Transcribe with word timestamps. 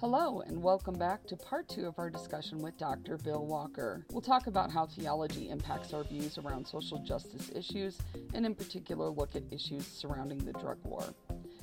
Hello, 0.00 0.42
and 0.46 0.62
welcome 0.62 0.94
back 0.94 1.26
to 1.26 1.36
part 1.36 1.68
two 1.68 1.84
of 1.84 1.98
our 1.98 2.08
discussion 2.08 2.58
with 2.58 2.78
Dr. 2.78 3.16
Bill 3.16 3.44
Walker. 3.44 4.06
We'll 4.12 4.20
talk 4.20 4.46
about 4.46 4.70
how 4.70 4.86
theology 4.86 5.48
impacts 5.50 5.92
our 5.92 6.04
views 6.04 6.38
around 6.38 6.68
social 6.68 6.98
justice 6.98 7.50
issues, 7.52 7.98
and 8.32 8.46
in 8.46 8.54
particular, 8.54 9.10
look 9.10 9.34
at 9.34 9.42
issues 9.50 9.84
surrounding 9.88 10.38
the 10.38 10.52
drug 10.52 10.78
war. 10.84 11.02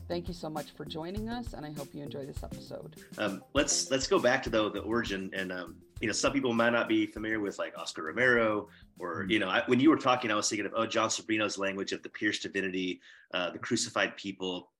Thank 0.09 0.27
you 0.27 0.33
so 0.33 0.49
much 0.49 0.71
for 0.71 0.83
joining 0.83 1.29
us, 1.29 1.53
and 1.53 1.65
I 1.65 1.71
hope 1.71 1.95
you 1.95 2.03
enjoy 2.03 2.25
this 2.25 2.43
episode. 2.43 2.97
Um, 3.17 3.41
let's 3.53 3.89
let's 3.89 4.05
go 4.05 4.19
back 4.19 4.43
to 4.43 4.49
the 4.49 4.69
the 4.69 4.81
origin, 4.81 5.31
and 5.33 5.53
um, 5.53 5.77
you 6.01 6.07
know, 6.07 6.13
some 6.13 6.33
people 6.33 6.53
might 6.53 6.71
not 6.71 6.89
be 6.89 7.05
familiar 7.05 7.39
with 7.39 7.57
like 7.57 7.77
Oscar 7.77 8.03
Romero, 8.03 8.67
or 8.99 9.21
mm-hmm. 9.21 9.31
you 9.31 9.39
know, 9.39 9.47
I, 9.47 9.63
when 9.67 9.79
you 9.79 9.89
were 9.89 9.95
talking, 9.95 10.29
I 10.29 10.35
was 10.35 10.49
thinking 10.49 10.65
of 10.65 10.73
oh, 10.75 10.85
Jon 10.85 11.07
Sobrino's 11.07 11.57
language 11.57 11.93
of 11.93 12.03
the 12.03 12.09
pierced 12.09 12.43
divinity, 12.43 12.99
uh, 13.33 13.51
the 13.51 13.59
crucified 13.59 14.17
people, 14.17 14.71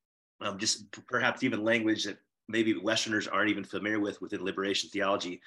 um, 0.42 0.60
just 0.60 0.92
perhaps 1.08 1.42
even 1.42 1.64
language 1.64 2.04
that 2.04 2.18
maybe 2.48 2.78
Westerners 2.78 3.28
aren't 3.28 3.50
even 3.50 3.64
familiar 3.64 4.00
with 4.00 4.22
within 4.22 4.44
liberation 4.44 4.90
theology. 4.90 5.42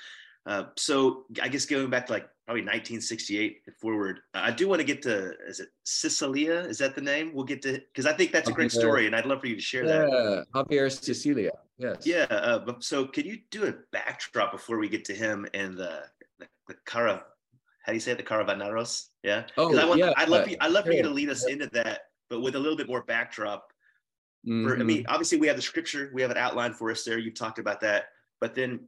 Uh, 0.47 0.65
so 0.77 1.25
I 1.43 1.49
guess 1.49 1.67
going 1.67 1.91
back 1.91 2.07
to 2.07 2.13
like 2.13 2.29
probably 2.47 2.63
1968 2.63 3.63
and 3.67 3.77
forward, 3.77 4.21
I 4.33 4.51
do 4.51 4.67
want 4.67 4.81
to 4.81 4.85
get 4.85 5.03
to 5.03 5.35
is 5.47 5.61
it 5.61 5.69
Sicilia? 5.85 6.61
Is 6.61 6.79
that 6.79 6.95
the 6.95 7.03
name? 7.03 7.33
We'll 7.35 7.45
get 7.45 7.61
to 7.63 7.73
because 7.73 8.07
I 8.07 8.15
think 8.15 8.33
that's 8.33 8.49
a 8.49 8.53
great 8.53 8.73
story, 8.73 9.07
and 9.07 9.15
I'd 9.15 9.27
love 9.27 9.41
for 9.41 9.47
you 9.47 9.57
to 9.57 9.61
share 9.61 9.85
yeah, 9.85 9.99
that. 9.99 10.47
Javier 10.55 10.91
Sicilia. 10.91 11.51
Yes. 11.77 12.07
Yeah. 12.07 12.27
Uh, 12.31 12.73
so 12.81 13.05
could 13.05 13.27
you 13.27 13.39
do 13.51 13.67
a 13.67 13.75
backdrop 13.93 14.53
before 14.53 14.79
we 14.79 14.89
get 14.89 15.05
to 15.07 15.15
him 15.15 15.47
and 15.55 15.77
the 15.77 16.05
the, 16.39 16.47
the 16.67 16.75
Cara? 16.87 17.25
How 17.85 17.93
do 17.93 17.95
you 17.95 18.01
say 18.01 18.13
it? 18.13 18.19
The 18.19 18.25
Caravaneros? 18.25 19.09
Yeah. 19.23 19.45
Oh, 19.57 19.77
I 19.77 19.85
want, 19.85 19.99
yeah. 19.99 20.13
I'd 20.17 20.29
love, 20.29 20.47
uh, 20.47 20.55
I'd 20.61 20.73
love 20.73 20.85
for 20.85 20.93
you 20.93 21.03
to 21.03 21.09
lead 21.09 21.31
us 21.31 21.47
into 21.47 21.69
that, 21.73 22.01
but 22.29 22.41
with 22.41 22.55
a 22.55 22.59
little 22.59 22.77
bit 22.77 22.87
more 22.87 23.03
backdrop 23.03 23.73
Mm-hmm. 24.49 24.67
For, 24.67 24.75
I 24.75 24.83
mean, 24.83 25.03
mm-hmm. 25.03 25.13
obviously 25.13 25.39
we 25.39 25.47
have 25.49 25.57
the 25.57 25.63
scripture, 25.63 26.11
we 26.15 26.23
have 26.23 26.31
an 26.31 26.39
outline 26.39 26.73
for 26.73 26.91
us 26.91 27.05
there. 27.05 27.19
You've 27.19 27.35
talked 27.35 27.59
about 27.59 27.81
that, 27.81 28.07
but 28.41 28.55
then 28.55 28.81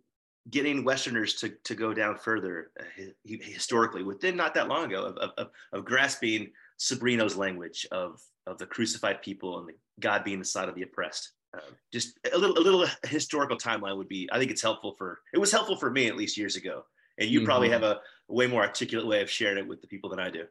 getting 0.48 0.84
Westerners 0.84 1.34
to, 1.34 1.50
to 1.64 1.74
go 1.74 1.92
down 1.92 2.16
further 2.16 2.70
uh, 2.80 2.84
historically 3.24 4.02
within 4.02 4.36
not 4.36 4.54
that 4.54 4.68
long 4.68 4.86
ago 4.86 5.04
of, 5.04 5.32
of, 5.36 5.48
of 5.72 5.84
grasping 5.84 6.50
Sobrino's 6.78 7.36
language 7.36 7.86
of, 7.92 8.20
of 8.46 8.56
the 8.56 8.66
crucified 8.66 9.20
people 9.20 9.58
and 9.58 9.68
the 9.68 9.74
God 10.00 10.24
being 10.24 10.38
the 10.38 10.44
side 10.44 10.68
of 10.68 10.74
the 10.74 10.82
oppressed. 10.82 11.32
Uh, 11.54 11.60
just 11.92 12.18
a 12.32 12.38
little, 12.38 12.56
a 12.56 12.60
little 12.60 12.86
historical 13.04 13.56
timeline 13.56 13.96
would 13.96 14.08
be, 14.08 14.28
I 14.32 14.38
think 14.38 14.50
it's 14.50 14.62
helpful 14.62 14.94
for, 14.96 15.20
it 15.34 15.38
was 15.38 15.52
helpful 15.52 15.76
for 15.76 15.90
me 15.90 16.06
at 16.06 16.16
least 16.16 16.38
years 16.38 16.56
ago. 16.56 16.84
And 17.18 17.28
you 17.28 17.40
mm-hmm. 17.40 17.46
probably 17.46 17.68
have 17.68 17.82
a, 17.82 18.00
a 18.30 18.32
way 18.32 18.46
more 18.46 18.62
articulate 18.62 19.06
way 19.06 19.20
of 19.20 19.28
sharing 19.28 19.58
it 19.58 19.68
with 19.68 19.82
the 19.82 19.88
people 19.88 20.08
than 20.08 20.20
I 20.20 20.30
do. 20.30 20.44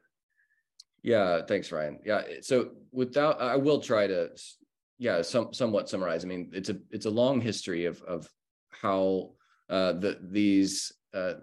Yeah, 1.02 1.42
thanks, 1.48 1.72
Ryan. 1.72 2.00
Yeah, 2.06 2.22
so 2.42 2.72
without, 2.92 3.42
I 3.42 3.56
will 3.56 3.80
try 3.80 4.06
to 4.06 4.30
yeah, 5.00 5.22
some 5.22 5.54
somewhat 5.54 5.90
summarize. 5.90 6.24
I 6.24 6.28
mean, 6.28 6.52
it's 6.54 6.70
a 6.70 6.78
it's 6.92 7.06
a 7.06 7.10
long 7.10 7.42
history 7.42 7.86
of 7.86 8.02
of 8.04 8.30
how 8.70 9.32
uh, 9.70 9.94
the 9.94 10.20
these 10.22 10.92
uh, 11.14 11.36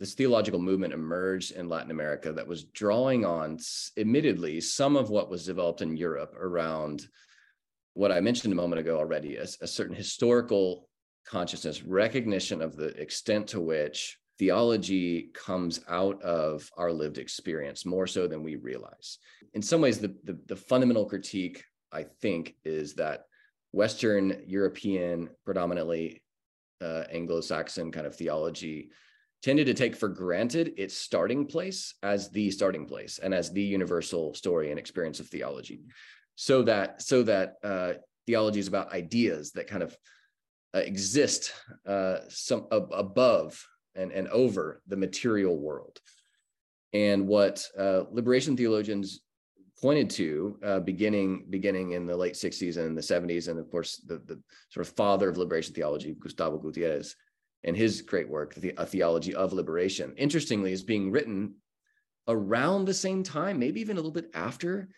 this 0.00 0.14
theological 0.14 0.60
movement 0.60 0.92
emerged 0.92 1.52
in 1.52 1.68
Latin 1.68 1.92
America 1.92 2.32
that 2.32 2.46
was 2.46 2.64
drawing 2.64 3.24
on, 3.24 3.58
admittedly, 3.96 4.60
some 4.60 4.96
of 4.96 5.10
what 5.10 5.30
was 5.30 5.46
developed 5.46 5.80
in 5.80 5.96
Europe 5.96 6.34
around 6.38 7.06
what 7.94 8.12
I 8.12 8.20
mentioned 8.20 8.52
a 8.52 8.56
moment 8.56 8.80
ago 8.80 8.96
already, 8.96 9.36
a, 9.36 9.42
a 9.42 9.66
certain 9.66 9.96
historical 9.96 10.88
consciousness, 11.26 11.82
recognition 11.82 12.62
of 12.62 12.76
the 12.76 12.88
extent 13.00 13.48
to 13.48 13.60
which 13.60 14.18
theology 14.38 15.30
comes 15.34 15.80
out 15.88 16.20
of 16.22 16.70
our 16.76 16.92
lived 16.92 17.18
experience 17.18 17.84
more 17.84 18.06
so 18.06 18.28
than 18.28 18.42
we 18.42 18.54
realize. 18.56 19.18
In 19.54 19.62
some 19.62 19.80
ways, 19.80 19.98
the, 19.98 20.14
the, 20.24 20.38
the 20.46 20.56
fundamental 20.56 21.06
critique 21.06 21.64
I 21.92 22.04
think, 22.20 22.56
is 22.64 22.94
that 22.94 23.24
Western 23.72 24.42
European, 24.46 25.30
predominantly 25.44 26.22
uh, 26.80 27.04
Anglo-Saxon 27.10 27.92
kind 27.92 28.06
of 28.06 28.14
theology 28.14 28.90
tended 29.42 29.66
to 29.66 29.74
take 29.74 29.94
for 29.94 30.08
granted 30.08 30.74
its 30.76 30.96
starting 30.96 31.46
place 31.46 31.94
as 32.02 32.30
the 32.30 32.50
starting 32.50 32.86
place 32.86 33.18
and 33.18 33.32
as 33.32 33.52
the 33.52 33.62
universal 33.62 34.34
story 34.34 34.70
and 34.70 34.78
experience 34.78 35.20
of 35.20 35.28
theology. 35.28 35.80
So 36.34 36.62
that 36.62 37.02
so 37.02 37.22
that 37.24 37.54
uh, 37.62 37.92
theology 38.26 38.60
is 38.60 38.68
about 38.68 38.92
ideas 38.92 39.52
that 39.52 39.66
kind 39.66 39.82
of 39.82 39.96
uh, 40.74 40.80
exist 40.80 41.52
uh, 41.86 42.18
some 42.28 42.66
above 42.70 43.64
and, 43.94 44.12
and 44.12 44.28
over 44.28 44.82
the 44.86 44.96
material 44.96 45.58
world. 45.58 45.98
And 46.92 47.26
what 47.26 47.66
uh, 47.78 48.02
liberation 48.10 48.56
theologians 48.56 49.20
pointed 49.80 50.10
to 50.10 50.58
uh, 50.64 50.80
beginning 50.80 51.46
beginning 51.50 51.92
in 51.92 52.06
the 52.06 52.16
late 52.16 52.34
60s 52.34 52.76
and 52.76 52.96
the 52.96 53.02
70s 53.02 53.48
and 53.48 53.58
of 53.58 53.70
course 53.70 54.02
the, 54.06 54.18
the 54.26 54.40
sort 54.70 54.86
of 54.86 54.94
father 54.94 55.28
of 55.28 55.38
liberation 55.38 55.74
theology 55.74 56.16
gustavo 56.18 56.58
gutierrez 56.58 57.16
and 57.64 57.76
his 57.76 58.02
great 58.02 58.28
work 58.28 58.54
the, 58.56 58.72
a 58.76 58.86
theology 58.86 59.34
of 59.34 59.52
liberation 59.52 60.14
interestingly 60.16 60.72
is 60.72 60.82
being 60.82 61.10
written 61.10 61.54
around 62.26 62.84
the 62.84 62.94
same 62.94 63.22
time 63.22 63.58
maybe 63.58 63.80
even 63.80 63.96
a 63.96 64.00
little 64.00 64.10
bit 64.10 64.30
after 64.34 64.88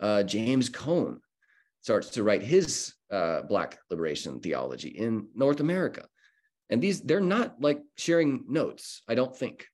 uh, 0.00 0.22
james 0.22 0.68
cone 0.68 1.20
starts 1.80 2.08
to 2.08 2.22
write 2.22 2.42
his 2.42 2.94
uh, 3.10 3.42
black 3.42 3.78
liberation 3.90 4.40
theology 4.40 4.88
in 4.88 5.28
north 5.34 5.60
america. 5.60 6.06
And 6.70 6.82
these 6.82 7.02
they're 7.02 7.20
not 7.20 7.60
like 7.60 7.82
sharing 7.96 8.44
notes 8.48 9.02
i 9.08 9.14
don't 9.14 9.36
think 9.36 9.66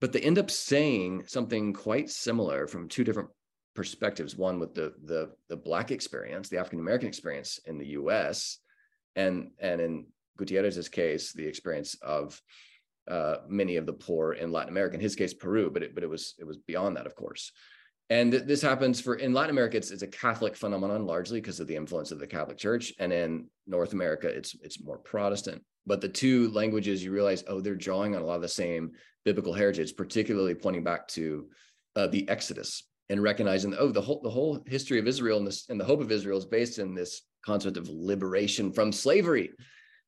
but 0.00 0.12
they 0.12 0.20
end 0.20 0.38
up 0.38 0.50
saying 0.50 1.22
something 1.28 1.72
quite 1.72 2.10
similar 2.10 2.66
from 2.66 2.88
two 2.88 3.04
different 3.04 3.28
perspectives 3.74 4.36
one 4.36 4.58
with 4.58 4.74
the 4.74 4.92
the 5.04 5.30
the 5.48 5.56
black 5.56 5.90
experience 5.90 6.48
the 6.48 6.58
african 6.58 6.80
american 6.80 7.08
experience 7.08 7.58
in 7.66 7.78
the 7.78 7.86
us 7.86 8.58
and 9.16 9.50
and 9.58 9.80
in 9.80 10.06
gutierrez's 10.38 10.88
case 10.88 11.32
the 11.32 11.46
experience 11.46 11.96
of 12.02 12.40
uh, 13.10 13.36
many 13.48 13.76
of 13.76 13.86
the 13.86 13.92
poor 13.92 14.34
in 14.34 14.52
latin 14.52 14.70
america 14.70 14.94
in 14.94 15.00
his 15.00 15.16
case 15.16 15.34
peru 15.34 15.70
but 15.70 15.82
it 15.82 15.94
but 15.94 16.04
it 16.04 16.10
was 16.10 16.34
it 16.38 16.46
was 16.46 16.58
beyond 16.58 16.96
that 16.96 17.06
of 17.06 17.14
course. 17.14 17.52
And 18.10 18.30
th- 18.30 18.44
this 18.44 18.60
happens 18.60 19.00
for 19.00 19.14
in 19.14 19.32
latin 19.32 19.50
america 19.50 19.76
it's, 19.76 19.90
it's 19.90 20.02
a 20.02 20.06
catholic 20.06 20.54
phenomenon 20.54 21.06
largely 21.06 21.40
because 21.40 21.60
of 21.60 21.66
the 21.66 21.76
influence 21.76 22.12
of 22.12 22.18
the 22.18 22.26
catholic 22.26 22.58
church 22.58 22.92
and 22.98 23.12
in 23.12 23.46
north 23.66 23.92
america 23.92 24.28
it's 24.28 24.54
it's 24.62 24.82
more 24.82 24.98
protestant. 24.98 25.62
But 25.84 26.00
the 26.00 26.08
two 26.08 26.50
languages 26.50 27.02
you 27.02 27.10
realize 27.10 27.42
oh 27.48 27.60
they're 27.60 27.74
drawing 27.74 28.14
on 28.14 28.22
a 28.22 28.24
lot 28.24 28.36
of 28.36 28.42
the 28.42 28.48
same 28.48 28.92
biblical 29.24 29.54
heritage 29.54 29.96
particularly 29.96 30.54
pointing 30.54 30.84
back 30.84 31.08
to 31.08 31.48
uh, 31.96 32.06
the 32.06 32.28
exodus 32.28 32.84
and 33.08 33.22
recognizing 33.22 33.74
oh 33.78 33.90
the 33.90 34.00
whole 34.00 34.20
the 34.22 34.30
whole 34.30 34.62
history 34.66 34.98
of 34.98 35.06
Israel 35.06 35.38
and 35.38 35.46
this 35.46 35.68
and 35.68 35.80
the 35.80 35.84
hope 35.84 36.00
of 36.00 36.12
Israel 36.12 36.38
is 36.38 36.44
based 36.44 36.78
in 36.78 36.94
this 36.94 37.22
concept 37.44 37.76
of 37.76 37.88
liberation 37.88 38.72
from 38.72 38.92
slavery. 38.92 39.50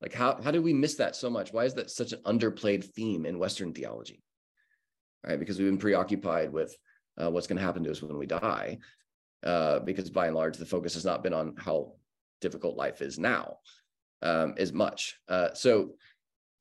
Like 0.01 0.13
how 0.13 0.41
how 0.43 0.51
do 0.51 0.63
we 0.63 0.73
miss 0.73 0.95
that 0.97 1.17
so 1.17 1.31
much? 1.31 1.53
Why 1.53 1.65
is 1.65 1.75
that 1.75 1.91
such 1.91 2.13
an 2.13 2.21
underplayed 2.25 2.85
theme 2.85 3.27
in 3.27 3.39
Western 3.39 3.73
theology? 3.73 4.23
Right, 5.27 5.39
because 5.39 5.59
we've 5.59 5.69
been 5.69 5.79
preoccupied 5.79 6.53
with 6.53 6.77
uh, 7.21 7.31
what's 7.31 7.47
going 7.47 7.59
to 7.59 7.65
happen 7.65 7.83
to 7.85 7.91
us 7.91 8.03
when 8.03 8.19
we 8.19 8.27
die. 8.27 8.79
Uh, 9.43 9.79
because 9.79 10.11
by 10.11 10.27
and 10.27 10.35
large, 10.35 10.57
the 10.57 10.67
focus 10.67 10.95
has 10.95 11.05
not 11.05 11.23
been 11.23 11.35
on 11.35 11.55
how 11.59 11.93
difficult 12.41 12.77
life 12.77 13.03
is 13.03 13.19
now 13.19 13.59
um, 14.23 14.55
as 14.59 14.73
much. 14.73 15.19
Uh, 15.29 15.53
so 15.55 15.91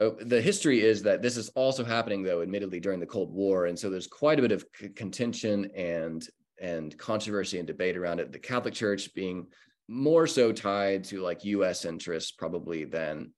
Oh, 0.04 0.18
the 0.20 0.42
history 0.42 0.82
is 0.82 1.02
that 1.04 1.22
this 1.22 1.38
is 1.38 1.48
also 1.50 1.84
happening 1.86 2.24
though 2.24 2.42
admittedly 2.42 2.82
during 2.82 3.00
the 3.00 3.06
cold 3.06 3.32
war 3.32 3.68
and 3.68 3.80
so 3.80 3.90
there's 3.90 4.08
quite 4.08 4.38
a 4.38 4.42
bit 4.42 4.52
of 4.52 4.66
c- 4.78 4.90
contention 4.90 5.72
and 5.76 6.28
and 6.62 6.98
controversy 6.98 7.58
and 7.58 7.68
debate 7.68 7.96
around 7.96 8.20
it. 8.20 8.32
The 8.34 8.40
catholic 8.40 8.74
church 8.74 9.14
being 9.14 9.48
more 9.88 10.28
so 10.28 10.52
tied 10.52 11.06
to 11.06 11.22
like 11.22 11.46
us 11.46 11.86
interests 11.86 12.32
probably 12.32 12.84
than 12.84 13.32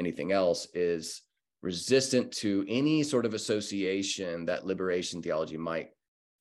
anything 0.00 0.32
else 0.32 0.66
is 0.74 1.22
resistant 1.62 2.32
to 2.32 2.64
any 2.68 3.04
sort 3.04 3.24
of 3.24 3.34
association 3.34 4.46
that 4.46 4.66
liberation 4.66 5.22
theology 5.22 5.56
might 5.56 5.90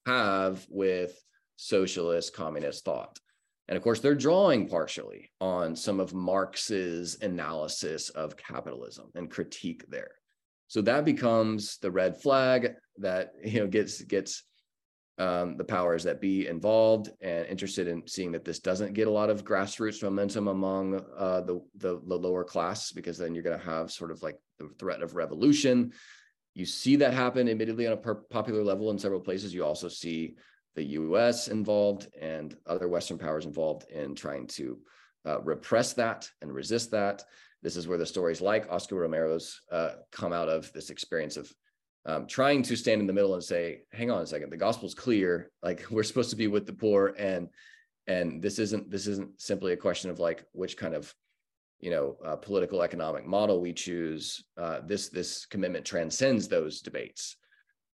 have 0.08 0.66
with 0.70 1.24
socialist 1.58 2.34
communist 2.34 2.84
thought 2.84 3.20
and 3.72 3.78
of 3.78 3.84
course, 3.84 4.02
they're 4.02 4.16
drawing 4.16 4.68
partially 4.68 5.32
on 5.40 5.78
some 5.78 6.02
of 6.02 6.14
Marx's 6.14 7.18
analysis 7.22 8.10
of 8.10 8.36
capitalism 8.36 9.10
and 9.16 9.32
critique 9.32 9.86
there. 9.88 10.12
So 10.68 10.82
that 10.82 11.06
becomes 11.06 11.78
the 11.78 11.90
red 11.90 12.22
flag 12.22 12.74
that 12.98 13.32
you 13.46 13.62
know 13.62 13.68
gets 13.68 14.02
gets 14.02 14.44
um, 15.18 15.56
the 15.56 15.64
powers 15.64 16.04
that 16.04 16.20
be 16.20 16.48
involved 16.48 17.12
and 17.22 17.46
interested 17.46 17.88
in 17.88 18.06
seeing 18.08 18.34
that 18.34 18.44
this 18.44 18.60
doesn't 18.60 18.92
get 18.92 19.08
a 19.08 19.12
lot 19.12 19.30
of 19.30 19.46
grassroots 19.46 20.04
momentum 20.04 20.50
among 20.50 20.96
uh, 21.18 21.40
the, 21.40 21.62
the, 21.78 22.02
the 22.08 22.16
lower 22.16 22.44
class 22.44 22.92
because 22.92 23.18
then 23.18 23.34
you're 23.34 23.44
going 23.44 23.58
to 23.58 23.66
have 23.66 23.90
sort 23.90 24.12
of 24.12 24.22
like 24.22 24.38
the 24.60 24.68
threat 24.80 25.02
of 25.02 25.16
revolution. 25.16 25.94
You 26.56 26.66
see 26.66 26.98
that 26.98 27.14
happen 27.14 27.48
admittedly 27.48 27.88
on 27.88 27.94
a 27.94 28.16
popular 28.16 28.64
level 28.64 28.92
in 28.92 29.00
several 29.00 29.22
places. 29.22 29.54
You 29.54 29.64
also 29.64 29.88
see 29.88 30.36
the 30.76 30.84
US 30.84 31.48
involved 31.48 32.08
and 32.20 32.56
other 32.66 32.88
Western 32.88 33.18
powers 33.18 33.46
involved 33.46 33.90
in 33.90 34.16
trying 34.16 34.48
to 34.48 34.80
uh, 35.26 35.42
repress 35.42 35.94
that 35.94 36.30
and 36.42 36.54
resist 36.54 36.92
that. 36.92 37.24
This 37.62 37.76
is 37.76 37.88
where 37.88 37.98
the 37.98 38.06
stories 38.06 38.42
like 38.42 38.72
Oscar 38.72 38.96
Romero's 38.96 39.62
uh, 39.72 39.92
come 40.12 40.34
out 40.34 40.50
of 40.50 40.72
this 40.74 40.90
experience 40.90 41.38
of 41.38 41.54
um, 42.06 42.26
trying 42.26 42.64
to 42.64 42.76
stand 42.76 43.02
in 43.02 43.08
the 43.08 43.14
middle 43.14 43.36
and 43.36 43.44
say, 43.44 43.82
hang 43.92 44.10
on 44.10 44.22
a 44.22 44.26
second, 44.26 44.50
the 44.50 44.58
gospel's 44.58 44.96
clear. 44.96 45.52
Like 45.62 45.86
we're 45.92 46.04
supposed 46.04 46.32
to 46.32 46.36
be 46.36 46.48
with 46.48 46.66
the 46.66 46.74
poor 46.74 47.14
and 47.20 47.50
and 48.08 48.42
this 48.42 48.60
isn't 48.60 48.90
this 48.90 49.08
isn't 49.08 49.40
simply 49.40 49.74
a 49.74 49.78
question 49.78 50.10
of 50.10 50.20
like 50.20 50.44
which 50.54 50.78
kind 50.78 50.96
of 50.96 51.14
you 51.80 51.92
know 51.92 52.18
uh, 52.26 52.36
political 52.36 52.82
economic 52.82 53.26
model 53.26 53.62
we 53.62 53.74
choose 53.74 54.44
uh, 54.58 54.80
this 54.86 55.10
this 55.10 55.46
commitment 55.46 55.86
transcends 55.86 56.48
those 56.48 56.82
debates 56.82 57.38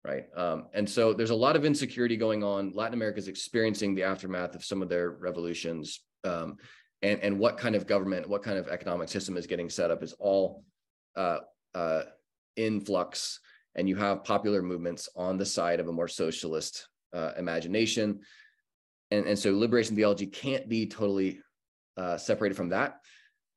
right? 0.07 0.25
Um, 0.37 0.67
and 0.73 0.89
so 0.89 1.13
there's 1.13 1.31
a 1.31 1.35
lot 1.35 1.57
of 1.57 1.65
insecurity 1.65 2.17
going 2.17 2.45
on. 2.45 2.73
Latin 2.75 2.95
america 2.95 3.19
is 3.19 3.29
experiencing 3.29 3.95
the 3.95 4.05
aftermath 4.05 4.55
of 4.55 4.65
some 4.65 4.83
of 4.83 4.89
their 4.89 5.11
revolutions 5.11 6.01
um, 6.25 6.57
and 7.03 7.21
and 7.21 7.39
what 7.39 7.59
kind 7.59 7.75
of 7.75 7.87
government 7.87 8.29
what 8.29 8.43
kind 8.43 8.59
of 8.59 8.69
economic 8.69 9.09
system 9.09 9.37
is 9.37 9.47
getting 9.47 9.69
set 9.69 9.91
up 9.91 10.03
is 10.03 10.13
all 10.19 10.65
uh, 11.17 11.39
uh, 11.75 12.03
in 12.57 12.81
flux 12.81 13.41
and 13.77 13.89
you 13.89 13.95
have 13.97 14.25
popular 14.25 14.63
movements 14.63 15.09
on 15.15 15.37
the 15.37 15.45
side 15.45 15.81
of 15.81 15.89
a 15.89 15.93
more 15.93 16.09
socialist 16.09 16.89
uh, 17.13 17.33
imagination. 17.39 18.21
And, 19.11 19.27
and 19.27 19.39
so 19.39 19.57
liberation 19.57 19.95
theology 19.95 20.27
can't 20.27 20.69
be 20.69 20.87
totally 20.87 21.41
uh, 21.97 22.17
separated 22.17 22.57
from 22.57 22.71
that. 22.71 23.01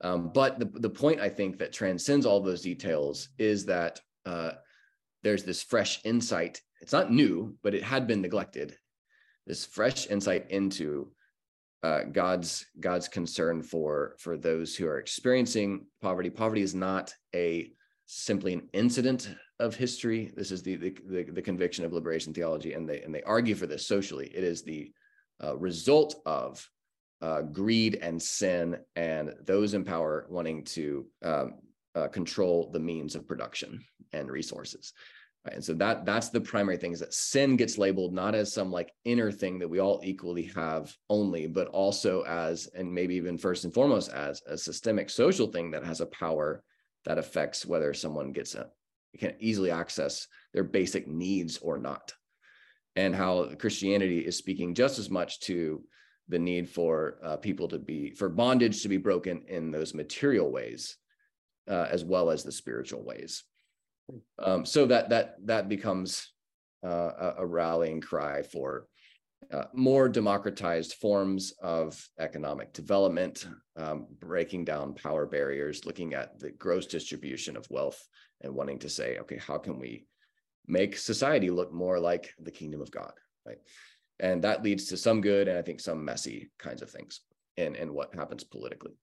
Um, 0.02 0.32
but 0.34 0.60
the, 0.60 0.66
the 0.66 0.90
point 0.90 1.20
I 1.20 1.30
think 1.30 1.58
that 1.60 1.74
transcends 1.74 2.26
all 2.26 2.42
those 2.42 2.62
details 2.62 3.30
is 3.38 3.66
that 3.66 4.00
uh, 4.26 4.52
there's 5.24 5.44
this 5.44 5.64
fresh 5.64 6.00
insight. 6.04 6.62
It's 6.82 6.94
not 6.94 7.12
new, 7.12 7.58
but 7.64 7.74
it 7.74 7.84
had 7.84 8.08
been 8.08 8.22
neglected. 8.22 8.78
This 9.46 9.66
fresh 9.66 10.08
insight 10.08 10.50
into 10.52 11.12
uh, 11.82 12.04
God's 12.12 12.66
God's 12.80 13.08
concern 13.08 13.64
for 13.64 14.16
for 14.20 14.38
those 14.38 14.76
who 14.76 14.88
are 14.88 15.00
experiencing 15.00 15.86
poverty. 16.02 16.30
Poverty 16.30 16.62
is 16.62 16.76
not 16.76 17.14
a 17.34 17.72
simply 18.06 18.54
an 18.54 18.68
incident 18.74 19.34
of 19.60 19.76
history. 19.76 20.32
This 20.36 20.52
is 20.52 20.62
the 20.62 20.76
the, 20.76 20.96
the, 21.08 21.24
the 21.24 21.42
conviction 21.42 21.86
of 21.86 21.94
liberation 21.94 22.34
theology, 22.34 22.74
and 22.74 22.88
they 22.88 23.02
and 23.02 23.16
they 23.16 23.24
argue 23.24 23.56
for 23.56 23.66
this 23.66 23.88
socially. 23.88 24.28
It 24.28 24.44
is 24.44 24.62
the 24.62 24.92
uh, 25.44 25.58
result 25.58 26.16
of 26.26 26.68
uh, 27.22 27.42
greed 27.42 27.96
and 28.02 28.22
sin, 28.22 28.78
and 28.96 29.34
those 29.46 29.74
in 29.74 29.84
power 29.84 30.26
wanting 30.30 30.64
to 30.66 31.06
um, 31.24 31.60
uh, 31.96 32.08
control 32.08 32.70
the 32.72 32.80
means 32.80 33.16
of 33.16 33.28
production 33.28 33.84
and 34.14 34.30
resources. 34.30 34.94
Right? 35.46 35.56
And 35.56 35.64
so 35.64 35.74
that 35.76 36.06
that's 36.06 36.30
the 36.30 36.42
primary 36.42 36.78
thing 36.78 36.92
is 36.92 37.00
that 37.00 37.14
sin 37.14 37.56
gets 37.56 37.78
labeled 37.78 38.14
not 38.14 38.36
as 38.36 38.54
some 38.54 38.72
like 38.72 38.92
inner 39.06 39.32
thing 39.32 39.60
that 39.60 39.70
we 39.70 39.80
all 39.80 40.02
equally 40.04 40.52
have 40.56 40.94
only, 41.10 41.48
but 41.48 41.68
also 41.68 42.24
as, 42.24 42.68
and 42.76 42.94
maybe 42.94 43.16
even 43.16 43.38
first 43.38 43.64
and 43.64 43.74
foremost 43.74 44.12
as 44.12 44.42
a 44.48 44.58
systemic 44.58 45.10
social 45.10 45.48
thing 45.48 45.72
that 45.72 45.86
has 45.86 46.02
a 46.02 46.08
power 46.08 46.64
that 47.06 47.18
affects 47.18 47.66
whether 47.66 47.94
someone 47.94 48.32
gets 48.32 48.56
a 48.56 48.68
can 49.18 49.34
easily 49.40 49.72
access 49.72 50.28
their 50.54 50.64
basic 50.64 51.08
needs 51.08 51.58
or 51.58 51.78
not. 51.78 52.14
And 52.96 53.16
how 53.16 53.56
Christianity 53.56 54.20
is 54.20 54.38
speaking 54.38 54.76
just 54.76 55.00
as 55.00 55.10
much 55.10 55.40
to 55.42 55.82
the 56.28 56.38
need 56.38 56.70
for 56.70 57.18
uh, 57.24 57.38
people 57.38 57.68
to 57.70 57.80
be 57.80 58.12
for 58.12 58.30
bondage 58.30 58.84
to 58.84 58.90
be 58.90 58.98
broken 58.98 59.42
in 59.48 59.72
those 59.72 59.94
material 59.94 60.52
ways 60.52 60.98
uh, 61.70 61.88
as 61.90 62.04
well 62.04 62.30
as 62.30 62.44
the 62.44 62.52
spiritual 62.52 63.04
ways. 63.04 63.44
Um, 64.40 64.66
so 64.66 64.86
that 64.88 65.10
that 65.10 65.36
that 65.46 65.70
becomes 65.70 66.32
uh, 66.84 66.88
a, 66.90 67.34
a, 67.40 67.46
rallying 67.46 68.02
cry 68.02 68.42
for 68.42 68.88
uh, 69.54 69.66
more 69.74 70.10
democratized 70.10 70.94
forms 70.94 71.54
of 71.62 72.02
economic 72.20 72.74
development 72.74 73.48
um, 73.78 74.08
breaking 74.20 74.66
down 74.66 74.94
power 74.96 75.26
barriers 75.26 75.86
looking 75.86 76.14
at 76.14 76.40
the 76.40 76.52
gross 76.52 76.86
distribution 76.86 77.56
of 77.56 77.70
wealth 77.70 78.02
and 78.42 78.54
wanting 78.54 78.80
to 78.80 78.90
say 78.90 79.18
okay 79.20 79.38
how 79.38 79.58
can 79.58 79.78
we 79.78 80.06
make 80.68 80.98
society 80.98 81.50
look 81.50 81.72
more 81.74 82.00
like 82.00 82.34
the 82.40 82.52
kingdom 82.52 82.82
of 82.82 82.92
god 82.92 83.14
right? 83.46 83.60
And 84.22 84.42
that 84.44 84.64
leads 84.64 84.86
to 84.88 84.98
some 84.98 85.22
good 85.22 85.48
and 85.48 85.58
i 85.58 85.62
think 85.62 85.80
some 85.80 86.04
messy 86.04 86.50
kinds 86.58 86.82
of 86.82 86.90
things 86.90 87.22
in 87.58 87.76
in 87.76 87.94
what 87.94 88.16
happens 88.16 88.44
politically 88.44 88.94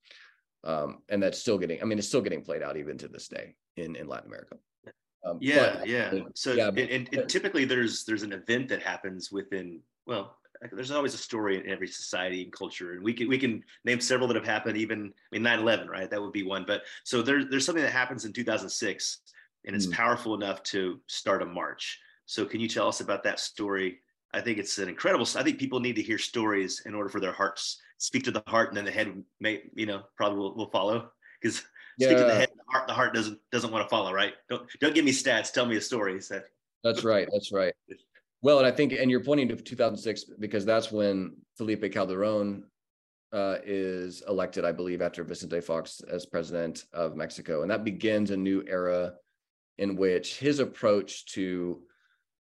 um, 0.63 0.99
and 1.09 1.21
that's 1.21 1.39
still 1.39 1.57
getting 1.57 1.81
i 1.81 1.85
mean 1.85 1.97
it's 1.97 2.07
still 2.07 2.21
getting 2.21 2.41
played 2.41 2.61
out 2.61 2.77
even 2.77 2.97
to 2.97 3.07
this 3.07 3.27
day 3.27 3.55
in 3.75 3.95
in 3.95 4.07
latin 4.07 4.27
america. 4.27 4.57
Um, 5.25 5.39
yeah 5.41 5.77
but, 5.79 5.87
yeah. 5.87 6.13
so 6.35 6.53
yeah, 6.53 6.71
but, 6.71 6.89
and, 6.89 7.09
and, 7.11 7.27
typically 7.27 7.65
there's 7.65 8.05
there's 8.05 8.23
an 8.23 8.31
event 8.31 8.69
that 8.69 8.81
happens 8.81 9.31
within 9.31 9.81
well 10.05 10.37
there's 10.71 10.91
always 10.91 11.13
a 11.13 11.17
story 11.17 11.57
in 11.57 11.69
every 11.69 11.87
society 11.87 12.43
and 12.43 12.51
culture 12.51 12.93
and 12.93 13.03
we 13.03 13.13
can 13.13 13.27
we 13.27 13.37
can 13.37 13.63
name 13.83 13.99
several 13.99 14.27
that 14.27 14.35
have 14.35 14.45
happened 14.45 14.77
even 14.77 15.13
i 15.31 15.37
mean 15.37 15.43
9-11 15.43 15.87
right? 15.87 16.09
That 16.09 16.21
would 16.21 16.33
be 16.33 16.43
one. 16.43 16.65
But 16.65 16.83
so 17.03 17.21
there's 17.21 17.45
there's 17.49 17.65
something 17.65 17.83
that 17.83 17.91
happens 17.93 18.25
in 18.25 18.33
2006 18.33 19.19
and 19.65 19.75
it's 19.75 19.87
mm. 19.87 19.93
powerful 19.93 20.33
enough 20.33 20.63
to 20.63 20.99
start 21.07 21.41
a 21.41 21.45
march. 21.45 21.99
So 22.25 22.45
can 22.45 22.59
you 22.59 22.67
tell 22.67 22.87
us 22.87 23.01
about 23.01 23.23
that 23.23 23.39
story 23.39 23.99
I 24.37 24.41
think 24.41 24.59
it's 24.59 24.77
an 24.77 24.87
incredible. 24.87 25.27
I 25.35 25.43
think 25.43 25.57
people 25.57 25.79
need 25.79 25.95
to 25.95 26.01
hear 26.01 26.17
stories 26.17 26.83
in 26.85 26.93
order 26.93 27.09
for 27.09 27.19
their 27.19 27.31
hearts 27.31 27.81
speak 27.97 28.23
to 28.25 28.31
the 28.31 28.43
heart, 28.47 28.69
and 28.69 28.77
then 28.77 28.85
the 28.85 28.91
head 28.91 29.23
may, 29.39 29.63
you 29.73 29.85
know, 29.85 30.03
probably 30.15 30.39
will, 30.39 30.55
will 30.55 30.69
follow 30.69 31.09
because 31.41 31.63
yeah. 31.97 32.07
speak 32.07 32.17
to 32.19 32.23
the 32.23 32.35
head, 32.35 32.49
the 32.49 32.71
heart, 32.71 32.87
the 32.87 32.93
heart 32.93 33.13
doesn't 33.13 33.39
doesn't 33.51 33.71
want 33.71 33.83
to 33.83 33.89
follow, 33.89 34.13
right? 34.13 34.33
Don't 34.49 34.67
don't 34.79 34.93
give 34.95 35.05
me 35.05 35.11
stats. 35.11 35.51
Tell 35.51 35.65
me 35.65 35.77
a 35.77 35.81
story. 35.81 36.21
So. 36.21 36.41
That's 36.83 37.03
right. 37.03 37.27
That's 37.31 37.51
right. 37.51 37.73
Well, 38.43 38.59
and 38.59 38.67
I 38.67 38.71
think, 38.71 38.93
and 38.93 39.09
you're 39.09 39.23
pointing 39.23 39.47
to 39.47 39.55
2006 39.55 40.25
because 40.37 40.63
that's 40.63 40.91
when 40.91 41.35
Felipe 41.57 41.91
Calderon 41.91 42.65
uh, 43.33 43.55
is 43.65 44.23
elected, 44.27 44.63
I 44.63 44.71
believe, 44.71 45.01
after 45.01 45.23
Vicente 45.23 45.59
Fox 45.59 46.01
as 46.07 46.27
president 46.27 46.85
of 46.93 47.15
Mexico, 47.15 47.63
and 47.63 47.71
that 47.71 47.83
begins 47.83 48.29
a 48.29 48.37
new 48.37 48.63
era 48.67 49.13
in 49.79 49.95
which 49.95 50.37
his 50.37 50.59
approach 50.59 51.25
to 51.33 51.81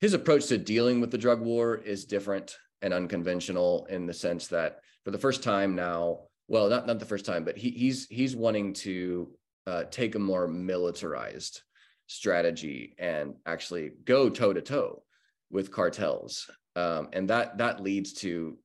his 0.01 0.15
approach 0.15 0.47
to 0.47 0.59
dealing 0.59 1.01
with 1.01 1.11
the 1.11 1.19
drug 1.19 1.41
war 1.41 1.77
is 1.77 2.05
different 2.05 2.57
and 2.83 2.95
unconventional 2.95 3.87
in 3.91 4.07
the 4.07 4.15
sense 4.15 4.47
that 4.49 4.81
for 5.05 5.11
the 5.11 5.19
first 5.19 5.43
time 5.43 5.75
now, 5.75 6.21
well, 6.49 6.69
not 6.69 6.87
not 6.87 6.99
the 6.99 7.07
first 7.07 7.25
time, 7.25 7.45
but 7.45 7.57
he, 7.57 7.71
he's 7.71 8.07
he's 8.09 8.35
wanting 8.35 8.73
to 8.73 9.31
uh, 9.67 9.85
take 9.91 10.15
a 10.15 10.19
more 10.19 10.49
militarized 10.49 11.63
strategy 12.07 12.95
and 12.99 13.35
actually 13.47 13.93
go 14.05 14.29
toe 14.29 14.53
to 14.53 14.61
toe 14.61 15.03
with 15.51 15.71
cartels, 15.71 16.51
um, 16.77 17.09
and 17.13 17.29
that 17.29 17.59
that 17.59 17.83
leads 17.83 18.13
to 18.15 18.59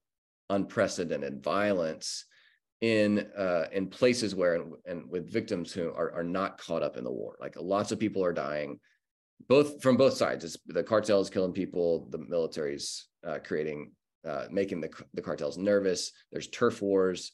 unprecedented 0.50 1.44
violence 1.44 2.26
in 2.82 3.28
uh, 3.38 3.66
in 3.72 3.88
places 3.88 4.34
where 4.34 4.66
and, 4.86 5.10
with 5.10 5.32
victims 5.32 5.72
who 5.72 5.90
are, 5.90 6.12
are 6.14 6.24
not 6.24 6.58
caught 6.58 6.84
up 6.84 6.98
in 6.98 7.04
the 7.04 7.12
war. 7.12 7.38
Like 7.40 7.56
lots 7.60 7.92
of 7.92 8.00
people 8.00 8.24
are 8.24 8.34
dying 8.34 8.80
both 9.48 9.82
from 9.82 9.98
both 9.98 10.14
sides. 10.14 10.44
It's 10.44 10.58
the 10.68 10.84
cartels 10.84 11.30
killing 11.30 11.54
people, 11.54 12.08
the 12.10 12.18
military's 12.18 13.08
uh, 13.26 13.40
creating, 13.44 13.92
uh, 14.28 14.46
making 14.52 14.82
the 14.82 14.90
the 15.14 15.22
cartels 15.22 15.58
nervous. 15.58 16.12
There's 16.32 16.48
turf 16.48 16.82
wars. 16.82 17.32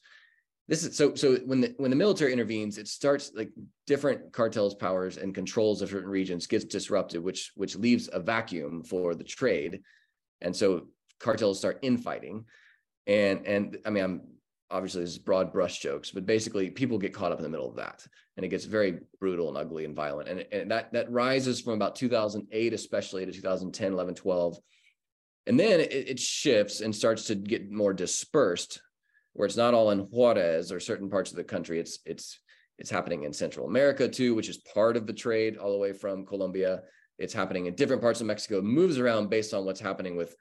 This 0.67 0.83
is 0.83 0.95
so 0.95 1.15
so 1.15 1.35
when 1.45 1.61
the 1.61 1.73
when 1.77 1.89
the 1.89 1.97
military 1.97 2.33
intervenes, 2.33 2.77
it 2.77 2.87
starts 2.87 3.31
like 3.35 3.51
different 3.87 4.31
cartels' 4.31 4.75
powers 4.75 5.17
and 5.17 5.35
controls 5.35 5.81
of 5.81 5.89
certain 5.89 6.09
regions 6.09 6.47
gets 6.47 6.65
disrupted, 6.65 7.23
which 7.23 7.51
which 7.55 7.75
leaves 7.75 8.09
a 8.11 8.19
vacuum 8.19 8.83
for 8.83 9.15
the 9.15 9.23
trade, 9.23 9.81
and 10.41 10.55
so 10.55 10.87
cartels 11.19 11.59
start 11.59 11.79
infighting. 11.81 12.45
And 13.07 13.45
and 13.45 13.77
I 13.85 13.89
mean 13.89 14.03
I'm 14.03 14.21
obviously 14.71 15.01
this 15.01 15.11
is 15.11 15.19
broad 15.19 15.51
brush 15.51 15.79
jokes, 15.79 16.11
but 16.11 16.25
basically 16.25 16.69
people 16.69 16.97
get 16.97 17.13
caught 17.13 17.31
up 17.31 17.39
in 17.39 17.43
the 17.43 17.49
middle 17.49 17.69
of 17.69 17.75
that 17.75 18.05
and 18.37 18.45
it 18.45 18.49
gets 18.49 18.65
very 18.65 18.99
brutal 19.19 19.49
and 19.49 19.57
ugly 19.57 19.85
and 19.85 19.95
violent. 19.95 20.29
And, 20.29 20.45
and 20.51 20.71
that, 20.71 20.91
that 20.93 21.11
rises 21.11 21.61
from 21.61 21.73
about 21.73 21.95
2008, 21.95 22.73
especially 22.73 23.25
to 23.25 23.31
2010, 23.31 23.93
11, 23.93 24.15
12. 24.15 24.57
And 25.47 25.59
then 25.59 25.79
it, 25.79 25.91
it 25.91 26.19
shifts 26.19 26.81
and 26.81 26.95
starts 26.95 27.27
to 27.27 27.35
get 27.35 27.69
more 27.69 27.93
dispersed 27.93 28.81
where 29.33 29.45
it's 29.45 29.57
not 29.57 29.73
all 29.73 29.91
in 29.91 29.99
Juarez 29.99 30.71
or 30.71 30.79
certain 30.79 31.09
parts 31.09 31.31
of 31.31 31.37
the 31.37 31.43
country. 31.43 31.79
It's, 31.79 31.99
it's, 32.05 32.39
it's 32.77 32.89
happening 32.89 33.23
in 33.23 33.33
Central 33.33 33.67
America 33.67 34.07
too, 34.07 34.35
which 34.35 34.49
is 34.49 34.57
part 34.57 34.97
of 34.97 35.07
the 35.07 35.13
trade 35.13 35.57
all 35.57 35.71
the 35.71 35.77
way 35.77 35.93
from 35.93 36.25
Colombia. 36.25 36.81
It's 37.17 37.33
happening 37.33 37.67
in 37.67 37.75
different 37.75 38.01
parts 38.01 38.21
of 38.21 38.27
Mexico, 38.27 38.59
it 38.59 38.63
moves 38.63 38.97
around 38.97 39.29
based 39.29 39.53
on 39.53 39.65
what's 39.65 39.79
happening 39.79 40.15
with 40.15 40.35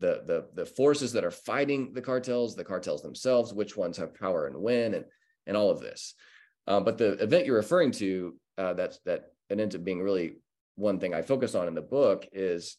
the 0.00 0.22
the 0.26 0.48
the 0.54 0.66
forces 0.66 1.12
that 1.12 1.24
are 1.24 1.30
fighting 1.30 1.92
the 1.92 2.02
cartels, 2.02 2.56
the 2.56 2.64
cartels 2.64 3.02
themselves, 3.02 3.52
which 3.52 3.76
ones 3.76 3.96
have 3.96 4.14
power 4.14 4.46
and 4.46 4.56
when, 4.56 4.94
and 4.94 5.04
and 5.46 5.56
all 5.56 5.70
of 5.70 5.80
this. 5.80 6.14
Um, 6.66 6.84
but 6.84 6.98
the 6.98 7.12
event 7.22 7.46
you're 7.46 7.56
referring 7.56 7.92
to, 7.92 8.36
uh, 8.58 8.74
that's 8.74 8.98
that 9.06 9.32
it 9.48 9.60
ends 9.60 9.74
up 9.74 9.84
being 9.84 10.02
really 10.02 10.36
one 10.76 10.98
thing 10.98 11.14
I 11.14 11.22
focus 11.22 11.54
on 11.54 11.68
in 11.68 11.74
the 11.74 11.82
book 11.82 12.26
is 12.32 12.76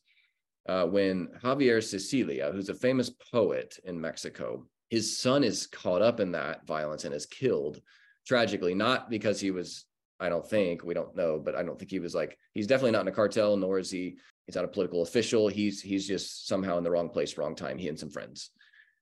uh, 0.68 0.86
when 0.86 1.28
Javier 1.44 1.84
Sicilia, 1.84 2.52
who's 2.52 2.70
a 2.70 2.74
famous 2.74 3.10
poet 3.10 3.78
in 3.84 4.00
Mexico, 4.00 4.66
his 4.90 5.18
son 5.18 5.44
is 5.44 5.68
caught 5.68 6.02
up 6.02 6.20
in 6.20 6.32
that 6.34 6.66
violence 6.66 7.06
and 7.06 7.14
is 7.14 7.26
killed 7.26 7.82
tragically, 8.28 8.76
not 8.76 9.10
because 9.10 9.40
he 9.40 9.52
was 9.52 9.86
I 10.22 10.30
don't 10.30 10.48
think 10.48 10.84
we 10.84 10.94
don't 10.94 11.16
know, 11.16 11.40
but 11.40 11.56
I 11.56 11.64
don't 11.64 11.78
think 11.78 11.92
he 11.92 12.00
was 12.00 12.16
like 12.16 12.38
he's 12.54 12.68
definitely 12.68 12.92
not 12.92 13.02
in 13.02 13.08
a 13.08 13.12
cartel, 13.12 13.58
nor 13.58 13.80
is 13.80 13.90
he 13.90 14.18
he's 14.46 14.56
not 14.56 14.66
a 14.66 14.70
political 14.70 15.02
official. 15.02 15.48
He's 15.48 15.82
he's 15.82 16.08
just 16.08 16.48
somehow 16.48 16.78
in 16.78 16.84
the 16.84 16.92
wrong 16.92 17.10
place, 17.10 17.38
wrong 17.38 17.56
time. 17.56 17.78
He 17.78 17.90
and 17.90 18.00
some 18.00 18.12
friends, 18.12 18.52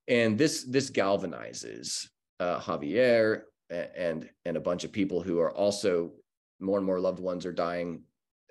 and 0.08 0.38
this 0.38 0.64
this 0.64 0.90
galvanizes 0.90 2.08
uh, 2.40 2.60
Javier 2.60 3.42
and 3.70 4.30
and 4.46 4.58
a 4.58 4.62
bunch 4.62 4.84
of 4.84 4.92
people 4.92 5.22
who 5.22 5.40
are 5.40 5.52
also 5.52 6.14
more 6.60 6.78
and 6.78 6.86
more 6.86 7.00
loved 7.00 7.20
ones 7.20 7.46
are 7.46 7.54
dying 7.54 8.02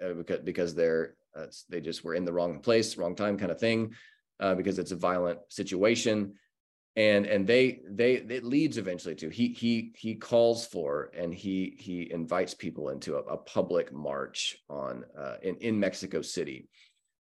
uh, 0.05 0.13
because 0.13 0.41
because 0.41 0.75
they're 0.75 1.17
uh, 1.37 1.47
they 1.69 1.81
just 1.81 2.05
were 2.05 2.15
in 2.15 2.25
the 2.25 2.33
wrong 2.33 2.61
place, 2.61 2.97
wrong 2.97 3.15
time, 3.15 3.39
kind 3.39 3.51
of 3.51 3.61
thing, 3.61 3.95
uh, 4.41 4.55
because 4.55 4.79
it's 4.79 4.93
a 4.93 4.97
violent 4.97 5.39
situation. 5.49 6.35
And 6.99 7.27
and 7.27 7.47
they 7.47 7.79
they 7.89 8.15
it 8.15 8.43
leads 8.43 8.77
eventually 8.77 9.15
to 9.15 9.29
he 9.29 9.53
he 9.53 9.93
he 9.97 10.17
calls 10.17 10.67
for 10.67 11.13
and 11.17 11.33
he 11.33 11.77
he 11.79 12.11
invites 12.11 12.55
people 12.55 12.89
into 12.89 13.15
a, 13.15 13.21
a 13.21 13.37
public 13.37 13.93
march 13.93 14.59
on 14.69 15.05
uh, 15.17 15.37
in 15.43 15.55
in 15.59 15.79
Mexico 15.79 16.21
City 16.21 16.69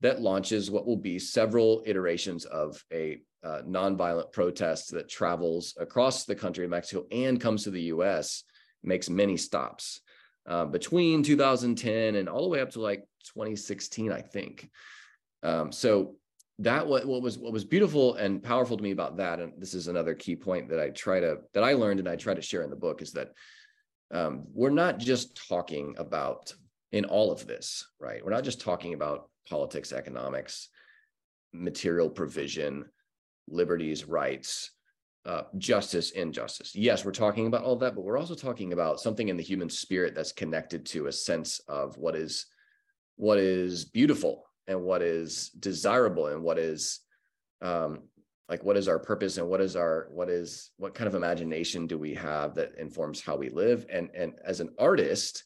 that 0.02 0.20
launches 0.20 0.72
what 0.72 0.88
will 0.88 0.98
be 0.98 1.20
several 1.20 1.84
iterations 1.86 2.46
of 2.46 2.84
a 2.92 3.20
uh, 3.44 3.62
nonviolent 3.68 4.32
protest 4.32 4.92
that 4.92 5.10
travels 5.10 5.76
across 5.80 6.26
the 6.26 6.36
country 6.36 6.66
of 6.66 6.72
Mexico 6.72 7.06
and 7.12 7.40
comes 7.40 7.64
to 7.64 7.72
the 7.72 7.82
U.S. 7.94 8.44
makes 8.84 9.10
many 9.10 9.38
stops 9.38 10.02
uh, 10.48 10.66
between 10.66 11.24
2010 11.24 12.16
and 12.16 12.28
all 12.30 12.44
the 12.44 12.50
way 12.50 12.62
up 12.62 12.72
to 12.72 12.82
like 12.82 13.08
2016, 13.34 14.12
I 14.12 14.22
think. 14.22 14.70
Um, 15.44 15.72
so 15.72 16.16
that 16.60 16.86
what, 16.88 17.06
what 17.06 17.22
was 17.22 17.38
what 17.38 17.54
was 17.54 17.64
beautiful 17.64 18.16
and 18.16 18.42
powerful 18.42 18.78
to 18.78 18.84
me 18.84 18.92
about 18.92 19.18
that 19.18 19.40
and 19.40 19.54
this 19.58 19.74
is 19.74 19.88
another 19.88 20.16
key 20.16 20.36
point 20.36 20.68
that 20.70 20.80
i 20.80 20.90
try 20.90 21.20
to 21.20 21.38
that 21.54 21.64
i 21.64 21.74
learned 21.74 22.00
and 22.00 22.10
i 22.10 22.16
try 22.16 22.34
to 22.34 22.42
share 22.42 22.64
in 22.64 22.70
the 22.70 22.76
book 22.76 23.02
is 23.02 23.12
that 23.12 23.32
um, 24.10 24.46
we're 24.54 24.70
not 24.70 25.00
just 25.00 25.36
talking 25.50 25.94
about 25.98 26.54
in 26.94 27.06
all 27.06 27.32
of 27.32 27.46
this 27.46 27.86
right? 28.00 28.24
We're 28.24 28.32
not 28.32 28.44
just 28.44 28.62
talking 28.62 28.94
about 28.94 29.30
politics 29.50 29.92
economics 29.92 30.70
material 31.54 32.10
provision 32.10 32.86
liberties 33.48 34.06
rights 34.06 34.72
uh, 35.26 35.44
justice 35.58 36.12
injustice. 36.12 36.74
Yes 36.74 37.06
we're 37.06 37.12
talking 37.12 37.48
about 37.48 37.64
all 37.64 37.76
that 37.78 37.96
but 37.96 38.04
we're 38.04 38.18
also 38.18 38.36
talking 38.36 38.74
about 38.74 39.00
something 39.00 39.28
in 39.28 39.38
the 39.38 39.44
human 39.44 39.70
spirit 39.70 40.16
that's 40.16 40.32
connected 40.32 40.86
to 40.88 41.08
a 41.08 41.12
sense 41.12 41.60
of 41.68 41.98
what 41.98 42.16
is 42.16 42.46
what 43.18 43.38
is 43.38 43.86
beautiful 43.86 44.46
and 44.68 44.82
what 44.82 45.02
is 45.02 45.50
desirable 45.50 46.28
and 46.28 46.44
what 46.44 46.60
is 46.60 47.00
um, 47.62 48.04
like 48.50 48.64
what 48.64 48.78
is 48.78 48.88
our 48.88 49.00
purpose 49.00 49.38
and 49.38 49.48
what 49.48 49.62
is 49.62 49.76
our 49.76 50.08
what 50.12 50.30
is 50.30 50.72
what 50.78 50.94
kind 50.94 51.08
of 51.08 51.16
imagination 51.16 51.88
do 51.88 51.98
we 51.98 52.14
have 52.14 52.56
that 52.56 52.78
informs 52.78 53.22
how 53.22 53.36
we 53.36 53.50
live? 53.50 53.86
And 53.90 54.10
and 54.16 54.34
as 54.46 54.60
an 54.60 54.70
artist 54.80 55.44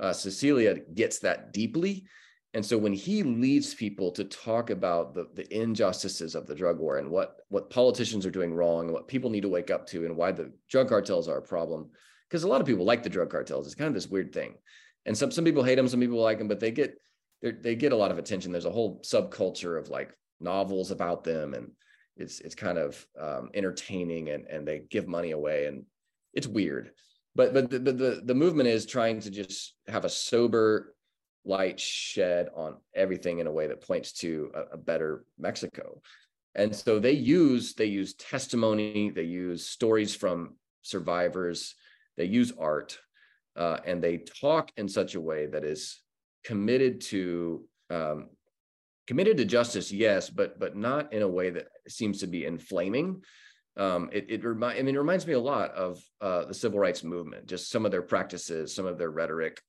uh, 0.00 0.12
Sicilia 0.12 0.76
gets 0.94 1.20
that 1.20 1.52
deeply. 1.52 2.04
And 2.52 2.64
so 2.64 2.78
when 2.78 2.92
he 2.92 3.22
leads 3.22 3.74
people 3.74 4.12
to 4.12 4.24
talk 4.24 4.70
about 4.70 5.14
the, 5.14 5.28
the 5.34 5.52
injustices 5.56 6.34
of 6.34 6.46
the 6.46 6.54
drug 6.54 6.78
war 6.78 6.98
and 6.98 7.10
what 7.10 7.36
what 7.48 7.70
politicians 7.70 8.26
are 8.26 8.30
doing 8.30 8.54
wrong 8.54 8.84
and 8.84 8.92
what 8.92 9.08
people 9.08 9.30
need 9.30 9.42
to 9.42 9.48
wake 9.48 9.70
up 9.70 9.86
to 9.88 10.04
and 10.04 10.16
why 10.16 10.32
the 10.32 10.52
drug 10.68 10.88
cartels 10.88 11.28
are 11.28 11.38
a 11.38 11.42
problem 11.42 11.90
because 12.28 12.44
a 12.44 12.48
lot 12.48 12.60
of 12.60 12.66
people 12.66 12.84
like 12.84 13.02
the 13.02 13.08
drug 13.08 13.30
cartels. 13.30 13.66
It's 13.66 13.74
kind 13.74 13.88
of 13.88 13.94
this 13.94 14.08
weird 14.08 14.32
thing. 14.32 14.54
And 15.06 15.16
some 15.16 15.30
some 15.30 15.44
people 15.44 15.62
hate 15.62 15.76
them 15.76 15.88
some 15.88 16.00
people 16.00 16.20
like 16.20 16.38
them 16.38 16.48
but 16.48 16.60
they 16.60 16.70
get 16.70 16.98
they 17.42 17.74
get 17.74 17.92
a 17.92 17.96
lot 17.96 18.10
of 18.10 18.18
attention. 18.18 18.52
There's 18.52 18.64
a 18.64 18.70
whole 18.70 19.00
subculture 19.02 19.78
of 19.78 19.88
like 19.88 20.16
novels 20.40 20.90
about 20.90 21.24
them, 21.24 21.54
and 21.54 21.70
it's 22.16 22.40
it's 22.40 22.54
kind 22.54 22.78
of 22.78 23.06
um, 23.20 23.50
entertaining, 23.54 24.30
and 24.30 24.46
and 24.46 24.66
they 24.66 24.84
give 24.90 25.06
money 25.06 25.32
away, 25.32 25.66
and 25.66 25.84
it's 26.32 26.46
weird. 26.46 26.92
But 27.34 27.52
but 27.52 27.70
the, 27.70 27.78
the 27.78 28.22
the 28.24 28.34
movement 28.34 28.68
is 28.68 28.86
trying 28.86 29.20
to 29.20 29.30
just 29.30 29.74
have 29.88 30.04
a 30.04 30.08
sober 30.10 30.94
light 31.44 31.78
shed 31.78 32.48
on 32.54 32.76
everything 32.94 33.38
in 33.38 33.46
a 33.46 33.52
way 33.52 33.66
that 33.66 33.86
points 33.86 34.12
to 34.12 34.50
a, 34.54 34.74
a 34.74 34.76
better 34.76 35.24
Mexico. 35.38 36.00
And 36.54 36.74
so 36.74 36.98
they 36.98 37.12
use 37.12 37.74
they 37.74 37.86
use 37.86 38.14
testimony, 38.14 39.10
they 39.10 39.24
use 39.24 39.66
stories 39.66 40.14
from 40.14 40.54
survivors, 40.82 41.74
they 42.16 42.26
use 42.26 42.52
art, 42.58 42.98
uh, 43.56 43.78
and 43.84 44.02
they 44.02 44.18
talk 44.18 44.70
in 44.76 44.88
such 44.88 45.14
a 45.14 45.20
way 45.20 45.46
that 45.46 45.64
is 45.64 46.00
committed 46.44 47.00
to 47.00 47.64
um, 47.90 48.28
committed 49.06 49.36
to 49.38 49.44
justice, 49.44 49.92
yes, 49.92 50.30
but 50.30 50.58
but 50.58 50.76
not 50.76 51.12
in 51.12 51.22
a 51.22 51.28
way 51.28 51.50
that 51.50 51.68
seems 51.88 52.20
to 52.20 52.26
be 52.26 52.44
inflaming. 52.44 53.22
Um, 53.76 54.10
it 54.12 54.26
it 54.28 54.44
remind 54.44 54.78
I 54.78 54.82
mean 54.82 54.94
it 54.94 54.98
reminds 54.98 55.26
me 55.26 55.32
a 55.32 55.40
lot 55.40 55.72
of 55.72 56.00
uh, 56.20 56.46
the 56.46 56.54
civil 56.54 56.78
rights 56.78 57.02
movement, 57.02 57.46
just 57.46 57.70
some 57.70 57.84
of 57.84 57.90
their 57.90 58.02
practices, 58.02 58.74
some 58.74 58.86
of 58.86 58.98
their 58.98 59.10
rhetoric, 59.10 59.60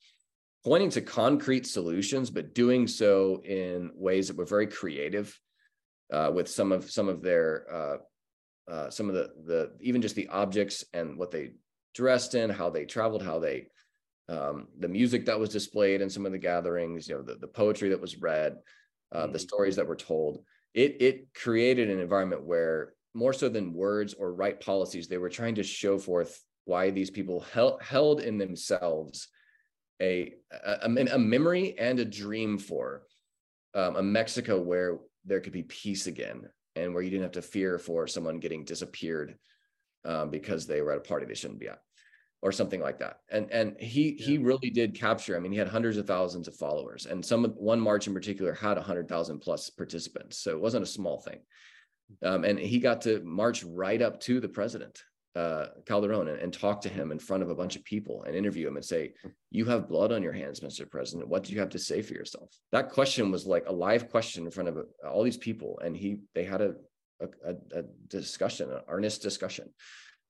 pointing 0.63 0.89
to 0.91 1.01
concrete 1.01 1.65
solutions, 1.65 2.29
but 2.29 2.53
doing 2.53 2.87
so 2.87 3.41
in 3.43 3.91
ways 3.95 4.27
that 4.27 4.37
were 4.37 4.45
very 4.45 4.67
creative. 4.67 5.37
Uh, 6.13 6.31
with 6.31 6.47
some 6.47 6.71
of 6.71 6.89
some 6.91 7.09
of 7.09 7.23
their 7.23 7.65
uh, 7.73 7.97
uh, 8.71 8.89
some 8.91 9.09
of 9.09 9.15
the 9.15 9.31
the 9.45 9.71
even 9.81 10.01
just 10.01 10.15
the 10.15 10.27
objects 10.27 10.85
and 10.93 11.17
what 11.17 11.31
they 11.31 11.53
dressed 11.95 12.35
in, 12.35 12.49
how 12.49 12.69
they 12.69 12.85
traveled, 12.85 13.23
how 13.23 13.39
they 13.39 13.67
um, 14.27 14.67
the 14.79 14.87
music 14.87 15.25
that 15.25 15.39
was 15.39 15.49
displayed 15.49 16.01
in 16.01 16.09
some 16.09 16.25
of 16.25 16.31
the 16.31 16.37
gatherings, 16.37 17.07
you 17.07 17.15
know, 17.15 17.21
the, 17.21 17.35
the 17.35 17.47
poetry 17.47 17.89
that 17.89 18.01
was 18.01 18.17
read, 18.17 18.57
uh, 19.11 19.23
mm-hmm. 19.23 19.33
the 19.33 19.39
stories 19.39 19.75
that 19.75 19.87
were 19.87 19.95
told. 19.95 20.43
It 20.73 20.97
it 20.99 21.33
created 21.33 21.89
an 21.89 21.99
environment 21.99 22.43
where 22.43 22.93
more 23.13 23.33
so 23.33 23.47
than 23.47 23.73
words 23.73 24.13
or 24.13 24.33
right 24.33 24.59
policies, 24.59 25.07
they 25.07 25.17
were 25.17 25.29
trying 25.29 25.55
to 25.55 25.63
show 25.63 25.97
forth 25.97 26.41
why 26.65 26.89
these 26.89 27.11
people 27.11 27.41
held 27.53 27.81
held 27.81 28.19
in 28.19 28.37
themselves 28.37 29.29
a 30.01 30.33
a, 30.51 30.89
a 31.13 31.19
memory 31.19 31.77
and 31.77 31.99
a 31.99 32.05
dream 32.05 32.57
for 32.57 33.03
um, 33.73 33.95
a 33.95 34.03
Mexico 34.03 34.59
where 34.59 34.97
there 35.23 35.39
could 35.39 35.53
be 35.53 35.63
peace 35.63 36.07
again 36.07 36.49
and 36.75 36.93
where 36.93 37.03
you 37.03 37.09
didn't 37.09 37.23
have 37.23 37.31
to 37.31 37.41
fear 37.41 37.77
for 37.77 38.07
someone 38.07 38.39
getting 38.39 38.65
disappeared 38.65 39.37
um, 40.03 40.29
because 40.29 40.67
they 40.67 40.81
were 40.81 40.91
at 40.91 40.97
a 40.97 41.01
party 41.01 41.25
they 41.25 41.33
shouldn't 41.33 41.59
be 41.59 41.69
at 41.69 41.79
or 42.45 42.51
something 42.51 42.79
like 42.79 42.99
that. 42.99 43.21
And 43.31 43.51
and 43.51 43.75
he 43.79 44.15
yeah. 44.19 44.25
he 44.27 44.37
really 44.37 44.69
did 44.69 44.93
capture. 44.93 45.35
I 45.35 45.39
mean, 45.39 45.51
he 45.51 45.57
had 45.57 45.67
hundreds 45.67 45.97
of 45.97 46.05
thousands 46.05 46.47
of 46.47 46.55
followers, 46.55 47.07
and 47.07 47.25
some 47.25 47.43
one 47.57 47.81
march 47.81 48.05
in 48.05 48.13
particular 48.13 48.53
had 48.53 48.77
a 48.77 48.83
hundred 48.83 49.09
thousand 49.09 49.39
plus 49.39 49.71
participants. 49.71 50.37
So 50.37 50.51
it 50.51 50.61
wasn't 50.61 50.83
a 50.83 50.97
small 50.97 51.19
thing. 51.19 51.39
Um, 52.21 52.43
and 52.43 52.59
he 52.59 52.77
got 52.77 53.01
to 53.01 53.19
march 53.23 53.63
right 53.63 53.99
up 53.99 54.19
to 54.21 54.39
the 54.39 54.47
president, 54.47 55.01
uh, 55.35 55.65
Calderon, 55.87 56.27
and, 56.27 56.39
and, 56.39 56.53
talk 56.53 56.81
to 56.81 56.89
him 56.89 57.11
in 57.11 57.17
front 57.17 57.41
of 57.41 57.49
a 57.49 57.55
bunch 57.55 57.75
of 57.75 57.83
people 57.83 58.23
and 58.25 58.35
interview 58.35 58.67
him 58.67 58.75
and 58.75 58.85
say, 58.85 59.13
"You 59.49 59.65
have 59.65 59.89
blood 59.89 60.11
on 60.11 60.21
your 60.21 60.33
hands, 60.33 60.59
Mr. 60.59 60.87
President. 60.87 61.27
What 61.27 61.45
do 61.45 61.51
you 61.51 61.59
have 61.59 61.71
to 61.71 61.79
say 61.79 62.03
for 62.03 62.13
yourself?" 62.13 62.51
That 62.71 62.91
question 62.91 63.31
was 63.31 63.47
like 63.47 63.65
a 63.65 63.73
live 63.73 64.11
question 64.11 64.45
in 64.45 64.51
front 64.51 64.69
of 64.69 64.85
all 65.03 65.23
these 65.23 65.43
people, 65.49 65.79
and 65.83 65.97
he 65.97 66.19
they 66.35 66.43
had 66.43 66.61
a 66.61 66.75
a, 67.21 67.55
a 67.79 67.83
discussion, 68.07 68.71
an 68.71 68.81
earnest 68.87 69.23
discussion 69.23 69.73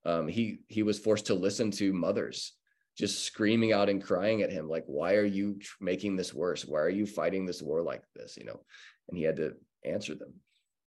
um, 0.06 0.28
he 0.28 0.60
he 0.68 0.84
was 0.84 1.00
forced 1.00 1.28
to 1.28 1.34
listen 1.34 1.72
to 1.72 1.94
mothers 1.94 2.54
just 2.98 3.26
screaming 3.26 3.74
out 3.74 3.90
and 3.90 4.04
crying 4.04 4.42
at 4.42 4.52
him 4.52 4.70
like 4.70 4.86
why 4.88 5.16
are 5.16 5.26
you 5.26 5.60
making 5.82 6.16
this 6.16 6.34
worse? 6.34 6.66
Why 6.66 6.80
are 6.80 6.90
you 6.90 7.06
fighting 7.06 7.46
this 7.46 7.62
war 7.62 7.82
like 7.82 8.04
this? 8.16 8.38
You 8.38 8.46
know? 8.46 8.62
And 9.10 9.18
he 9.18 9.24
had 9.24 9.36
to 9.38 9.54
answer 9.84 10.16
them. 10.16 10.34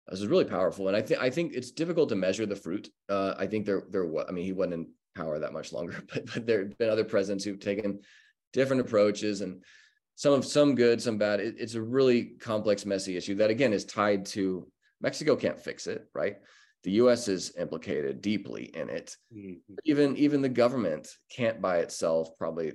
This 0.08 0.20
is 0.20 0.26
really 0.26 0.44
powerful. 0.44 0.88
And 0.88 0.96
i 0.96 1.02
think 1.02 1.20
i 1.20 1.30
think 1.30 1.52
it's 1.54 1.70
difficult 1.70 2.08
to 2.10 2.16
measure 2.16 2.46
the 2.46 2.56
fruit. 2.56 2.88
Uh, 3.08 3.34
i 3.38 3.46
think 3.46 3.66
there 3.66 3.82
there 3.90 4.06
was 4.06 4.26
i 4.28 4.32
mean 4.32 4.44
he 4.44 4.52
wasn't 4.52 4.74
in 4.74 4.86
power 5.16 5.38
that 5.38 5.52
much 5.52 5.72
longer 5.72 6.00
but 6.12 6.26
but 6.32 6.46
there 6.46 6.60
have 6.60 6.78
been 6.78 6.90
other 6.90 7.04
presidents 7.04 7.44
who've 7.44 7.60
taken 7.60 8.00
different 8.52 8.80
approaches 8.80 9.40
and 9.40 9.62
some 10.14 10.32
of 10.32 10.44
some 10.44 10.74
good 10.74 11.00
some 11.00 11.18
bad. 11.18 11.40
It, 11.40 11.56
it's 11.58 11.74
a 11.74 11.82
really 11.82 12.24
complex 12.40 12.86
messy 12.86 13.16
issue 13.16 13.36
that 13.36 13.50
again 13.50 13.72
is 13.72 13.84
tied 13.84 14.26
to 14.26 14.66
mexico 15.00 15.36
can't 15.36 15.58
fix 15.58 15.86
it 15.86 16.08
right 16.14 16.36
the 16.84 16.92
US 16.92 17.28
is 17.28 17.54
implicated 17.58 18.20
deeply 18.20 18.64
in 18.74 18.88
it. 18.88 19.16
Mm-hmm. 19.34 19.74
Even 19.84 20.16
even 20.16 20.42
the 20.42 20.48
government 20.48 21.08
can't 21.30 21.60
by 21.60 21.78
itself 21.78 22.36
probably, 22.38 22.72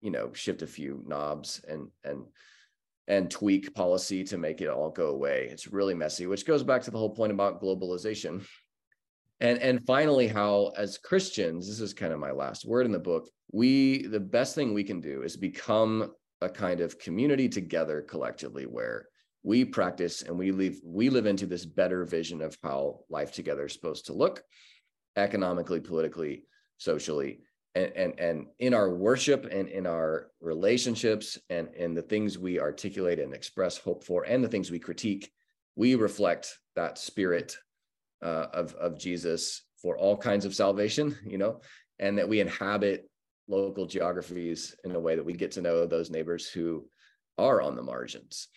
you 0.00 0.10
know, 0.10 0.32
shift 0.32 0.62
a 0.62 0.66
few 0.66 1.02
knobs 1.06 1.62
and 1.68 1.88
and 2.04 2.24
and 3.08 3.30
tweak 3.30 3.74
policy 3.74 4.24
to 4.24 4.38
make 4.38 4.60
it 4.60 4.68
all 4.68 4.90
go 4.90 5.08
away. 5.08 5.48
It's 5.50 5.72
really 5.72 5.94
messy, 5.94 6.26
which 6.26 6.46
goes 6.46 6.62
back 6.62 6.82
to 6.82 6.90
the 6.90 6.98
whole 6.98 7.14
point 7.14 7.32
about 7.32 7.60
globalization. 7.60 8.44
And 9.40 9.58
and 9.58 9.84
finally 9.84 10.28
how 10.28 10.72
as 10.76 10.98
Christians, 10.98 11.68
this 11.68 11.80
is 11.80 11.92
kind 11.92 12.12
of 12.12 12.20
my 12.20 12.30
last 12.30 12.64
word 12.64 12.86
in 12.86 12.92
the 12.92 12.98
book, 12.98 13.28
we 13.52 14.06
the 14.06 14.20
best 14.20 14.54
thing 14.54 14.72
we 14.72 14.84
can 14.84 15.00
do 15.00 15.22
is 15.22 15.36
become 15.36 16.12
a 16.40 16.48
kind 16.48 16.80
of 16.80 16.98
community 16.98 17.48
together 17.48 18.02
collectively 18.02 18.64
where 18.64 19.06
we 19.42 19.64
practice 19.64 20.22
and 20.22 20.38
we 20.38 20.52
live 20.52 20.80
we 20.84 21.10
live 21.10 21.26
into 21.26 21.46
this 21.46 21.64
better 21.64 22.04
vision 22.04 22.42
of 22.42 22.56
how 22.62 23.00
life 23.10 23.32
together 23.32 23.66
is 23.66 23.72
supposed 23.72 24.06
to 24.06 24.12
look 24.12 24.42
economically 25.16 25.80
politically 25.80 26.44
socially 26.78 27.40
and 27.74 27.92
and, 27.96 28.20
and 28.20 28.46
in 28.60 28.74
our 28.74 28.90
worship 28.90 29.46
and 29.50 29.68
in 29.68 29.86
our 29.86 30.28
relationships 30.40 31.38
and 31.50 31.68
in 31.74 31.94
the 31.94 32.02
things 32.02 32.38
we 32.38 32.60
articulate 32.60 33.18
and 33.18 33.34
express 33.34 33.76
hope 33.76 34.04
for 34.04 34.24
and 34.24 34.42
the 34.44 34.48
things 34.48 34.70
we 34.70 34.78
critique 34.78 35.30
we 35.74 35.94
reflect 35.94 36.58
that 36.76 36.98
spirit 36.98 37.56
uh, 38.22 38.46
of 38.52 38.74
of 38.74 38.98
jesus 38.98 39.62
for 39.80 39.96
all 39.98 40.16
kinds 40.16 40.44
of 40.44 40.54
salvation 40.54 41.16
you 41.26 41.38
know 41.38 41.60
and 41.98 42.18
that 42.18 42.28
we 42.28 42.40
inhabit 42.40 43.08
local 43.48 43.86
geographies 43.86 44.74
in 44.84 44.94
a 44.94 45.00
way 45.00 45.16
that 45.16 45.24
we 45.24 45.32
get 45.32 45.50
to 45.50 45.60
know 45.60 45.84
those 45.84 46.10
neighbors 46.10 46.48
who 46.48 46.86
are 47.38 47.60
on 47.60 47.74
the 47.74 47.82
margins 47.82 48.48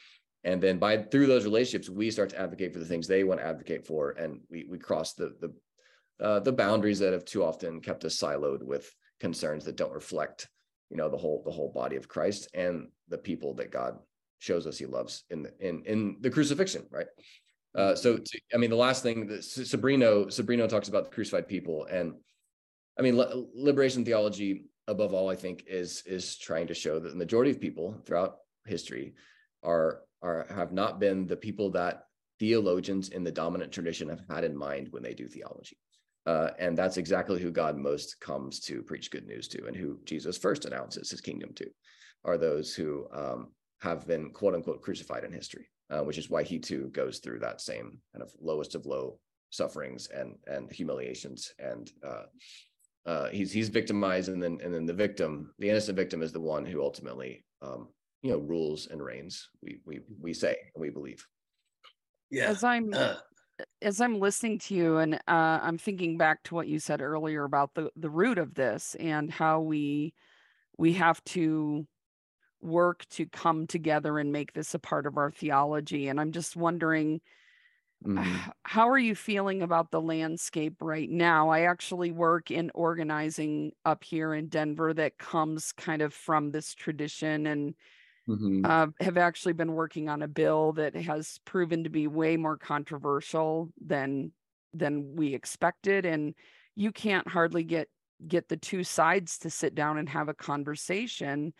and 0.45 0.61
then 0.61 0.77
by 0.79 0.97
through 0.97 1.25
those 1.25 1.43
relationships 1.43 1.89
we 1.89 2.09
start 2.09 2.29
to 2.29 2.39
advocate 2.39 2.71
for 2.71 2.79
the 2.79 2.85
things 2.85 3.07
they 3.07 3.23
want 3.23 3.39
to 3.39 3.45
advocate 3.45 3.85
for 3.85 4.11
and 4.11 4.39
we 4.49 4.65
we 4.69 4.77
cross 4.77 5.13
the 5.13 5.35
the 5.41 5.53
uh, 6.25 6.39
the 6.39 6.51
boundaries 6.51 6.99
that 6.99 7.11
have 7.11 7.25
too 7.25 7.43
often 7.43 7.81
kept 7.81 8.05
us 8.05 8.15
siloed 8.15 8.63
with 8.63 8.89
concerns 9.19 9.65
that 9.65 9.75
don't 9.75 9.93
reflect 9.93 10.47
you 10.89 10.95
know 10.95 11.09
the 11.09 11.17
whole 11.17 11.43
the 11.45 11.51
whole 11.51 11.71
body 11.71 11.97
of 11.97 12.07
christ 12.07 12.47
and 12.53 12.87
the 13.09 13.17
people 13.17 13.53
that 13.53 13.71
god 13.71 13.97
shows 14.39 14.65
us 14.65 14.77
he 14.77 14.85
loves 14.85 15.23
in 15.29 15.43
the 15.43 15.51
in 15.59 15.83
in 15.85 16.17
the 16.21 16.29
crucifixion 16.29 16.85
right? 16.89 17.07
Uh, 17.75 17.93
so, 17.93 18.17
to, 18.17 18.39
I 18.53 18.57
mean, 18.57 18.69
the 18.69 18.75
last 18.75 19.03
thing 19.03 19.27
that 19.27 19.41
Sobrino 19.41 20.27
Sobrino 20.27 20.67
talks 20.67 20.87
about 20.87 21.03
the 21.03 21.09
crucified 21.09 21.47
people, 21.47 21.85
and 21.91 22.13
I 22.97 23.01
mean, 23.01 23.21
liberation 23.53 24.05
theology 24.05 24.65
above 24.87 25.13
all, 25.13 25.29
I 25.29 25.35
think, 25.35 25.65
is 25.67 26.01
is 26.05 26.37
trying 26.37 26.67
to 26.67 26.73
show 26.73 26.99
that 26.99 27.09
the 27.09 27.17
majority 27.17 27.51
of 27.51 27.59
people 27.59 28.01
throughout 28.05 28.37
history 28.65 29.15
are 29.61 30.03
are 30.25 30.47
have 30.49 30.73
not 30.73 30.99
been 30.99 31.27
the 31.27 31.37
people 31.37 31.69
that 31.71 32.03
theologians 32.39 33.09
in 33.09 33.23
the 33.23 33.31
dominant 33.31 33.71
tradition 33.71 34.09
have 34.09 34.21
had 34.29 34.43
in 34.43 34.57
mind 34.57 34.87
when 34.91 35.03
they 35.03 35.13
do 35.13 35.27
theology. 35.27 35.77
Uh, 36.25 36.49
and 36.57 36.75
that's 36.75 36.97
exactly 36.97 37.39
who 37.39 37.51
God 37.51 37.77
most 37.77 38.19
comes 38.19 38.59
to 38.61 38.81
preach 38.81 39.11
good 39.11 39.27
news 39.27 39.47
to, 39.49 39.67
and 39.67 39.75
who 39.75 39.99
Jesus 40.05 40.37
first 40.37 40.65
announces 40.65 41.11
his 41.11 41.21
kingdom 41.21 41.53
to, 41.53 41.67
are 42.23 42.37
those 42.37 42.73
who 42.73 43.05
um, 43.13 43.51
have 43.81 44.07
been 44.07 44.31
quote 44.31 44.55
unquote 44.55 44.81
crucified 44.81 45.23
in 45.23 45.31
history, 45.31 45.69
uh, 45.91 46.01
which 46.01 46.17
is 46.17 46.29
why 46.29 46.41
he 46.41 46.57
too 46.57 46.89
goes 46.93 47.19
through 47.19 47.39
that 47.39 47.61
same 47.61 47.99
kind 48.11 48.23
of 48.23 48.31
lowest 48.41 48.73
of 48.73 48.87
low 48.87 49.19
sufferings 49.51 50.07
and 50.07 50.35
and 50.47 50.71
humiliations 50.71 51.53
and 51.59 51.91
uh, 52.05 52.23
uh, 53.05 53.29
he's 53.29 53.51
he's 53.51 53.69
victimized 53.69 54.29
and 54.29 54.41
then 54.41 54.57
and 54.63 54.73
then 54.73 54.85
the 54.85 54.93
victim 54.93 55.53
the 55.59 55.69
innocent 55.69 55.95
victim 55.95 56.21
is 56.21 56.33
the 56.33 56.39
one 56.39 56.65
who 56.65 56.81
ultimately 56.81 57.45
um, 57.61 57.87
you 58.25 58.31
know 58.31 58.39
rules 58.39 58.87
and 58.87 59.03
reigns 59.03 59.49
we 59.61 59.77
we 59.85 59.99
we 60.19 60.33
say 60.33 60.57
and 60.73 60.81
we 60.81 60.89
believe. 60.89 61.23
Yeah. 62.31 62.45
As 62.47 62.63
i'm 62.63 62.91
uh, 62.91 63.17
as 63.83 64.01
i'm 64.01 64.19
listening 64.19 64.57
to 64.59 64.73
you 64.73 64.97
and 64.97 65.13
uh, 65.13 65.59
i'm 65.61 65.77
thinking 65.77 66.17
back 66.17 66.41
to 66.45 66.55
what 66.55 66.67
you 66.67 66.79
said 66.79 67.01
earlier 67.01 67.43
about 67.43 67.75
the 67.75 67.91
the 67.95 68.09
root 68.09 68.39
of 68.39 68.55
this 68.55 68.95
and 68.99 69.29
how 69.31 69.61
we 69.61 70.15
we 70.79 70.93
have 70.93 71.23
to 71.25 71.85
work 72.61 73.05
to 73.09 73.27
come 73.27 73.67
together 73.67 74.17
and 74.17 74.31
make 74.31 74.53
this 74.53 74.73
a 74.73 74.79
part 74.79 75.05
of 75.05 75.17
our 75.17 75.29
theology. 75.29 76.07
And 76.07 76.19
i'm 76.19 76.31
just 76.31 76.55
wondering 76.55 77.21
mm-hmm. 78.03 78.49
how 78.63 78.89
are 78.89 78.97
you 78.97 79.13
feeling 79.13 79.61
about 79.61 79.91
the 79.91 80.01
landscape 80.01 80.77
right 80.81 81.11
now? 81.11 81.49
I 81.49 81.61
actually 81.61 82.11
work 82.11 82.49
in 82.49 82.71
organizing 82.73 83.73
up 83.85 84.03
here 84.03 84.33
in 84.33 84.47
denver 84.47 84.95
that 84.95 85.19
comes 85.19 85.71
kind 85.73 86.01
of 86.01 86.11
from 86.11 86.49
this 86.49 86.73
tradition 86.73 87.45
and 87.45 87.75
mm-hmm. 88.27 88.65
uh, 88.65 88.87
have 88.99 89.17
actually 89.17 89.53
been 89.53 89.73
working 89.73 90.09
on 90.09 90.21
a 90.21 90.27
bill 90.27 90.73
that 90.73 90.95
has 90.95 91.39
proven 91.45 91.83
to 91.83 91.89
be 91.89 92.07
way 92.07 92.37
more 92.37 92.57
controversial 92.57 93.71
than 93.85 94.31
than 94.73 95.15
we 95.15 95.33
expected 95.33 96.05
and 96.05 96.33
you 96.75 96.91
can't 96.91 97.27
hardly 97.27 97.63
get 97.63 97.87
get 98.27 98.47
the 98.49 98.57
two 98.57 98.83
sides 98.83 99.37
to 99.37 99.49
sit 99.49 99.75
down 99.75 99.97
and 99.97 100.09
have 100.09 100.29
a 100.29 100.33
conversation 100.33 101.53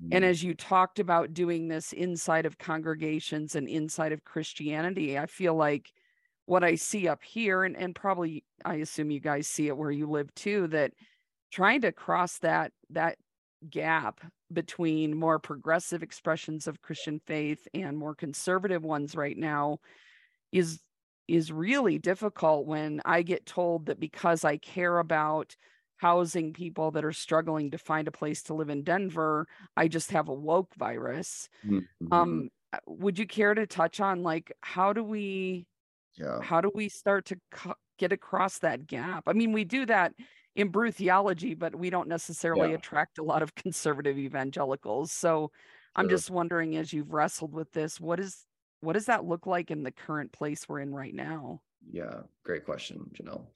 mm-hmm. 0.00 0.08
and 0.12 0.24
as 0.24 0.42
you 0.42 0.54
talked 0.54 0.98
about 0.98 1.34
doing 1.34 1.68
this 1.68 1.92
inside 1.92 2.46
of 2.46 2.58
congregations 2.58 3.54
and 3.54 3.68
inside 3.68 4.12
of 4.12 4.24
christianity 4.24 5.18
i 5.18 5.26
feel 5.26 5.54
like 5.54 5.92
what 6.46 6.64
i 6.64 6.74
see 6.74 7.06
up 7.06 7.22
here 7.22 7.64
and, 7.64 7.76
and 7.76 7.94
probably 7.94 8.44
i 8.64 8.76
assume 8.76 9.10
you 9.10 9.20
guys 9.20 9.46
see 9.46 9.68
it 9.68 9.76
where 9.76 9.90
you 9.90 10.08
live 10.08 10.34
too 10.34 10.66
that 10.68 10.92
trying 11.50 11.80
to 11.80 11.92
cross 11.92 12.38
that 12.38 12.72
that 12.90 13.16
gap 13.68 14.20
between 14.52 15.16
more 15.16 15.38
progressive 15.38 16.02
expressions 16.02 16.66
of 16.66 16.82
Christian 16.82 17.20
faith 17.26 17.66
and 17.74 17.96
more 17.96 18.14
conservative 18.14 18.82
ones 18.82 19.14
right 19.14 19.36
now 19.36 19.78
is 20.52 20.80
is 21.26 21.52
really 21.52 21.98
difficult 21.98 22.66
when 22.66 23.02
I 23.04 23.20
get 23.22 23.44
told 23.44 23.86
that 23.86 24.00
because 24.00 24.44
I 24.44 24.56
care 24.56 24.98
about 24.98 25.54
housing 25.98 26.54
people 26.54 26.92
that 26.92 27.04
are 27.04 27.12
struggling 27.12 27.72
to 27.72 27.78
find 27.78 28.08
a 28.08 28.12
place 28.12 28.44
to 28.44 28.54
live 28.54 28.70
in 28.70 28.82
Denver, 28.82 29.46
I 29.76 29.88
just 29.88 30.12
have 30.12 30.28
a 30.28 30.34
woke 30.34 30.74
virus. 30.76 31.48
Mm-hmm. 31.66 32.12
Um 32.12 32.50
uh, 32.72 32.78
would 32.86 33.18
you 33.18 33.26
care 33.26 33.54
to 33.54 33.66
touch 33.66 34.00
on 34.00 34.22
like 34.22 34.52
how 34.60 34.92
do 34.92 35.02
we 35.02 35.66
yeah 36.16 36.40
how 36.42 36.60
do 36.60 36.70
we 36.74 36.88
start 36.88 37.26
to 37.26 37.36
co- 37.50 37.74
get 37.98 38.12
across 38.12 38.58
that 38.60 38.86
gap? 38.86 39.24
I 39.26 39.32
mean, 39.32 39.52
we 39.52 39.64
do 39.64 39.84
that 39.86 40.14
improve 40.58 40.96
theology, 40.96 41.54
but 41.54 41.74
we 41.74 41.88
don't 41.88 42.08
necessarily 42.08 42.70
yeah. 42.70 42.76
attract 42.76 43.18
a 43.18 43.22
lot 43.22 43.42
of 43.42 43.54
conservative 43.54 44.18
evangelicals. 44.18 45.12
So 45.12 45.50
I'm 45.94 46.04
sure. 46.04 46.10
just 46.10 46.30
wondering, 46.30 46.76
as 46.76 46.92
you've 46.92 47.12
wrestled 47.12 47.54
with 47.54 47.72
this, 47.72 48.00
what 48.00 48.20
is 48.20 48.44
what 48.80 48.92
does 48.92 49.06
that 49.06 49.24
look 49.24 49.46
like 49.46 49.70
in 49.70 49.82
the 49.82 49.90
current 49.90 50.30
place 50.32 50.68
we're 50.68 50.80
in 50.80 50.94
right 50.94 51.14
now? 51.14 51.60
Yeah, 51.90 52.20
great 52.44 52.64
question, 52.64 53.10
Janelle. 53.12 53.46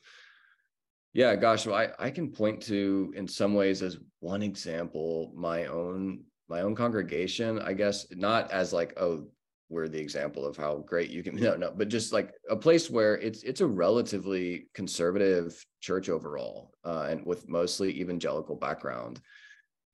Yeah, 1.12 1.36
gosh, 1.36 1.66
well, 1.66 1.76
I, 1.76 1.90
I 1.98 2.10
can 2.10 2.32
point 2.32 2.62
to 2.62 3.12
in 3.14 3.28
some 3.28 3.54
ways 3.54 3.82
as 3.82 3.98
one 4.20 4.42
example 4.42 5.32
my 5.36 5.66
own 5.66 6.24
my 6.48 6.62
own 6.62 6.74
congregation, 6.74 7.58
I 7.60 7.72
guess, 7.72 8.06
not 8.10 8.50
as 8.50 8.72
like, 8.72 8.94
oh, 8.98 9.28
we're 9.72 9.88
the 9.88 9.98
example 9.98 10.46
of 10.46 10.56
how 10.56 10.76
great 10.86 11.10
you 11.10 11.22
can 11.22 11.34
no 11.46 11.56
no 11.56 11.72
but 11.74 11.88
just 11.88 12.12
like 12.12 12.32
a 12.50 12.56
place 12.56 12.90
where 12.90 13.16
it's 13.16 13.42
it's 13.42 13.62
a 13.62 13.66
relatively 13.66 14.68
conservative 14.74 15.64
church 15.80 16.08
overall 16.08 16.72
uh, 16.84 17.06
and 17.10 17.24
with 17.26 17.48
mostly 17.48 18.00
evangelical 18.00 18.56
background. 18.56 19.20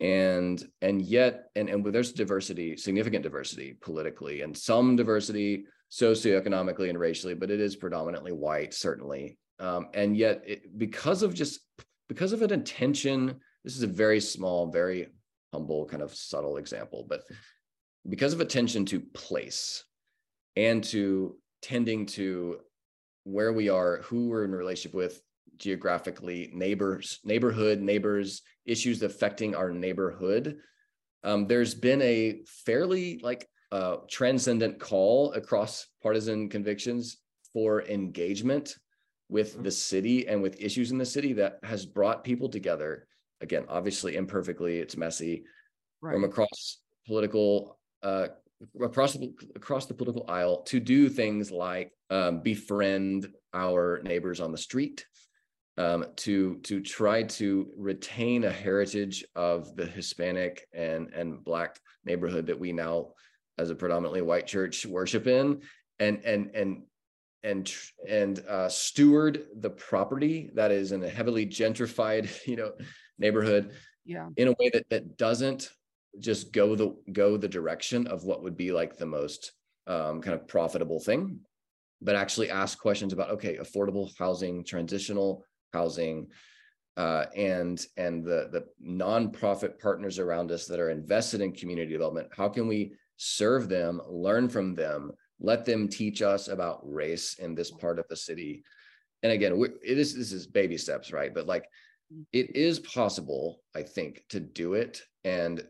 And 0.01 0.65
and 0.81 1.03
yet 1.03 1.51
and 1.57 1.69
and 1.69 1.85
there's 1.85 2.13
diversity 2.13 2.77
significant 2.77 3.25
diversity 3.25 3.77
politically 3.81 4.43
and 4.43 4.57
some 4.57 4.95
diversity 4.95 5.65
socioeconomically 5.91 6.89
and 6.89 6.99
racially 6.99 7.35
but 7.35 7.51
it 7.51 7.61
is 7.61 7.75
predominantly 7.75 8.33
white 8.33 8.75
certainly. 8.75 9.39
Um, 9.59 9.89
and 9.95 10.17
yet 10.17 10.43
it, 10.47 10.79
because 10.79 11.25
of 11.25 11.35
just 11.35 11.61
because 12.09 12.33
of 12.33 12.43
an 12.43 12.53
intention 12.53 13.41
this 13.65 13.77
is 13.77 13.83
a 13.83 13.89
very 13.89 14.21
small 14.21 14.71
very 14.71 15.09
humble 15.53 15.85
kind 15.87 16.03
of 16.03 16.15
subtle 16.15 16.59
example 16.59 17.05
but 17.09 17.23
because 18.09 18.33
of 18.33 18.41
attention 18.41 18.85
to 18.87 19.01
place 19.01 19.85
and 20.57 20.83
to 20.85 21.37
tending 21.63 22.07
to 22.07 22.59
where 23.25 23.53
we 23.53 23.69
are, 23.69 23.99
who 24.03 24.29
we're 24.29 24.45
in 24.45 24.53
relationship 24.53 24.95
with 24.95 25.21
geographically, 25.57 26.51
neighbors, 26.55 27.21
neighborhood, 27.25 27.81
neighbors, 27.81 28.43
issues 28.65 29.03
affecting 29.03 29.55
our 29.55 29.71
neighborhood. 29.71 30.59
Um, 31.25 31.47
there's 31.47 31.75
been 31.75 32.01
a 32.03 32.41
fairly 32.47 33.19
like 33.23 33.49
uh, 33.73 33.97
transcendent 34.09 34.79
call 34.79 35.33
across 35.33 35.87
partisan 36.03 36.49
convictions 36.49 37.19
for 37.53 37.83
engagement 37.83 38.77
with 39.29 39.55
mm-hmm. 39.55 39.63
the 39.65 39.71
city 39.71 40.29
and 40.29 40.41
with 40.41 40.61
issues 40.61 40.91
in 40.91 40.99
the 40.99 41.05
city 41.05 41.33
that 41.35 41.59
has 41.63 41.85
brought 41.85 42.25
people 42.25 42.49
together. 42.49 43.07
Again, 43.41 43.65
obviously 43.69 44.17
imperfectly, 44.17 44.79
it's 44.79 44.97
messy 44.97 45.45
right. 46.01 46.15
from 46.15 46.25
across 46.25 46.79
political 47.07 47.78
uh, 48.03 48.29
across 48.81 49.15
the, 49.15 49.33
across 49.55 49.87
the 49.87 49.95
political 49.95 50.25
aisle 50.29 50.63
to 50.63 50.81
do 50.81 51.09
things 51.09 51.51
like 51.51 51.93
um, 52.11 52.41
befriend 52.41 53.29
our 53.55 54.01
neighbors 54.03 54.41
on 54.41 54.53
the 54.53 54.59
street, 54.59 55.07
um, 55.77 56.05
to 56.17 56.57
to 56.65 56.81
try 56.81 57.23
to 57.23 57.71
retain 57.77 58.45
a 58.45 58.51
heritage 58.51 59.25
of 59.37 59.75
the 59.77 59.87
Hispanic 59.87 60.67
and 60.73 61.13
and 61.15 61.45
Black 61.45 61.79
neighborhood 62.05 62.47
that 62.47 62.59
we 62.59 62.73
now, 62.73 63.11
as 63.59 63.71
a 63.71 63.75
predominantly 63.75 64.23
white 64.23 64.47
church, 64.47 64.85
worship 64.87 65.27
in, 65.27 65.61
and 65.99 66.25
and 66.25 66.51
and 66.55 66.83
and 67.45 67.73
and 68.09 68.41
uh, 68.49 68.69
steward 68.69 69.47
the 69.61 69.71
property 69.71 70.51
that 70.55 70.73
is 70.73 70.93
in 70.93 71.03
a 71.05 71.09
heavily 71.09 71.47
gentrified, 71.47 72.29
you 72.47 72.57
know, 72.57 72.73
neighborhood, 73.19 73.73
yeah, 74.05 74.29
in 74.37 74.49
a 74.49 74.55
way 74.59 74.71
that 74.73 74.89
that 74.91 75.17
doesn't 75.17 75.71
just 76.21 76.53
go 76.53 76.75
the 76.75 76.95
go 77.13 77.37
the 77.37 77.49
direction 77.49 78.07
of 78.07 78.25
what 78.25 78.43
would 78.43 78.57
be 78.57 78.73
like 78.73 78.97
the 78.97 79.07
most 79.07 79.53
um, 79.87 80.21
kind 80.21 80.35
of 80.35 80.47
profitable 80.47 81.01
thing 81.01 81.41
but 82.01 82.15
actually 82.15 82.51
ask 82.51 82.79
questions 82.79 83.13
about 83.13 83.31
okay 83.31 83.57
affordable 83.57 84.11
housing 84.19 84.65
transitional 84.65 85.45
housing 85.73 86.29
uh, 86.97 87.27
and 87.37 87.87
and 87.97 88.25
the 88.25 88.49
the 88.53 88.65
nonprofit 88.85 89.79
partners 89.79 90.19
around 90.19 90.51
us 90.51 90.67
that 90.67 90.81
are 90.81 90.91
invested 90.91 91.41
in 91.41 91.53
community 91.53 91.93
development 91.93 92.29
how 92.37 92.49
can 92.49 92.67
we 92.67 92.93
serve 93.17 93.69
them 93.69 94.01
learn 94.09 94.49
from 94.49 94.75
them 94.75 95.13
let 95.41 95.65
them 95.65 95.89
teach 95.89 96.23
us 96.23 96.49
about 96.49 96.81
race 96.83 97.37
in 97.39 97.55
this 97.55 97.71
part 97.71 97.99
of 97.99 98.07
the 98.09 98.17
city 98.17 98.63
and 99.23 99.33
again 99.33 99.53
it 99.83 99.99
is 99.99 100.15
this 100.15 100.33
is 100.33 100.47
baby 100.47 100.77
steps 100.77 101.13
right 101.13 101.35
but 101.35 101.47
like 101.47 101.65
mm. 102.13 102.25
it 102.33 102.55
is 102.57 102.81
possible 102.81 103.61
i 103.75 103.83
think 103.83 104.23
to 104.29 104.41
do 104.41 104.75
it 104.75 105.03
and 105.25 105.65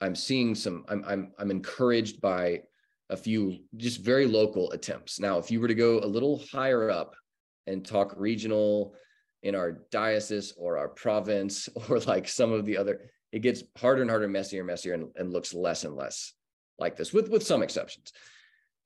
I'm 0.00 0.14
seeing 0.14 0.54
some, 0.54 0.84
I'm, 0.88 1.04
I'm, 1.06 1.32
I'm 1.38 1.50
encouraged 1.50 2.20
by 2.20 2.62
a 3.10 3.16
few 3.16 3.58
just 3.76 4.00
very 4.00 4.26
local 4.26 4.70
attempts. 4.72 5.20
Now, 5.20 5.38
if 5.38 5.50
you 5.50 5.60
were 5.60 5.68
to 5.68 5.74
go 5.74 6.00
a 6.00 6.06
little 6.06 6.42
higher 6.52 6.90
up 6.90 7.14
and 7.66 7.84
talk 7.84 8.14
regional 8.16 8.94
in 9.42 9.54
our 9.54 9.82
diocese 9.90 10.52
or 10.56 10.78
our 10.78 10.88
province 10.88 11.68
or 11.88 12.00
like 12.00 12.28
some 12.28 12.52
of 12.52 12.66
the 12.66 12.76
other, 12.76 13.10
it 13.32 13.40
gets 13.40 13.62
harder 13.76 14.02
and 14.02 14.10
harder, 14.10 14.28
messier 14.28 14.60
and 14.60 14.66
messier, 14.66 14.94
and, 14.94 15.08
and 15.16 15.32
looks 15.32 15.54
less 15.54 15.84
and 15.84 15.94
less 15.94 16.32
like 16.78 16.96
this, 16.96 17.12
with 17.12 17.28
with 17.28 17.44
some 17.44 17.62
exceptions. 17.62 18.12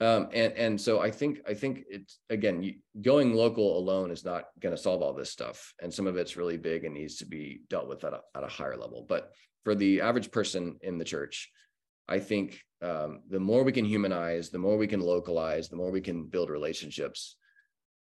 Um, 0.01 0.29
and 0.33 0.53
and 0.55 0.81
so 0.81 1.01
I 1.01 1.11
think 1.11 1.41
I 1.47 1.53
think 1.53 1.85
it's 1.89 2.21
again 2.31 2.63
you, 2.63 2.75
going 3.03 3.35
local 3.35 3.77
alone 3.77 4.11
is 4.11 4.25
not 4.25 4.45
going 4.59 4.75
to 4.75 4.81
solve 4.81 5.03
all 5.03 5.13
this 5.13 5.31
stuff, 5.31 5.75
and 5.83 5.93
some 5.93 6.07
of 6.07 6.17
it's 6.17 6.37
really 6.37 6.57
big 6.57 6.85
and 6.85 6.95
needs 6.95 7.17
to 7.17 7.27
be 7.27 7.61
dealt 7.69 7.87
with 7.87 8.05
at 8.05 8.15
a, 8.15 8.21
at 8.35 8.45
a 8.45 8.49
higher 8.49 8.77
level. 8.77 9.05
But 9.07 9.31
for 9.65 9.75
the 9.75 10.01
average 10.01 10.31
person 10.31 10.79
in 10.83 10.99
the 10.99 11.05
church, 11.05 11.51
I 12.09 12.19
think 12.19 12.61
um, 12.83 13.21
the 13.29 13.41
more 13.41 13.63
we 13.63 13.73
can 13.73 13.85
humanize, 13.85 14.51
the 14.51 14.59
more 14.59 14.77
we 14.77 14.87
can 14.87 15.01
localize, 15.01 15.69
the 15.69 15.77
more 15.77 15.91
we 15.91 16.01
can 16.01 16.27
build 16.27 16.51
relationships, 16.51 17.37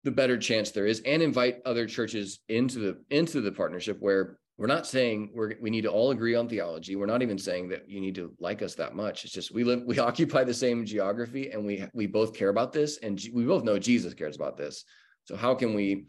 the 0.03 0.11
better 0.11 0.37
chance 0.37 0.71
there 0.71 0.85
is, 0.85 1.01
and 1.05 1.21
invite 1.21 1.61
other 1.65 1.87
churches 1.87 2.39
into 2.49 2.79
the 2.79 2.97
into 3.09 3.41
the 3.41 3.51
partnership 3.51 3.97
where 3.99 4.37
we're 4.57 4.67
not 4.67 4.87
saying 4.87 5.31
we're 5.33 5.55
we 5.59 5.69
need 5.69 5.81
to 5.81 5.91
all 5.91 6.11
agree 6.11 6.35
on 6.35 6.47
theology. 6.47 6.95
We're 6.95 7.07
not 7.07 7.21
even 7.21 7.37
saying 7.37 7.69
that 7.69 7.89
you 7.89 7.99
need 7.99 8.15
to 8.15 8.33
like 8.39 8.61
us 8.61 8.75
that 8.75 8.95
much. 8.95 9.25
It's 9.25 9.33
just 9.33 9.53
we 9.53 9.63
live 9.63 9.83
we 9.85 9.99
occupy 10.09 10.43
the 10.43 10.53
same 10.53 10.85
geography 10.85 11.51
and 11.51 11.65
we 11.65 11.85
we 11.93 12.05
both 12.05 12.33
care 12.33 12.49
about 12.49 12.71
this 12.71 12.97
and 12.97 13.19
we 13.33 13.45
both 13.45 13.63
know 13.63 13.79
Jesus 13.79 14.13
cares 14.13 14.35
about 14.35 14.57
this. 14.57 14.85
So 15.25 15.35
how 15.35 15.55
can 15.55 15.73
we 15.73 16.05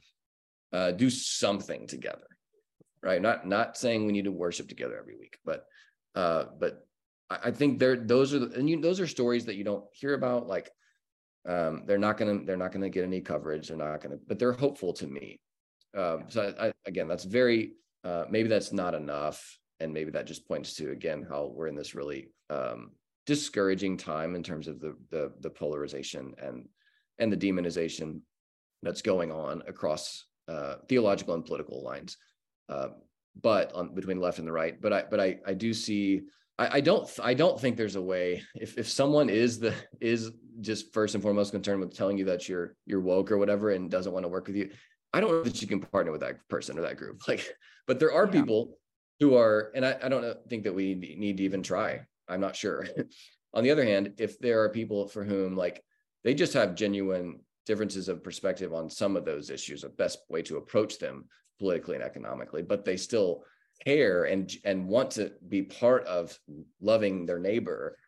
uh, 0.72 0.92
do 0.92 1.09
something 1.09 1.87
together? 1.87 2.36
Right? 3.06 3.22
Not 3.22 3.46
not 3.46 3.76
saying 3.76 4.04
we 4.04 4.12
need 4.12 4.24
to 4.24 4.32
worship 4.32 4.68
together 4.68 4.98
every 4.98 5.16
week, 5.16 5.38
but 5.44 5.66
uh, 6.16 6.46
but 6.58 6.86
I, 7.30 7.38
I 7.44 7.50
think 7.52 7.78
there 7.78 7.94
those 7.94 8.34
are 8.34 8.40
the, 8.40 8.58
and 8.58 8.68
you, 8.68 8.80
those 8.80 8.98
are 8.98 9.06
stories 9.06 9.44
that 9.44 9.54
you 9.54 9.62
don't 9.62 9.84
hear 9.92 10.14
about. 10.14 10.48
Like 10.48 10.70
um, 11.48 11.84
they're 11.86 11.98
not 11.98 12.18
gonna 12.18 12.40
they're 12.44 12.56
not 12.56 12.72
gonna 12.72 12.90
get 12.90 13.04
any 13.04 13.20
coverage. 13.20 13.68
They're 13.68 13.76
not 13.76 14.00
gonna, 14.00 14.16
but 14.26 14.40
they're 14.40 14.52
hopeful 14.52 14.92
to 14.94 15.06
me. 15.06 15.40
Um, 15.96 16.24
so 16.26 16.52
I, 16.58 16.72
again, 16.84 17.06
that's 17.06 17.22
very 17.22 17.74
uh, 18.02 18.24
maybe 18.28 18.48
that's 18.48 18.72
not 18.72 18.92
enough 18.92 19.56
and 19.80 19.92
maybe 19.92 20.10
that 20.10 20.26
just 20.26 20.48
points 20.48 20.74
to 20.74 20.90
again 20.90 21.24
how 21.28 21.52
we're 21.54 21.68
in 21.68 21.76
this 21.76 21.94
really 21.94 22.30
um, 22.50 22.90
discouraging 23.24 23.96
time 23.96 24.34
in 24.34 24.42
terms 24.42 24.68
of 24.68 24.80
the, 24.80 24.96
the 25.10 25.32
the 25.40 25.50
polarization 25.50 26.34
and 26.42 26.68
and 27.18 27.32
the 27.32 27.36
demonization 27.36 28.20
that's 28.82 29.02
going 29.02 29.30
on 29.32 29.62
across 29.66 30.26
uh, 30.48 30.76
theological 30.88 31.34
and 31.34 31.44
political 31.44 31.82
lines 31.82 32.16
uh, 32.68 32.88
but 33.40 33.72
on 33.72 33.94
between 33.94 34.18
the 34.18 34.22
left 34.22 34.38
and 34.38 34.48
the 34.48 34.52
right 34.52 34.81
but 34.81 34.92
i 34.92 35.05
but 35.11 35.20
i 35.20 35.38
i 35.46 35.52
do 35.52 35.74
see 35.74 36.22
I, 36.59 36.76
I 36.76 36.81
don't 36.81 37.09
i 37.22 37.35
don't 37.35 37.61
think 37.61 37.76
there's 37.76 37.96
a 37.96 38.02
way 38.02 38.42
if 38.55 38.79
if 38.79 38.88
someone 38.88 39.29
is 39.29 39.59
the 39.59 39.74
is 40.00 40.31
just 40.61 40.94
first 40.94 41.14
and 41.14 41.22
foremost 41.22 41.52
concerned 41.52 41.81
with 41.81 41.94
telling 41.94 42.16
you 42.16 42.24
that 42.26 42.48
you're 42.48 42.74
you're 42.87 43.00
woke 43.00 43.31
or 43.31 43.37
whatever 43.37 43.70
and 43.72 43.90
doesn't 43.90 44.12
want 44.12 44.24
to 44.24 44.29
work 44.29 44.46
with 44.46 44.57
you 44.57 44.70
I 45.16 45.20
don't 45.20 45.31
know 45.31 45.42
that 45.42 45.62
you 45.62 45.68
can 45.68 45.81
partner 45.81 46.12
with 46.12 46.20
that 46.20 46.46
person 46.48 46.79
or 46.79 46.83
that 46.83 46.98
group. 46.98 47.22
Like, 47.29 47.48
but 47.87 47.98
there 47.98 48.12
are 48.12 48.26
yeah. 48.26 48.33
people 48.33 48.76
who 49.18 49.35
are, 49.35 49.72
and 49.74 49.87
I, 49.87 49.96
I 50.02 50.09
don't 50.11 50.37
think 50.48 50.64
that 50.64 50.74
we 50.74 50.94
need 50.94 51.38
to 51.38 51.42
even 51.42 51.62
try. 51.62 52.00
I'm 52.29 52.40
not 52.40 52.55
sure. 52.55 52.87
On 53.55 53.64
the 53.64 53.70
other 53.70 53.85
hand, 53.85 54.12
if 54.18 54.38
there 54.38 54.62
are 54.62 54.68
people 54.68 55.09
for 55.09 55.24
whom 55.24 55.57
like 55.57 55.83
they 56.22 56.35
just 56.35 56.52
have 56.52 56.74
genuine 56.74 57.40
differences 57.64 58.09
of 58.09 58.22
perspective 58.22 58.74
on 58.74 58.90
some 58.90 59.16
of 59.16 59.24
those 59.24 59.48
issues, 59.48 59.83
a 59.83 59.88
best 59.88 60.18
way 60.29 60.42
to 60.42 60.59
approach 60.59 60.98
them 60.98 61.24
politically 61.58 61.96
and 61.96 62.04
economically, 62.04 62.62
but 62.62 62.84
they 62.84 62.96
still 62.96 63.44
care 63.84 64.24
and 64.24 64.52
and 64.64 64.88
want 64.88 65.10
to 65.12 65.32
be 65.48 65.62
part 65.62 66.04
of 66.06 66.38
loving 66.80 67.26
their 67.26 67.38
neighbor 67.38 67.98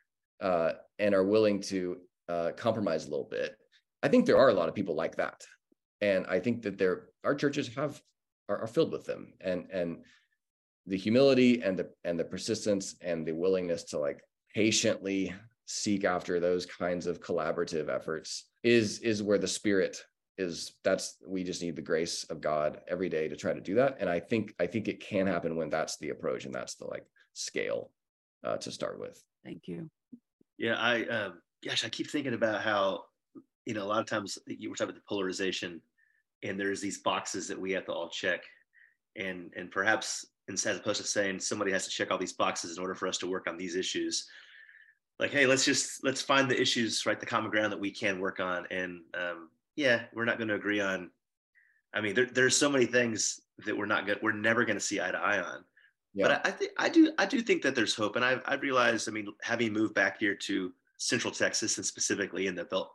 uh, 0.41 0.73
and 0.99 1.15
are 1.15 1.25
willing 1.25 1.61
to 1.61 1.99
uh, 2.29 2.51
compromise 2.57 3.07
a 3.07 3.11
little 3.11 3.29
bit. 3.31 3.57
I 4.03 4.09
think 4.09 4.27
there 4.27 4.39
are 4.39 4.49
a 4.49 4.55
lot 4.55 4.69
of 4.69 4.75
people 4.75 4.95
like 4.95 5.17
that 5.17 5.45
and 6.01 6.27
i 6.29 6.39
think 6.39 6.63
that 6.63 6.79
there 6.79 7.07
our 7.25 7.35
churches 7.35 7.69
have 7.75 8.01
are, 8.49 8.59
are, 8.59 8.67
filled 8.67 8.93
with 8.93 9.05
them 9.05 9.33
and 9.41 9.67
and 9.73 9.99
the 10.87 10.97
humility 10.97 11.63
and 11.63 11.79
the 11.79 11.91
and 12.05 12.19
the 12.19 12.25
persistence 12.25 12.97
and 13.03 13.27
the 13.27 13.33
willingness 13.33 13.85
to 13.85 13.99
like 13.99 14.21
patiently 14.55 15.35
seek 15.67 16.05
after 16.05 16.41
those 16.41 16.65
kinds 16.65 17.07
of 17.07 17.21
collaborative 17.21 17.89
efforts 17.89 18.49
is 18.63 19.01
is 19.01 19.23
where 19.23 19.39
the 19.39 19.47
spirit 19.47 20.03
is 20.39 20.73
that's 20.85 21.17
we 21.27 21.43
just 21.43 21.61
need 21.61 21.77
the 21.77 21.83
grace 21.83 22.25
of 22.25 22.41
god 22.41 22.81
every 22.89 23.09
day 23.09 23.29
to 23.29 23.37
try 23.37 23.53
to 23.53 23.61
do 23.61 23.75
that. 23.75 23.97
And 24.01 24.09
i 24.09 24.21
think 24.21 24.55
i 24.61 24.67
think 24.67 24.89
it 24.89 25.01
can 25.01 25.27
happen 25.27 25.57
when 25.57 25.69
that's 25.69 25.99
the 25.99 26.11
approach 26.11 26.45
and 26.45 26.55
that's 26.55 26.75
the 26.75 26.87
like 26.87 27.07
scale 27.33 27.91
uh, 28.45 28.57
to 28.59 28.71
start 28.71 28.99
with. 29.01 29.23
Thank 29.45 29.67
you. 29.67 29.91
Yeah 30.57 30.77
i 30.77 31.05
um 31.07 31.35
gosh 31.65 31.85
i 31.85 31.89
keep 31.89 32.11
thinking 32.11 32.35
about 32.35 32.63
how 32.63 33.05
you 33.69 33.75
know, 33.75 33.85
a 33.85 33.85
lot 33.85 34.01
of 34.01 34.07
times 34.07 34.39
you 34.47 34.71
were 34.71 34.77
talking 34.77 34.93
about 34.93 35.03
the 35.03 35.07
polarization, 35.07 35.83
and 36.43 36.59
there's 36.59 36.81
these 36.81 37.03
boxes 37.03 37.47
that 37.49 37.61
we 37.61 37.71
have 37.73 37.85
to 37.85 37.93
all 37.93 38.09
check, 38.09 38.43
and 39.15 39.53
and 39.55 39.71
perhaps 39.71 40.25
instead 40.49 40.73
as 40.73 40.81
opposed 40.81 41.03
to 41.03 41.07
saying 41.07 41.39
somebody 41.39 41.71
has 41.71 41.85
to 41.85 41.91
check 41.91 42.11
all 42.11 42.17
these 42.17 42.33
boxes 42.33 42.79
in 42.79 42.83
order 42.83 42.95
for 42.95 43.07
us 43.07 43.19
to 43.19 43.27
work 43.27 43.47
on 43.47 43.59
these 43.59 43.77
issues, 43.77 44.27
like 45.19 45.33
hey, 45.33 45.45
let's 45.45 45.67
just 45.67 46.03
let's 46.03 46.23
find 46.23 46.51
the 46.51 46.59
issues, 46.59 47.05
right, 47.05 47.21
the 47.21 47.27
common 47.27 47.51
ground 47.51 47.71
that 47.71 47.79
we 47.79 47.91
can 47.91 48.21
work 48.21 48.41
on, 48.41 48.67
and 48.71 49.03
um, 49.13 49.51
yeah, 49.79 50.03
we're 50.13 50.25
not 50.25 50.39
going 50.39 50.49
to 50.49 50.57
agree 50.57 50.81
on. 50.81 51.09
I 51.95 52.01
mean, 52.01 52.15
there, 52.15 52.27
there's 52.27 52.57
so 52.57 52.69
many 52.69 52.85
things 52.85 53.41
that 53.65 53.77
we're 53.77 53.87
not 53.87 54.07
good, 54.07 54.19
we're 54.21 54.33
never 54.33 54.65
going 54.65 54.77
to 54.77 54.85
see 54.85 55.01
eye 55.01 55.13
to 55.13 55.19
eye 55.19 55.41
on. 55.41 55.65
Yeah. 56.15 56.27
But 56.27 56.47
I, 56.47 56.49
I 56.49 56.51
think 56.51 56.73
I 56.79 56.89
do 56.89 57.13
I 57.17 57.27
do 57.27 57.41
think 57.41 57.63
that 57.63 57.77
there's 57.77 57.95
hope, 57.95 58.17
and 58.17 58.25
I've 58.25 58.43
I've 58.45 58.63
realized. 58.63 59.09
I 59.09 59.13
mean, 59.13 59.29
having 59.43 59.73
moved 59.73 59.95
back 59.95 60.19
here 60.19 60.35
to 60.35 60.73
Central 60.97 61.33
Texas 61.33 61.77
and 61.77 61.87
specifically 61.87 62.49
in 62.49 62.57
the 62.57 62.65
Belt 62.65 62.91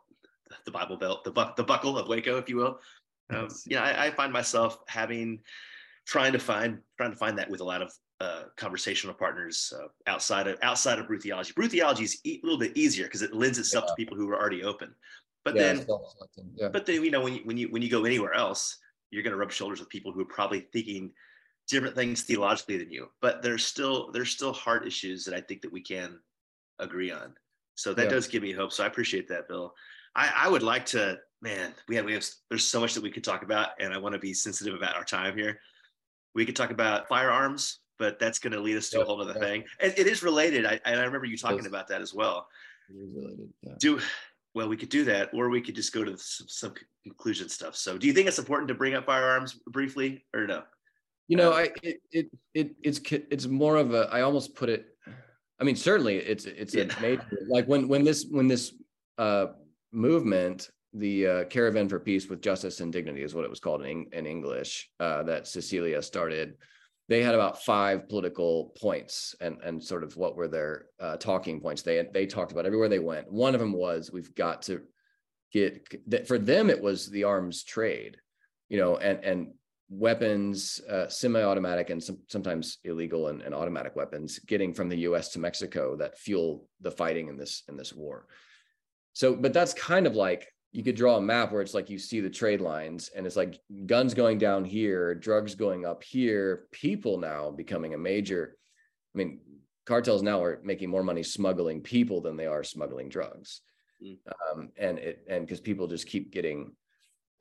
the 0.66 0.70
Bible 0.70 0.98
Belt, 0.98 1.24
the 1.24 1.30
bu- 1.30 1.54
the 1.56 1.64
buckle 1.64 1.96
of 1.96 2.06
Waco, 2.06 2.36
if 2.36 2.50
you 2.50 2.56
will. 2.56 2.78
Um, 3.30 3.48
yeah, 3.66 3.82
I, 3.82 4.06
I, 4.06 4.10
find 4.10 4.30
myself 4.30 4.78
having 4.86 5.40
trying 6.06 6.32
to 6.32 6.38
find 6.38 6.80
trying 6.98 7.12
to 7.12 7.16
find 7.16 7.38
that 7.38 7.48
with 7.48 7.60
a 7.60 7.64
lot 7.64 7.80
of 7.80 7.92
uh, 8.20 8.42
conversational 8.56 9.14
partners 9.14 9.72
uh, 9.74 9.86
outside 10.06 10.46
of 10.46 10.58
outside 10.62 10.98
of 10.98 11.06
brew 11.06 11.18
theology. 11.18 11.52
Brew 11.56 11.68
theology 11.68 12.04
is 12.04 12.20
e- 12.24 12.40
a 12.42 12.46
little 12.46 12.58
bit 12.58 12.76
easier 12.76 13.06
because 13.06 13.22
it 13.22 13.32
lends 13.32 13.58
itself 13.58 13.84
yeah. 13.86 13.90
to 13.90 13.94
people 13.96 14.18
who 14.18 14.28
are 14.28 14.38
already 14.38 14.62
open. 14.62 14.94
But 15.44 15.56
yeah, 15.56 15.74
then, 15.74 15.86
yeah. 16.54 16.68
but 16.68 16.86
then 16.86 17.04
you 17.04 17.10
know 17.10 17.20
when 17.20 17.34
you 17.34 17.40
when 17.44 17.56
you 17.56 17.68
when 17.68 17.82
you 17.82 17.90
go 17.90 18.04
anywhere 18.04 18.34
else, 18.34 18.78
you're 19.10 19.22
going 19.22 19.32
to 19.32 19.38
rub 19.38 19.52
shoulders 19.52 19.80
with 19.80 19.90
people 19.90 20.10
who 20.10 20.20
are 20.22 20.26
probably 20.26 20.60
thinking 20.72 21.12
different 21.68 21.94
things 21.94 22.22
theologically 22.22 22.78
than 22.78 22.90
you. 22.90 23.08
But 23.20 23.42
there's 23.42 23.64
still 23.64 24.10
there's 24.12 24.30
still 24.30 24.52
hard 24.52 24.86
issues 24.86 25.24
that 25.24 25.34
I 25.34 25.40
think 25.40 25.60
that 25.62 25.72
we 25.72 25.82
can 25.82 26.18
agree 26.78 27.10
on. 27.10 27.34
So 27.76 27.92
that 27.94 28.08
does 28.08 28.28
give 28.28 28.42
me 28.42 28.52
hope. 28.52 28.72
So 28.72 28.84
I 28.84 28.86
appreciate 28.86 29.28
that, 29.28 29.48
Bill. 29.48 29.74
I, 30.14 30.30
I 30.44 30.48
would 30.48 30.62
like 30.62 30.86
to, 30.86 31.18
man, 31.42 31.74
we 31.88 31.96
have, 31.96 32.04
we 32.04 32.12
have, 32.14 32.24
there's 32.48 32.64
so 32.64 32.80
much 32.80 32.94
that 32.94 33.02
we 33.02 33.10
could 33.10 33.24
talk 33.24 33.42
about, 33.42 33.70
and 33.80 33.92
I 33.92 33.98
want 33.98 34.12
to 34.12 34.18
be 34.18 34.32
sensitive 34.32 34.74
about 34.74 34.94
our 34.94 35.04
time 35.04 35.36
here. 35.36 35.58
We 36.34 36.46
could 36.46 36.54
talk 36.54 36.70
about 36.70 37.08
firearms, 37.08 37.80
but 37.98 38.20
that's 38.20 38.38
going 38.38 38.52
to 38.52 38.60
lead 38.60 38.76
us 38.76 38.90
to 38.90 39.02
a 39.02 39.04
whole 39.04 39.20
other 39.20 39.34
thing. 39.34 39.64
And 39.80 39.92
it 39.96 40.06
is 40.06 40.22
related. 40.22 40.66
I, 40.66 40.80
and 40.84 41.00
I 41.00 41.04
remember 41.04 41.26
you 41.26 41.36
talking 41.36 41.66
about 41.66 41.88
that 41.88 42.00
as 42.00 42.14
well. 42.14 42.46
It 42.88 43.02
is 43.02 43.12
related. 43.12 43.52
Yeah. 43.62 43.72
Do, 43.80 44.00
well, 44.54 44.68
we 44.68 44.76
could 44.76 44.88
do 44.88 45.04
that, 45.04 45.30
or 45.34 45.48
we 45.48 45.60
could 45.60 45.74
just 45.74 45.92
go 45.92 46.04
to 46.04 46.16
some, 46.16 46.48
some, 46.48 46.74
conclusion 47.02 47.48
stuff. 47.48 47.76
So, 47.76 47.98
do 47.98 48.06
you 48.06 48.12
think 48.12 48.28
it's 48.28 48.38
important 48.38 48.68
to 48.68 48.74
bring 48.74 48.94
up 48.94 49.04
firearms 49.04 49.54
briefly, 49.66 50.24
or 50.32 50.46
no? 50.46 50.62
You 51.28 51.36
know, 51.36 51.52
I 51.52 51.70
it 51.82 52.00
it, 52.12 52.26
it 52.54 52.70
it's 52.82 53.00
it's 53.10 53.46
more 53.46 53.76
of 53.76 53.94
a. 53.94 54.08
I 54.12 54.22
almost 54.22 54.54
put 54.54 54.68
it. 54.68 54.86
I 55.60 55.64
mean, 55.64 55.76
certainly 55.76 56.16
it's 56.16 56.44
it's 56.46 56.74
yeah. 56.74 56.84
a 56.84 57.00
major 57.00 57.22
like 57.48 57.66
when 57.66 57.88
when 57.88 58.04
this 58.04 58.26
when 58.30 58.48
this 58.48 58.74
uh 59.18 59.46
movement, 59.94 60.70
the 60.92 61.26
uh, 61.26 61.44
Caravan 61.44 61.88
for 61.88 61.98
Peace 61.98 62.28
with 62.28 62.42
Justice 62.42 62.80
and 62.80 62.92
Dignity 62.92 63.22
is 63.22 63.34
what 63.34 63.44
it 63.44 63.50
was 63.50 63.60
called 63.60 63.84
in, 63.84 64.06
in 64.12 64.26
English, 64.26 64.90
uh, 65.00 65.22
that 65.22 65.46
Sicilia 65.46 66.02
started. 66.02 66.54
They 67.08 67.22
had 67.22 67.34
about 67.34 67.62
five 67.62 68.08
political 68.08 68.72
points 68.80 69.34
and, 69.40 69.58
and 69.62 69.82
sort 69.82 70.02
of 70.02 70.16
what 70.16 70.36
were 70.36 70.48
their 70.48 70.86
uh, 70.98 71.16
talking 71.16 71.60
points. 71.60 71.82
They, 71.82 72.06
they 72.12 72.26
talked 72.26 72.52
about 72.52 72.64
everywhere 72.64 72.88
they 72.88 72.98
went. 72.98 73.30
One 73.30 73.54
of 73.54 73.60
them 73.60 73.72
was 73.72 74.10
we've 74.10 74.34
got 74.34 74.62
to 74.62 74.82
get, 75.52 75.86
that 76.10 76.26
for 76.26 76.38
them, 76.38 76.70
it 76.70 76.80
was 76.80 77.10
the 77.10 77.24
arms 77.24 77.62
trade, 77.62 78.16
you 78.70 78.78
know, 78.78 78.96
and, 78.96 79.22
and 79.22 79.52
weapons, 79.90 80.80
uh, 80.88 81.08
semi-automatic 81.08 81.90
and 81.90 82.02
some, 82.02 82.18
sometimes 82.28 82.78
illegal 82.84 83.28
and, 83.28 83.42
and, 83.42 83.54
automatic 83.54 83.94
weapons 83.96 84.38
getting 84.40 84.72
from 84.72 84.88
the 84.88 85.00
U.S. 85.00 85.28
to 85.30 85.38
Mexico 85.38 85.96
that 85.96 86.18
fuel 86.18 86.68
the 86.80 86.90
fighting 86.90 87.28
in 87.28 87.36
this 87.36 87.62
in 87.68 87.76
this 87.76 87.92
war. 87.92 88.26
So, 89.12 89.34
but 89.36 89.52
that's 89.52 89.74
kind 89.74 90.06
of 90.06 90.16
like 90.16 90.48
you 90.74 90.82
could 90.82 90.96
draw 90.96 91.16
a 91.16 91.20
map 91.20 91.52
where 91.52 91.62
it's 91.62 91.72
like 91.72 91.88
you 91.88 91.98
see 92.00 92.20
the 92.20 92.28
trade 92.28 92.60
lines 92.60 93.08
and 93.14 93.26
it's 93.26 93.36
like 93.36 93.60
guns 93.86 94.12
going 94.12 94.38
down 94.38 94.64
here, 94.64 95.14
drugs 95.14 95.54
going 95.54 95.86
up 95.86 96.02
here, 96.02 96.66
people 96.72 97.16
now 97.16 97.52
becoming 97.52 97.94
a 97.94 97.98
major. 97.98 98.56
I 99.14 99.18
mean, 99.18 99.38
cartels 99.86 100.22
now 100.22 100.42
are 100.42 100.60
making 100.64 100.90
more 100.90 101.04
money 101.04 101.22
smuggling 101.22 101.80
people 101.80 102.20
than 102.20 102.36
they 102.36 102.46
are 102.46 102.64
smuggling 102.64 103.08
drugs. 103.08 103.60
Mm. 104.02 104.18
Um, 104.52 104.70
and 104.76 104.98
it 104.98 105.24
and 105.28 105.46
because 105.46 105.60
people 105.60 105.86
just 105.86 106.08
keep 106.08 106.32
getting 106.32 106.72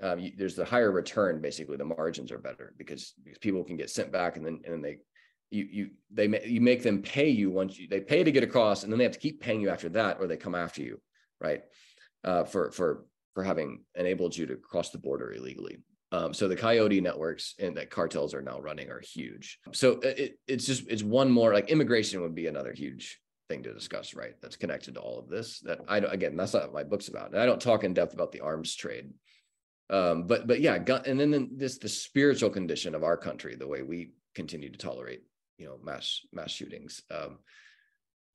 um, 0.03 0.19
you, 0.19 0.33
there's 0.37 0.55
the 0.55 0.65
higher 0.65 0.91
return 0.91 1.41
basically 1.41 1.77
the 1.77 1.85
margins 1.85 2.31
are 2.31 2.37
better 2.37 2.75
because, 2.77 3.13
because 3.23 3.39
people 3.39 3.63
can 3.63 3.77
get 3.77 3.89
sent 3.89 4.11
back 4.11 4.37
and 4.37 4.45
then 4.45 4.61
and 4.63 4.73
then 4.73 4.81
they 4.81 4.97
you 5.49 5.67
you 5.71 5.89
they 6.11 6.27
you 6.47 6.61
make 6.61 6.83
them 6.83 7.01
pay 7.01 7.29
you 7.29 7.49
once 7.49 7.79
you 7.79 7.87
they 7.87 7.99
pay 7.99 8.23
to 8.23 8.31
get 8.31 8.43
across 8.43 8.83
and 8.83 8.91
then 8.91 8.99
they 8.99 9.05
have 9.05 9.13
to 9.13 9.19
keep 9.19 9.41
paying 9.41 9.61
you 9.61 9.69
after 9.69 9.89
that 9.89 10.17
or 10.19 10.27
they 10.27 10.37
come 10.37 10.55
after 10.55 10.83
you 10.83 10.99
right? 11.43 11.63
Uh, 12.23 12.43
for 12.45 12.71
for 12.71 13.05
for 13.33 13.43
having 13.43 13.83
enabled 13.95 14.35
you 14.35 14.45
to 14.47 14.55
cross 14.55 14.91
the 14.91 14.97
border 14.97 15.33
illegally. 15.33 15.77
Um, 16.11 16.33
so 16.33 16.47
the 16.47 16.55
coyote 16.55 17.01
networks 17.01 17.55
and 17.59 17.75
that 17.77 17.89
cartels 17.89 18.35
are 18.35 18.41
now 18.41 18.59
running 18.59 18.89
are 18.89 19.01
huge. 19.01 19.57
So 19.71 19.93
it, 20.01 20.37
it's 20.47 20.65
just 20.65 20.87
it's 20.87 21.01
one 21.01 21.31
more 21.31 21.53
like 21.53 21.69
immigration 21.69 22.21
would 22.21 22.35
be 22.35 22.47
another 22.47 22.71
huge 22.71 23.19
thing 23.49 23.63
to 23.63 23.73
discuss, 23.73 24.13
right? 24.13 24.35
That's 24.41 24.55
connected 24.55 24.93
to 24.93 24.99
all 24.99 25.17
of 25.17 25.27
this. 25.27 25.59
That 25.61 25.79
I 25.87 25.99
don't 25.99 26.13
again, 26.13 26.37
that's 26.37 26.53
not 26.53 26.63
what 26.63 26.73
my 26.73 26.83
book's 26.83 27.07
about, 27.07 27.31
and 27.31 27.41
I 27.41 27.47
don't 27.47 27.61
talk 27.61 27.83
in 27.83 27.95
depth 27.95 28.13
about 28.13 28.31
the 28.31 28.41
arms 28.41 28.75
trade. 28.75 29.09
Um, 29.89 30.27
but 30.27 30.45
but 30.45 30.61
yeah, 30.61 30.77
gun, 30.77 31.01
and 31.05 31.19
then, 31.19 31.31
then 31.31 31.49
this 31.55 31.79
the 31.79 31.89
spiritual 31.89 32.51
condition 32.51 32.93
of 32.93 33.03
our 33.03 33.17
country, 33.17 33.55
the 33.55 33.67
way 33.67 33.81
we 33.81 34.11
continue 34.35 34.71
to 34.71 34.77
tolerate, 34.77 35.23
you 35.57 35.65
know, 35.65 35.79
mass 35.83 36.21
mass 36.31 36.51
shootings. 36.51 37.01
Um, 37.09 37.39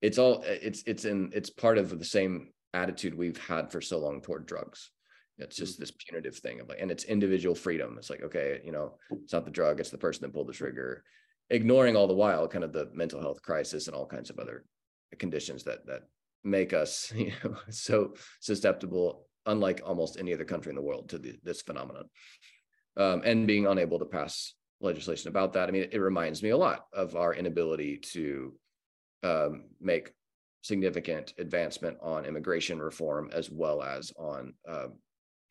it's 0.01 0.17
all 0.17 0.43
it's 0.45 0.83
it's 0.85 1.05
in 1.05 1.31
it's 1.33 1.49
part 1.49 1.77
of 1.77 1.97
the 1.97 2.05
same 2.05 2.51
attitude 2.73 3.15
we've 3.15 3.37
had 3.37 3.71
for 3.71 3.81
so 3.81 3.99
long 3.99 4.21
toward 4.21 4.45
drugs. 4.45 4.91
It's 5.37 5.55
just 5.55 5.75
mm-hmm. 5.75 5.83
this 5.83 5.91
punitive 5.91 6.35
thing 6.37 6.59
of 6.59 6.69
like 6.69 6.79
and 6.81 6.91
it's 6.91 7.05
individual 7.05 7.55
freedom. 7.55 7.95
It's 7.97 8.09
like 8.09 8.23
okay 8.23 8.61
you 8.63 8.71
know 8.71 8.97
it's 9.11 9.33
not 9.33 9.45
the 9.45 9.51
drug 9.51 9.79
it's 9.79 9.89
the 9.89 9.97
person 9.97 10.21
that 10.23 10.33
pulled 10.33 10.47
the 10.47 10.53
trigger. 10.53 11.03
Ignoring 11.49 11.95
all 11.95 12.07
the 12.07 12.13
while 12.13 12.47
kind 12.47 12.63
of 12.63 12.73
the 12.73 12.89
mental 12.93 13.21
health 13.21 13.41
crisis 13.41 13.87
and 13.87 13.95
all 13.95 14.05
kinds 14.05 14.29
of 14.29 14.37
other 14.37 14.65
conditions 15.17 15.63
that 15.63 15.85
that 15.87 16.03
make 16.43 16.73
us 16.73 17.11
you 17.15 17.31
know 17.43 17.55
so 17.69 18.13
susceptible 18.39 19.25
unlike 19.45 19.81
almost 19.85 20.19
any 20.19 20.33
other 20.33 20.45
country 20.45 20.69
in 20.69 20.75
the 20.75 20.81
world 20.81 21.09
to 21.09 21.17
the, 21.17 21.35
this 21.43 21.61
phenomenon. 21.61 22.03
Um, 22.97 23.21
and 23.23 23.47
being 23.47 23.65
unable 23.65 23.97
to 23.99 24.05
pass 24.05 24.53
legislation 24.81 25.29
about 25.29 25.53
that. 25.53 25.69
I 25.69 25.71
mean 25.71 25.83
it, 25.83 25.93
it 25.93 26.01
reminds 26.01 26.43
me 26.43 26.49
a 26.49 26.57
lot 26.57 26.85
of 26.93 27.15
our 27.15 27.33
inability 27.33 27.97
to 28.13 28.53
um, 29.23 29.65
make 29.79 30.11
significant 30.61 31.33
advancement 31.37 31.97
on 32.01 32.25
immigration 32.25 32.79
reform 32.79 33.29
as 33.33 33.49
well 33.49 33.81
as 33.81 34.11
on 34.17 34.53
uh, 34.67 34.87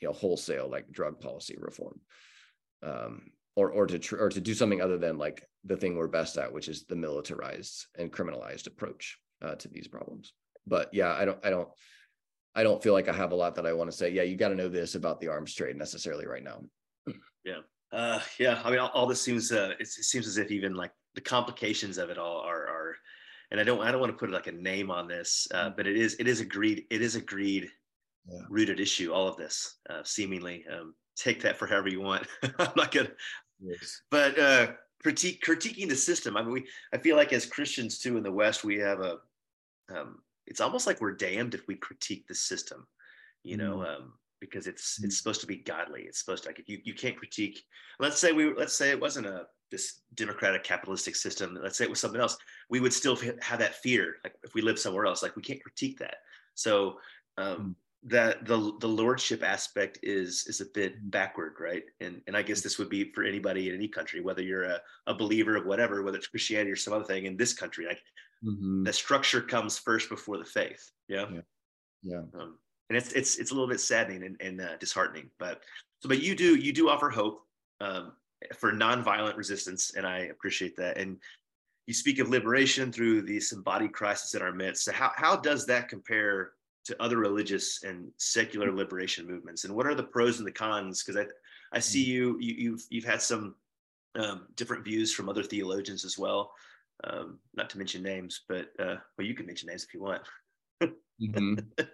you 0.00 0.08
know 0.08 0.12
wholesale 0.12 0.68
like 0.68 0.90
drug 0.90 1.20
policy 1.20 1.56
reform. 1.58 2.00
Um, 2.82 3.22
or 3.58 3.72
or 3.72 3.86
to 3.88 3.98
tr- 3.98 4.22
or 4.22 4.28
to 4.28 4.40
do 4.40 4.54
something 4.54 4.80
other 4.80 4.98
than 4.98 5.18
like 5.18 5.42
the 5.64 5.76
thing 5.76 5.96
we're 5.96 6.06
best 6.06 6.38
at 6.38 6.52
which 6.52 6.68
is 6.68 6.84
the 6.84 6.94
militarized 6.94 7.86
and 7.98 8.12
criminalized 8.12 8.68
approach 8.68 9.18
uh, 9.42 9.56
to 9.56 9.66
these 9.68 9.88
problems. 9.88 10.32
But 10.66 10.90
yeah 10.92 11.12
i 11.12 11.24
don't 11.24 11.44
i 11.44 11.50
don't 11.50 11.68
i 12.54 12.62
don't 12.62 12.82
feel 12.82 12.92
like 12.92 13.08
i 13.08 13.12
have 13.12 13.32
a 13.32 13.34
lot 13.34 13.56
that 13.56 13.66
i 13.66 13.72
want 13.72 13.90
to 13.90 13.96
say 13.96 14.10
yeah 14.10 14.22
you 14.22 14.36
got 14.36 14.50
to 14.50 14.54
know 14.54 14.68
this 14.68 14.94
about 14.94 15.20
the 15.20 15.28
arms 15.28 15.54
trade 15.54 15.76
necessarily 15.76 16.26
right 16.26 16.44
now. 16.44 16.60
Yeah. 17.44 17.60
Uh 17.90 18.20
yeah 18.38 18.60
i 18.64 18.70
mean 18.70 18.78
all, 18.78 18.90
all 18.94 19.06
this 19.06 19.22
seems 19.22 19.50
uh 19.50 19.72
it, 19.80 19.82
it 19.82 20.04
seems 20.04 20.26
as 20.26 20.36
if 20.36 20.50
even 20.52 20.74
like 20.74 20.92
the 21.14 21.20
complications 21.20 21.98
of 21.98 22.10
it 22.10 22.18
all 22.18 22.40
are 22.40 22.68
are 22.68 22.96
and 23.50 23.60
I 23.60 23.64
don't 23.64 23.80
I 23.80 23.90
don't 23.90 24.00
want 24.00 24.12
to 24.12 24.18
put 24.18 24.30
like 24.30 24.46
a 24.46 24.52
name 24.52 24.90
on 24.90 25.08
this, 25.08 25.48
uh, 25.52 25.70
mm. 25.70 25.76
but 25.76 25.86
it 25.86 25.96
is 25.96 26.14
it 26.18 26.28
is 26.28 26.40
agreed 26.40 26.84
it 26.90 27.00
is 27.00 27.16
agreed 27.16 27.70
yeah. 28.28 28.40
rooted 28.48 28.80
issue. 28.80 29.12
All 29.12 29.28
of 29.28 29.36
this 29.36 29.76
uh, 29.88 30.02
seemingly 30.04 30.64
um, 30.72 30.94
take 31.16 31.40
that 31.42 31.56
for 31.56 31.66
however 31.66 31.88
you 31.88 32.00
want. 32.00 32.26
I'm 32.58 32.72
not 32.76 32.92
gonna, 32.92 33.10
yes. 33.60 34.02
but 34.10 34.38
uh, 34.38 34.68
critique 35.02 35.42
critiquing 35.44 35.88
the 35.88 35.96
system. 35.96 36.36
I 36.36 36.42
mean, 36.42 36.52
we 36.52 36.66
I 36.92 36.98
feel 36.98 37.16
like 37.16 37.32
as 37.32 37.46
Christians 37.46 37.98
too 37.98 38.16
in 38.16 38.22
the 38.22 38.32
West 38.32 38.64
we 38.64 38.78
have 38.78 39.00
a 39.00 39.18
um, 39.94 40.18
it's 40.46 40.60
almost 40.60 40.86
like 40.86 41.00
we're 41.00 41.12
damned 41.12 41.54
if 41.54 41.66
we 41.66 41.74
critique 41.74 42.26
the 42.28 42.34
system, 42.34 42.86
you 43.44 43.56
mm. 43.56 43.60
know. 43.60 43.84
Um, 43.84 44.12
because 44.40 44.68
it's 44.68 45.02
it's 45.02 45.16
mm. 45.16 45.18
supposed 45.18 45.40
to 45.40 45.48
be 45.48 45.56
godly. 45.56 46.02
It's 46.02 46.20
supposed 46.20 46.44
to 46.44 46.50
like 46.50 46.60
if 46.60 46.68
you, 46.68 46.78
you 46.84 46.94
can't 46.94 47.16
critique. 47.16 47.60
Let's 47.98 48.18
say 48.18 48.32
we 48.32 48.54
let's 48.54 48.76
say 48.76 48.90
it 48.90 49.00
wasn't 49.00 49.26
a 49.26 49.46
this 49.70 50.00
democratic 50.14 50.64
capitalistic 50.64 51.14
system 51.16 51.58
let's 51.62 51.76
say 51.76 51.84
it 51.84 51.90
was 51.90 52.00
something 52.00 52.20
else 52.20 52.36
we 52.70 52.80
would 52.80 52.92
still 52.92 53.16
have 53.40 53.58
that 53.58 53.74
fear 53.76 54.16
like 54.24 54.34
if 54.42 54.54
we 54.54 54.62
live 54.62 54.78
somewhere 54.78 55.06
else 55.06 55.22
like 55.22 55.36
we 55.36 55.42
can't 55.42 55.62
critique 55.62 55.98
that 55.98 56.16
so 56.54 56.98
um, 57.36 57.56
mm. 57.56 57.74
that 58.10 58.44
the 58.46 58.72
the 58.80 58.88
lordship 58.88 59.42
aspect 59.42 59.98
is 60.02 60.46
is 60.46 60.60
a 60.60 60.66
bit 60.74 60.94
hmm. 60.94 61.08
backward 61.10 61.54
right 61.60 61.84
and 62.00 62.20
and 62.26 62.36
i 62.36 62.42
guess 62.42 62.60
this 62.60 62.78
would 62.78 62.88
be 62.88 63.12
for 63.12 63.24
anybody 63.24 63.68
in 63.68 63.74
any 63.74 63.88
country 63.88 64.20
whether 64.20 64.42
you're 64.42 64.64
a, 64.64 64.80
a 65.06 65.14
believer 65.14 65.56
of 65.56 65.66
whatever 65.66 66.02
whether 66.02 66.18
it's 66.18 66.26
christianity 66.28 66.70
or 66.70 66.76
some 66.76 66.92
other 66.92 67.04
thing 67.04 67.26
in 67.26 67.36
this 67.36 67.52
country 67.52 67.86
like 67.86 68.00
mm-hmm. 68.44 68.84
the 68.84 68.92
structure 68.92 69.40
comes 69.40 69.78
first 69.78 70.08
before 70.08 70.38
the 70.38 70.44
faith 70.44 70.90
yeah 71.08 71.26
yeah, 71.32 71.40
yeah. 72.02 72.22
Um, 72.40 72.58
and 72.88 72.96
it's 72.96 73.12
it's 73.12 73.38
it's 73.38 73.50
a 73.50 73.54
little 73.54 73.68
bit 73.68 73.80
saddening 73.80 74.22
and, 74.24 74.36
and 74.40 74.60
uh, 74.60 74.76
disheartening 74.78 75.30
but 75.38 75.62
so 76.00 76.08
but 76.08 76.22
you 76.22 76.34
do 76.34 76.56
you 76.56 76.72
do 76.72 76.88
offer 76.88 77.10
hope 77.10 77.42
um, 77.80 78.12
for 78.56 78.72
nonviolent 78.72 79.36
resistance, 79.36 79.92
and 79.96 80.06
I 80.06 80.18
appreciate 80.20 80.76
that. 80.76 80.98
And 80.98 81.18
you 81.86 81.94
speak 81.94 82.18
of 82.18 82.28
liberation 82.28 82.92
through 82.92 83.22
this 83.22 83.52
embodied 83.52 83.92
crisis 83.92 84.34
in 84.34 84.42
our 84.42 84.52
midst. 84.52 84.84
So 84.84 84.92
how 84.92 85.12
how 85.16 85.36
does 85.36 85.66
that 85.66 85.88
compare 85.88 86.52
to 86.84 87.02
other 87.02 87.18
religious 87.18 87.82
and 87.82 88.10
secular 88.16 88.72
liberation 88.72 89.26
movements? 89.26 89.64
And 89.64 89.74
what 89.74 89.86
are 89.86 89.94
the 89.94 90.02
pros 90.02 90.38
and 90.38 90.46
the 90.46 90.52
cons? 90.52 91.02
Because 91.02 91.20
I 91.20 91.76
I 91.76 91.80
see 91.80 92.04
mm. 92.04 92.08
you, 92.08 92.38
you 92.40 92.54
you've 92.54 92.82
you've 92.90 93.04
had 93.04 93.22
some 93.22 93.54
um, 94.14 94.46
different 94.56 94.84
views 94.84 95.14
from 95.14 95.28
other 95.28 95.42
theologians 95.42 96.04
as 96.04 96.18
well. 96.18 96.52
Um, 97.04 97.38
not 97.54 97.70
to 97.70 97.78
mention 97.78 98.02
names, 98.02 98.42
but 98.48 98.68
uh, 98.78 98.96
well, 99.16 99.26
you 99.26 99.34
can 99.34 99.46
mention 99.46 99.68
names 99.68 99.84
if 99.84 99.94
you 99.94 100.02
want. 100.02 100.22
mm-hmm. 100.82 101.54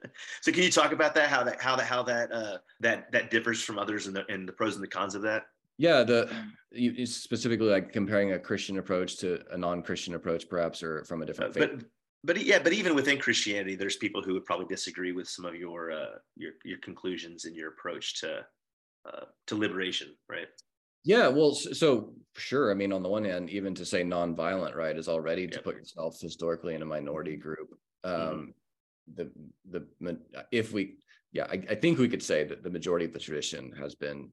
so 0.41 0.53
can 0.53 0.63
you 0.63 0.71
talk 0.71 0.93
about 0.93 1.15
that? 1.15 1.29
How 1.29 1.45
that 1.45 1.61
how 1.61 1.77
that 1.77 1.87
how 1.87 2.03
that 2.03 2.33
uh, 2.33 2.59
that 2.81 3.13
that 3.13 3.31
differs 3.31 3.63
from 3.63 3.79
others 3.79 4.07
and 4.07 4.17
the 4.17 4.25
and 4.29 4.49
the 4.49 4.53
pros 4.53 4.75
and 4.75 4.83
the 4.83 4.89
cons 4.89 5.15
of 5.15 5.23
that? 5.23 5.45
Yeah, 5.79 6.05
the 6.05 6.31
you, 6.71 7.07
specifically 7.07 7.69
like 7.69 7.93
comparing 7.93 8.33
a 8.33 8.39
Christian 8.39 8.79
approach 8.79 9.17
to 9.19 9.41
a 9.51 9.59
non-Christian 9.59 10.15
approach, 10.15 10.49
perhaps, 10.49 10.83
or 10.83 11.05
from 11.05 11.23
a 11.23 11.27
different 11.27 11.55
faith. 11.55 11.71
But 11.71 11.85
but 12.25 12.45
yeah, 12.45 12.59
but 12.59 12.73
even 12.73 12.95
within 12.95 13.19
Christianity, 13.19 13.75
there's 13.75 13.97
people 13.97 14.23
who 14.23 14.33
would 14.35 14.45
probably 14.45 14.67
disagree 14.67 15.13
with 15.13 15.29
some 15.29 15.45
of 15.45 15.55
your 15.55 15.91
uh, 15.91 16.17
your 16.37 16.53
your 16.65 16.79
conclusions 16.79 17.45
and 17.45 17.55
your 17.57 17.71
approach 17.71 18.21
to 18.21 18.47
uh, 19.07 19.25
to 19.47 19.57
liberation, 19.57 20.15
right? 20.29 20.49
Yeah, 21.05 21.29
well, 21.29 21.53
so 21.55 22.15
sure. 22.37 22.71
I 22.71 22.75
mean, 22.75 22.93
on 22.93 23.03
the 23.03 23.11
one 23.11 23.25
hand, 23.25 23.51
even 23.51 23.75
to 23.75 23.85
say 23.85 24.03
non-violent, 24.03 24.75
right, 24.75 24.97
is 24.97 25.07
already 25.07 25.43
yep. 25.43 25.53
to 25.53 25.61
put 25.61 25.77
yourself 25.77 26.19
historically 26.19 26.75
in 26.75 26.83
a 26.83 26.87
minority 26.87 27.37
group. 27.37 27.75
Mm-hmm. 28.07 28.23
Um, 28.23 28.55
mm-hmm. 29.17 29.31
The 29.71 29.87
the 30.01 30.19
if 30.51 30.73
we, 30.73 30.97
yeah, 31.33 31.45
I, 31.45 31.63
I 31.69 31.75
think 31.75 31.99
we 31.99 32.09
could 32.09 32.23
say 32.23 32.45
that 32.45 32.63
the 32.63 32.71
majority 32.71 33.05
of 33.05 33.13
the 33.13 33.19
tradition 33.19 33.71
has 33.79 33.95
been 33.95 34.33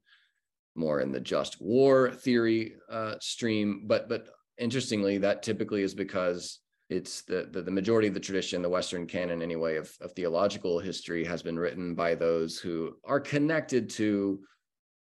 more 0.76 1.02
in 1.02 1.12
the 1.12 1.20
just 1.20 1.62
war 1.62 2.12
theory 2.12 2.76
uh, 2.90 3.16
stream. 3.20 3.84
But 3.86 4.10
but 4.10 4.28
interestingly, 4.58 5.18
that 5.20 5.44
typically 5.44 5.84
is 5.84 5.94
because 5.94 6.60
it's 6.90 7.22
the, 7.22 7.48
the, 7.50 7.62
the 7.62 7.72
majority 7.72 8.10
of 8.10 8.14
the 8.14 8.20
tradition, 8.20 8.62
the 8.62 8.68
Western 8.68 9.08
canon 9.08 9.42
anyway, 9.42 9.78
of, 9.78 9.90
of 10.02 10.12
theological 10.12 10.78
history 10.78 11.24
has 11.24 11.42
been 11.42 11.58
written 11.58 11.96
by 11.96 12.14
those 12.14 12.60
who 12.60 12.98
are 13.06 13.20
connected 13.20 13.90
to 13.90 14.42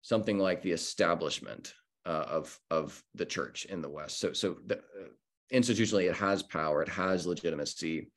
something 0.03 0.37
like 0.37 0.61
the 0.61 0.71
establishment 0.71 1.73
uh, 2.05 2.25
of 2.27 2.59
of 2.69 3.03
the 3.15 3.25
church 3.25 3.65
in 3.65 3.81
the 3.81 3.89
West. 3.89 4.19
So 4.19 4.33
so 4.33 4.57
the, 4.65 4.77
uh, 4.77 5.09
institutionally, 5.53 6.09
it 6.09 6.15
has 6.15 6.43
power, 6.43 6.81
it 6.81 6.89
has 6.89 7.25
legitimacy. 7.25 8.09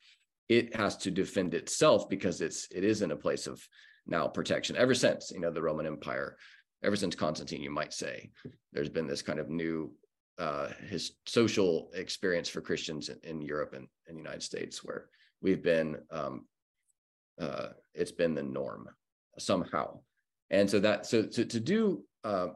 It 0.47 0.75
has 0.75 0.95
to 0.97 1.09
defend 1.09 1.55
itself 1.55 2.07
because 2.07 2.39
it's 2.41 2.67
it 2.71 2.83
is 2.83 3.01
in 3.01 3.11
a 3.11 3.15
place 3.15 3.47
of 3.47 3.67
now 4.05 4.27
protection 4.27 4.75
ever 4.75 4.93
since 4.93 5.31
you 5.31 5.39
know 5.39 5.51
the 5.51 5.61
Roman 5.61 5.87
Empire 5.87 6.37
ever 6.83 6.95
since 6.95 7.15
Constantine, 7.15 7.61
you 7.61 7.71
might 7.71 7.93
say, 7.93 8.29
there's 8.73 8.89
been 8.89 9.07
this 9.07 9.21
kind 9.21 9.39
of 9.39 9.49
new 9.49 9.91
uh, 10.37 10.67
his 10.89 11.13
social 11.25 11.89
experience 11.93 12.49
for 12.49 12.61
Christians 12.61 13.09
in, 13.09 13.17
in 13.23 13.41
Europe 13.41 13.73
and, 13.73 13.87
in 14.07 14.15
the 14.15 14.21
United 14.21 14.43
States, 14.43 14.83
where 14.83 15.07
we've 15.41 15.63
been, 15.63 15.97
um, 16.11 16.45
uh, 17.39 17.69
it's 17.93 18.11
been 18.11 18.35
the 18.35 18.43
norm 18.43 18.89
somehow. 19.37 19.99
And 20.49 20.69
so 20.69 20.79
that, 20.79 21.05
so 21.05 21.23
to, 21.23 21.45
to 21.45 21.59
do, 21.59 22.03
uh, 22.23 22.47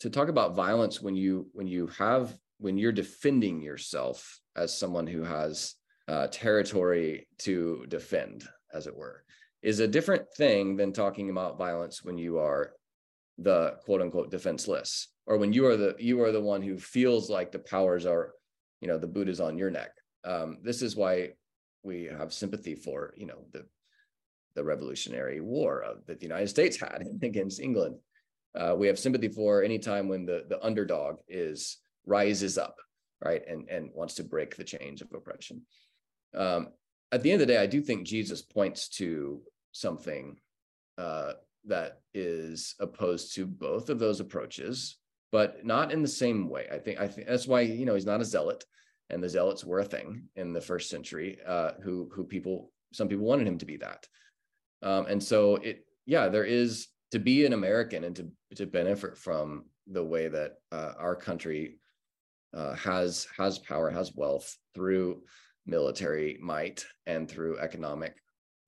to 0.00 0.10
talk 0.10 0.28
about 0.28 0.54
violence 0.54 1.00
when 1.00 1.14
you, 1.14 1.48
when 1.52 1.66
you 1.66 1.86
have, 1.98 2.36
when 2.58 2.76
you're 2.76 2.92
defending 2.92 3.62
yourself 3.62 4.40
as 4.56 4.76
someone 4.76 5.06
who 5.06 5.22
has 5.22 5.74
uh, 6.08 6.26
territory 6.28 7.28
to 7.38 7.84
defend, 7.88 8.44
as 8.74 8.86
it 8.86 8.96
were, 8.96 9.22
is 9.62 9.80
a 9.80 9.88
different 9.88 10.24
thing 10.36 10.76
than 10.76 10.92
talking 10.92 11.30
about 11.30 11.58
violence 11.58 12.02
when 12.04 12.18
you 12.18 12.38
are 12.38 12.72
the 13.38 13.76
quote 13.84 14.00
unquote 14.00 14.30
defenseless 14.30 15.08
or 15.26 15.36
when 15.36 15.52
you 15.52 15.66
are 15.66 15.76
the 15.76 15.94
you 15.98 16.22
are 16.22 16.32
the 16.32 16.40
one 16.40 16.62
who 16.62 16.78
feels 16.78 17.28
like 17.28 17.52
the 17.52 17.58
powers 17.58 18.06
are 18.06 18.32
you 18.80 18.88
know 18.88 18.98
the 18.98 19.06
boot 19.06 19.28
is 19.28 19.40
on 19.40 19.58
your 19.58 19.70
neck. 19.70 19.90
Um, 20.24 20.58
this 20.62 20.82
is 20.82 20.96
why 20.96 21.30
we 21.82 22.04
have 22.04 22.32
sympathy 22.32 22.74
for 22.74 23.14
you 23.16 23.26
know 23.26 23.44
the 23.52 23.66
the 24.54 24.64
revolutionary 24.64 25.40
war 25.40 25.84
that 26.06 26.18
the 26.18 26.26
united 26.26 26.48
states 26.48 26.78
had 26.78 27.02
against 27.22 27.60
england. 27.60 27.96
Uh, 28.54 28.74
we 28.74 28.86
have 28.86 28.98
sympathy 28.98 29.28
for 29.28 29.62
any 29.62 29.78
time 29.78 30.08
when 30.08 30.24
the 30.24 30.44
the 30.48 30.64
underdog 30.64 31.16
is 31.28 31.78
rises 32.06 32.56
up 32.56 32.76
right 33.24 33.42
and 33.48 33.68
and 33.68 33.90
wants 33.94 34.14
to 34.14 34.24
break 34.24 34.56
the 34.56 34.64
chains 34.64 35.02
of 35.02 35.08
oppression. 35.12 35.62
Um, 36.34 36.68
at 37.12 37.22
the 37.22 37.30
end 37.30 37.40
of 37.40 37.46
the 37.46 37.54
day 37.54 37.62
i 37.62 37.66
do 37.66 37.80
think 37.80 38.04
jesus 38.04 38.42
points 38.42 38.88
to 38.88 39.40
something 39.72 40.36
uh, 40.98 41.34
that 41.66 42.00
is 42.14 42.74
opposed 42.80 43.34
to 43.34 43.46
both 43.46 43.90
of 43.90 43.98
those 43.98 44.20
approaches, 44.20 44.98
but 45.32 45.64
not 45.64 45.92
in 45.92 46.02
the 46.02 46.08
same 46.08 46.48
way. 46.48 46.66
I 46.72 46.78
think 46.78 47.00
I 47.00 47.08
think 47.08 47.26
that's 47.26 47.46
why 47.46 47.62
you 47.62 47.86
know 47.86 47.94
he's 47.94 48.06
not 48.06 48.20
a 48.20 48.24
zealot, 48.24 48.64
and 49.10 49.22
the 49.22 49.28
zealots 49.28 49.64
were 49.64 49.80
a 49.80 49.84
thing 49.84 50.24
in 50.36 50.52
the 50.52 50.60
first 50.60 50.90
century. 50.90 51.38
Uh, 51.46 51.72
who 51.82 52.10
who 52.14 52.24
people 52.24 52.72
some 52.92 53.08
people 53.08 53.26
wanted 53.26 53.46
him 53.46 53.58
to 53.58 53.66
be 53.66 53.76
that, 53.78 54.06
um, 54.82 55.06
and 55.06 55.22
so 55.22 55.56
it 55.56 55.84
yeah 56.06 56.28
there 56.28 56.44
is 56.44 56.88
to 57.12 57.18
be 57.18 57.44
an 57.44 57.52
American 57.52 58.04
and 58.04 58.16
to 58.16 58.30
to 58.56 58.66
benefit 58.66 59.16
from 59.16 59.64
the 59.86 60.04
way 60.04 60.28
that 60.28 60.54
uh, 60.72 60.92
our 60.98 61.14
country 61.14 61.78
uh, 62.54 62.74
has 62.74 63.26
has 63.36 63.58
power 63.58 63.90
has 63.90 64.14
wealth 64.14 64.56
through 64.74 65.22
military 65.66 66.38
might 66.40 66.84
and 67.06 67.28
through 67.28 67.58
economic 67.58 68.16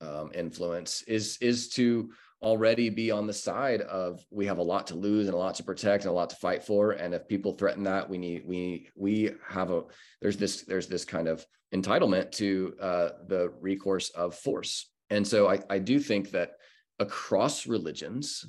um, 0.01 0.31
influence 0.35 1.03
is 1.03 1.39
is 1.41 1.69
to 1.71 2.11
already 2.41 2.89
be 2.89 3.11
on 3.11 3.27
the 3.27 3.33
side 3.33 3.81
of 3.83 4.25
we 4.31 4.47
have 4.47 4.59
a 4.59 4.63
lot 4.63 4.87
to 4.87 4.95
lose 4.95 5.27
and 5.27 5.35
a 5.35 5.39
lot 5.39 5.57
to 5.57 5.65
protect 5.65 6.05
and 6.05 6.11
a 6.11 6.15
lot 6.15 6.31
to 6.31 6.37
fight 6.37 6.63
for. 6.63 6.93
And 6.93 7.15
if 7.15 7.27
people 7.27 7.53
threaten 7.53 7.83
that 7.85 8.09
we 8.09 8.19
need 8.19 8.43
we 8.47 8.89
we 8.97 9.33
have 9.47 9.71
a 9.71 9.83
there's 10.21 10.37
this 10.37 10.63
there's 10.63 10.87
this 10.87 11.05
kind 11.05 11.29
of 11.29 11.45
entitlement 11.75 12.31
to 12.33 12.75
uh, 12.81 13.09
the 13.27 13.53
recourse 13.61 14.11
of 14.11 14.35
force. 14.35 14.91
And 15.11 15.27
so 15.27 15.49
i 15.49 15.61
i 15.71 15.79
do 15.79 15.99
think 15.99 16.31
that 16.31 16.53
across 16.99 17.67
religions 17.67 18.45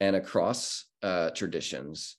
and 0.00 0.16
across 0.16 0.84
uh, 1.02 1.30
traditions 1.30 2.16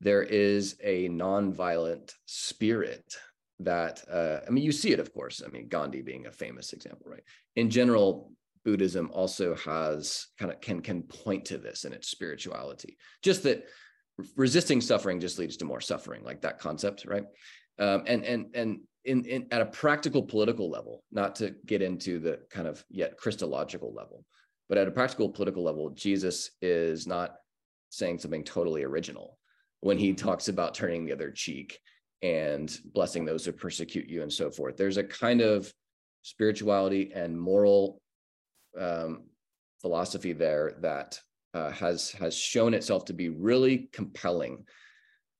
there 0.00 0.22
is 0.22 0.76
a 0.82 1.08
nonviolent 1.08 2.12
spirit 2.26 3.14
that 3.58 4.02
uh, 4.10 4.40
i 4.46 4.50
mean 4.50 4.64
you 4.64 4.72
see 4.72 4.92
it 4.92 5.00
of 5.00 5.12
course. 5.12 5.42
I 5.44 5.50
mean 5.50 5.68
gandhi 5.68 6.02
being 6.02 6.26
a 6.26 6.32
famous 6.32 6.72
example 6.72 7.06
right? 7.10 7.24
In 7.56 7.68
general 7.68 8.32
Buddhism 8.64 9.10
also 9.12 9.54
has 9.56 10.26
kind 10.38 10.52
of 10.52 10.60
can 10.60 10.80
can 10.80 11.02
point 11.02 11.46
to 11.46 11.58
this 11.58 11.84
in 11.84 11.92
its 11.92 12.08
spirituality. 12.08 12.96
Just 13.22 13.42
that 13.44 13.64
resisting 14.36 14.80
suffering 14.80 15.20
just 15.20 15.38
leads 15.38 15.56
to 15.58 15.64
more 15.64 15.80
suffering, 15.80 16.22
like 16.24 16.42
that 16.42 16.58
concept, 16.58 17.06
right? 17.06 17.24
Um, 17.78 18.04
and 18.06 18.24
and 18.24 18.46
and 18.54 18.80
in, 19.04 19.24
in 19.24 19.46
at 19.50 19.62
a 19.62 19.66
practical 19.66 20.22
political 20.22 20.70
level, 20.70 21.02
not 21.10 21.34
to 21.36 21.54
get 21.64 21.80
into 21.80 22.18
the 22.18 22.40
kind 22.50 22.68
of 22.68 22.84
yet 22.90 23.16
Christological 23.16 23.94
level, 23.94 24.24
but 24.68 24.78
at 24.78 24.88
a 24.88 24.92
practical 24.92 25.28
political 25.30 25.64
level, 25.64 25.90
Jesus 25.90 26.50
is 26.60 27.06
not 27.06 27.36
saying 27.88 28.18
something 28.18 28.44
totally 28.44 28.84
original 28.84 29.38
when 29.80 29.98
he 29.98 30.12
talks 30.12 30.48
about 30.48 30.74
turning 30.74 31.04
the 31.04 31.12
other 31.12 31.30
cheek 31.30 31.78
and 32.22 32.78
blessing 32.92 33.24
those 33.24 33.44
who 33.44 33.52
persecute 33.52 34.08
you 34.08 34.22
and 34.22 34.32
so 34.32 34.50
forth. 34.50 34.76
There's 34.76 34.98
a 34.98 35.04
kind 35.04 35.40
of 35.40 35.72
spirituality 36.22 37.12
and 37.14 37.40
moral 37.40 38.00
um, 38.78 39.24
philosophy 39.80 40.32
there 40.32 40.74
that 40.80 41.18
uh, 41.54 41.70
has 41.70 42.10
has 42.12 42.36
shown 42.36 42.74
itself 42.74 43.04
to 43.06 43.12
be 43.12 43.28
really 43.28 43.88
compelling 43.92 44.64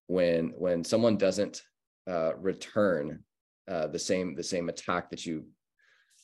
when 0.07 0.53
when 0.57 0.83
someone 0.85 1.17
doesn't 1.17 1.63
uh, 2.09 2.35
return 2.37 3.23
uh, 3.69 3.87
the 3.87 3.99
same 3.99 4.35
the 4.35 4.43
same 4.43 4.69
attack 4.69 5.11
that 5.11 5.25
you 5.25 5.45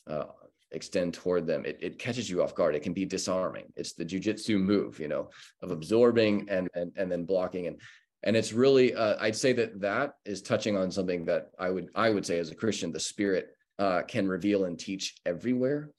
uh, 0.07 0.25
extend 0.71 1.13
toward 1.13 1.47
them. 1.47 1.63
It, 1.65 1.77
it 1.81 1.99
catches 1.99 2.29
you 2.29 2.43
off 2.43 2.55
guard. 2.55 2.75
It 2.75 2.83
can 2.83 2.93
be 2.93 3.05
disarming. 3.05 3.71
It's 3.77 3.93
the 3.93 4.05
jujitsu 4.05 4.59
move 4.59 4.99
you 4.99 5.07
know 5.07 5.29
of 5.61 5.71
absorbing 5.71 6.47
and 6.49 6.69
and, 6.73 6.91
and 6.97 7.11
then 7.11 7.25
blocking. 7.25 7.67
And 7.67 7.79
and 8.23 8.35
it's 8.35 8.51
really 8.51 8.95
uh, 8.95 9.15
i'd 9.21 9.35
say 9.35 9.53
that 9.53 9.79
that 9.79 10.13
is 10.25 10.41
touching 10.41 10.75
on 10.75 10.89
something 10.89 11.23
that 11.23 11.51
i 11.59 11.69
would 11.69 11.89
i 11.93 12.09
would 12.09 12.25
say 12.25 12.39
as 12.39 12.49
a 12.49 12.55
christian 12.55 12.91
the 12.91 12.99
spirit 12.99 13.49
uh, 13.79 14.01
can 14.07 14.27
reveal 14.27 14.65
and 14.65 14.79
teach 14.79 15.15
everywhere. 15.25 15.91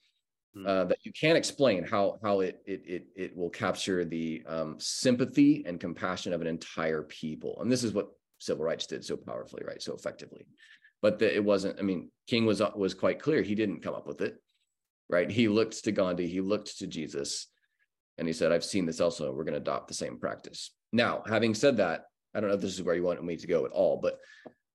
Uh, 0.67 0.85
that 0.85 0.99
you 1.05 1.13
can't 1.13 1.37
explain 1.37 1.85
how 1.85 2.19
how 2.23 2.41
it 2.41 2.61
it 2.67 2.83
it, 2.87 3.07
it 3.17 3.37
will 3.37 3.51
capture 3.51 4.05
the 4.05 4.43
um, 4.47 4.77
sympathy 4.79 5.63
and 5.67 5.79
compassion 5.79 6.33
of 6.33 6.41
an 6.41 6.47
entire 6.47 7.03
people. 7.03 7.59
And 7.61 7.71
this 7.71 7.85
is 7.85 7.93
what 7.93 8.09
civil 8.39 8.65
rights 8.65 8.87
did 8.87 9.05
so 9.05 9.17
powerfully, 9.17 9.63
right? 9.67 9.83
So 9.83 9.95
effectively. 9.95 10.47
But 11.01 11.19
the, 11.19 11.35
it 11.35 11.45
wasn't. 11.45 11.79
I 11.79 11.83
mean, 11.83 12.11
King 12.27 12.47
was 12.47 12.63
was 12.75 12.95
quite 12.95 13.21
clear. 13.21 13.43
He 13.43 13.55
didn't 13.55 13.83
come 13.83 13.95
up 13.95 14.07
with 14.07 14.21
it, 14.21 14.37
right? 15.09 15.31
He 15.31 15.49
looked 15.49 15.85
to 15.85 15.93
Gandhi. 15.93 16.27
He 16.27 16.41
looked 16.41 16.79
to 16.79 16.87
Jesus, 16.87 17.47
and 18.17 18.27
he 18.27 18.33
said, 18.33 18.51
"I've 18.51 18.65
seen 18.65 18.87
this 18.87 19.01
also. 19.01 19.33
We're 19.33 19.45
going 19.45 19.53
to 19.55 19.61
adopt 19.61 19.89
the 19.89 19.95
same 19.95 20.19
practice." 20.19 20.73
Now, 20.93 21.23
having 21.27 21.55
said 21.55 21.77
that, 21.77 22.07
I 22.35 22.41
don't 22.41 22.49
know 22.49 22.57
if 22.57 22.63
this 22.63 22.75
is 22.75 22.83
where 22.83 22.95
you 22.95 23.03
want 23.03 23.23
me 23.23 23.37
to 23.37 23.47
go 23.47 23.65
at 23.65 23.73
all, 23.73 23.99
but 24.03 24.19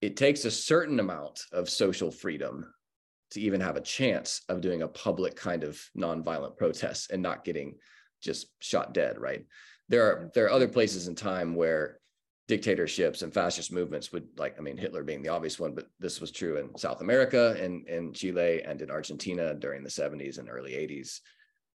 it 0.02 0.16
takes 0.16 0.46
a 0.46 0.52
certain 0.52 1.00
amount 1.00 1.42
of 1.52 1.70
social 1.70 2.12
freedom 2.12 2.74
to 3.34 3.42
even 3.42 3.62
have 3.62 3.76
a 3.76 3.82
chance 3.82 4.42
of 4.50 4.62
doing 4.62 4.82
a 4.82 4.88
public 4.88 5.36
kind 5.36 5.64
of 5.64 5.82
nonviolent 5.98 6.58
protest 6.58 7.12
and 7.12 7.22
not 7.22 7.44
getting 7.44 7.76
just 8.22 8.48
shot 8.60 8.94
dead 8.94 9.20
right? 9.20 9.46
There 9.90 10.04
are 10.06 10.32
there 10.34 10.46
are 10.46 10.52
other 10.52 10.68
places 10.68 11.08
in 11.08 11.16
time 11.16 11.56
where 11.56 12.00
dictatorships 12.48 13.22
and 13.22 13.34
fascist 13.34 13.72
movements 13.72 14.12
would 14.12 14.28
like 14.38 14.56
i 14.58 14.62
mean 14.62 14.76
hitler 14.76 15.04
being 15.04 15.22
the 15.22 15.30
obvious 15.30 15.60
one 15.60 15.74
but 15.74 15.88
this 16.00 16.20
was 16.20 16.32
true 16.32 16.58
in 16.58 16.78
south 16.78 17.00
america 17.02 17.56
and 17.60 17.88
in 17.88 18.12
chile 18.12 18.62
and 18.64 18.82
in 18.82 18.92
argentina 18.92 19.54
during 19.54 19.82
the 19.82 19.90
70s 19.90 20.40
and 20.40 20.50
early 20.50 20.74
80s 20.74 21.20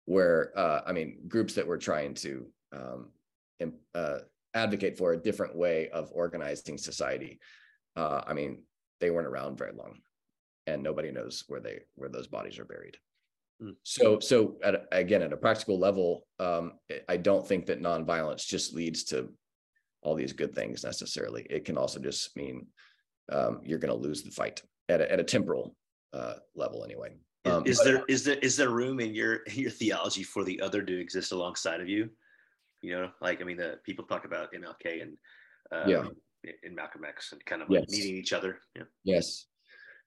where 0.06 0.58
uh, 0.58 0.80
i 0.86 0.92
mean 0.92 1.18
groups 1.28 1.54
that 1.54 1.66
were 1.66 1.78
trying 1.78 2.14
to 2.14 2.46
um, 2.72 3.10
uh, 3.94 4.18
advocate 4.54 4.96
for 4.96 5.12
a 5.12 5.18
different 5.18 5.54
way 5.54 5.90
of 5.90 6.10
organizing 6.12 6.78
society 6.78 7.40
uh, 7.96 8.22
i 8.26 8.32
mean 8.32 8.62
they 9.00 9.10
weren't 9.10 9.28
around 9.28 9.58
very 9.58 9.72
long 9.72 9.98
and 10.66 10.82
nobody 10.82 11.10
knows 11.10 11.44
where 11.48 11.60
they 11.60 11.80
where 11.94 12.08
those 12.08 12.26
bodies 12.26 12.58
are 12.58 12.64
buried. 12.64 12.96
Mm. 13.62 13.76
So 13.82 14.18
so 14.20 14.56
at, 14.62 14.86
again 14.92 15.22
at 15.22 15.32
a 15.32 15.36
practical 15.36 15.78
level, 15.78 16.26
um, 16.38 16.72
I 17.08 17.16
don't 17.16 17.46
think 17.46 17.66
that 17.66 17.82
nonviolence 17.82 18.46
just 18.46 18.74
leads 18.74 19.04
to 19.04 19.32
all 20.02 20.14
these 20.14 20.32
good 20.32 20.54
things 20.54 20.84
necessarily. 20.84 21.46
It 21.48 21.64
can 21.64 21.78
also 21.78 21.98
just 21.98 22.36
mean 22.36 22.66
um, 23.32 23.60
you're 23.64 23.78
going 23.78 23.94
to 23.94 24.00
lose 24.00 24.22
the 24.22 24.30
fight 24.30 24.62
at 24.88 25.00
a, 25.00 25.10
at 25.10 25.20
a 25.20 25.24
temporal 25.24 25.74
uh, 26.12 26.34
level 26.54 26.84
anyway. 26.84 27.16
Um, 27.46 27.66
is, 27.66 27.82
there 27.82 28.04
is 28.08 28.24
there 28.24 28.38
is 28.38 28.56
there 28.56 28.70
room 28.70 29.00
in 29.00 29.14
your 29.14 29.40
your 29.50 29.70
theology 29.70 30.22
for 30.22 30.44
the 30.44 30.60
other 30.60 30.82
to 30.82 31.00
exist 31.00 31.32
alongside 31.32 31.80
of 31.80 31.88
you? 31.88 32.08
You 32.82 32.92
know, 32.92 33.10
like 33.20 33.40
I 33.40 33.44
mean, 33.44 33.56
the 33.56 33.78
people 33.84 34.04
talk 34.04 34.24
about 34.24 34.52
MLK 34.52 35.02
and 35.02 35.16
um, 35.72 35.88
yeah, 35.88 36.04
in 36.62 36.74
Malcolm 36.74 37.04
X 37.04 37.32
and 37.32 37.44
kind 37.44 37.62
of 37.62 37.70
like 37.70 37.84
yes. 37.88 37.90
meeting 37.90 38.16
each 38.16 38.32
other. 38.32 38.58
Yeah. 38.76 38.82
Yes. 39.04 39.46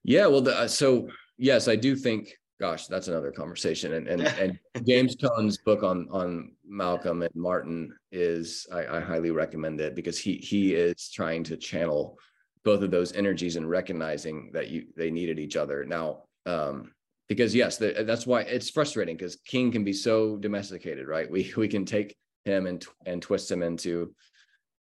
Yeah, 0.08 0.26
well, 0.26 0.40
the, 0.40 0.58
uh, 0.58 0.68
so 0.68 1.06
yes, 1.36 1.68
I 1.68 1.76
do 1.76 1.94
think. 1.94 2.34
Gosh, 2.58 2.86
that's 2.86 3.08
another 3.08 3.30
conversation. 3.30 3.92
And 3.92 4.08
and, 4.08 4.22
and 4.22 4.58
James 4.86 5.14
Cone's 5.14 5.58
book 5.58 5.82
on 5.82 6.08
on 6.10 6.52
Malcolm 6.66 7.20
and 7.20 7.34
Martin 7.34 7.94
is 8.10 8.66
I, 8.72 8.96
I 8.96 9.00
highly 9.00 9.30
recommend 9.32 9.82
it 9.82 9.94
because 9.94 10.18
he 10.18 10.36
he 10.38 10.74
is 10.74 11.10
trying 11.10 11.44
to 11.44 11.58
channel 11.58 12.18
both 12.64 12.82
of 12.82 12.90
those 12.90 13.12
energies 13.12 13.56
and 13.56 13.68
recognizing 13.68 14.50
that 14.54 14.70
you 14.70 14.86
they 14.96 15.10
needed 15.10 15.38
each 15.38 15.56
other. 15.56 15.84
Now, 15.84 16.22
um, 16.46 16.90
because 17.28 17.54
yes, 17.54 17.76
the, 17.76 18.02
that's 18.06 18.26
why 18.26 18.40
it's 18.40 18.70
frustrating 18.70 19.14
because 19.14 19.36
King 19.36 19.70
can 19.70 19.84
be 19.84 19.92
so 19.92 20.38
domesticated, 20.38 21.06
right? 21.06 21.30
We 21.30 21.52
we 21.54 21.68
can 21.68 21.84
take 21.84 22.16
him 22.46 22.66
and 22.66 22.82
and 23.04 23.20
twist 23.20 23.50
him 23.50 23.62
into 23.62 24.14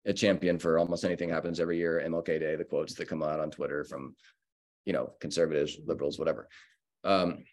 a 0.07 0.13
champion 0.13 0.61
for 0.61 0.79
almost 0.79 1.05
anything 1.05 1.29
happens 1.29 1.59
every 1.59 1.77
year. 1.77 2.01
MLK 2.07 2.39
Day, 2.39 2.55
the 2.55 2.65
quotes 2.65 2.95
that 2.95 3.09
come 3.09 3.25
out 3.25 3.41
on 3.41 3.51
Twitter 3.51 3.83
from 3.83 4.15
you 4.85 4.93
know 4.93 5.13
conservatives 5.21 5.79
liberals 5.87 6.19
whatever. 6.19 6.49
Um, 7.05 7.45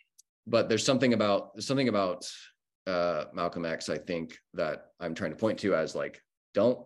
but 0.47 0.69
there's 0.69 0.85
something 0.85 1.13
about 1.13 1.61
something 1.61 1.87
about 1.87 2.29
uh, 2.87 3.25
malcolm 3.33 3.65
x 3.65 3.89
i 3.89 3.97
think 3.97 4.37
that 4.53 4.87
i'm 4.99 5.15
trying 5.15 5.31
to 5.31 5.37
point 5.37 5.57
to 5.59 5.75
as 5.75 5.95
like 5.95 6.21
don't 6.53 6.79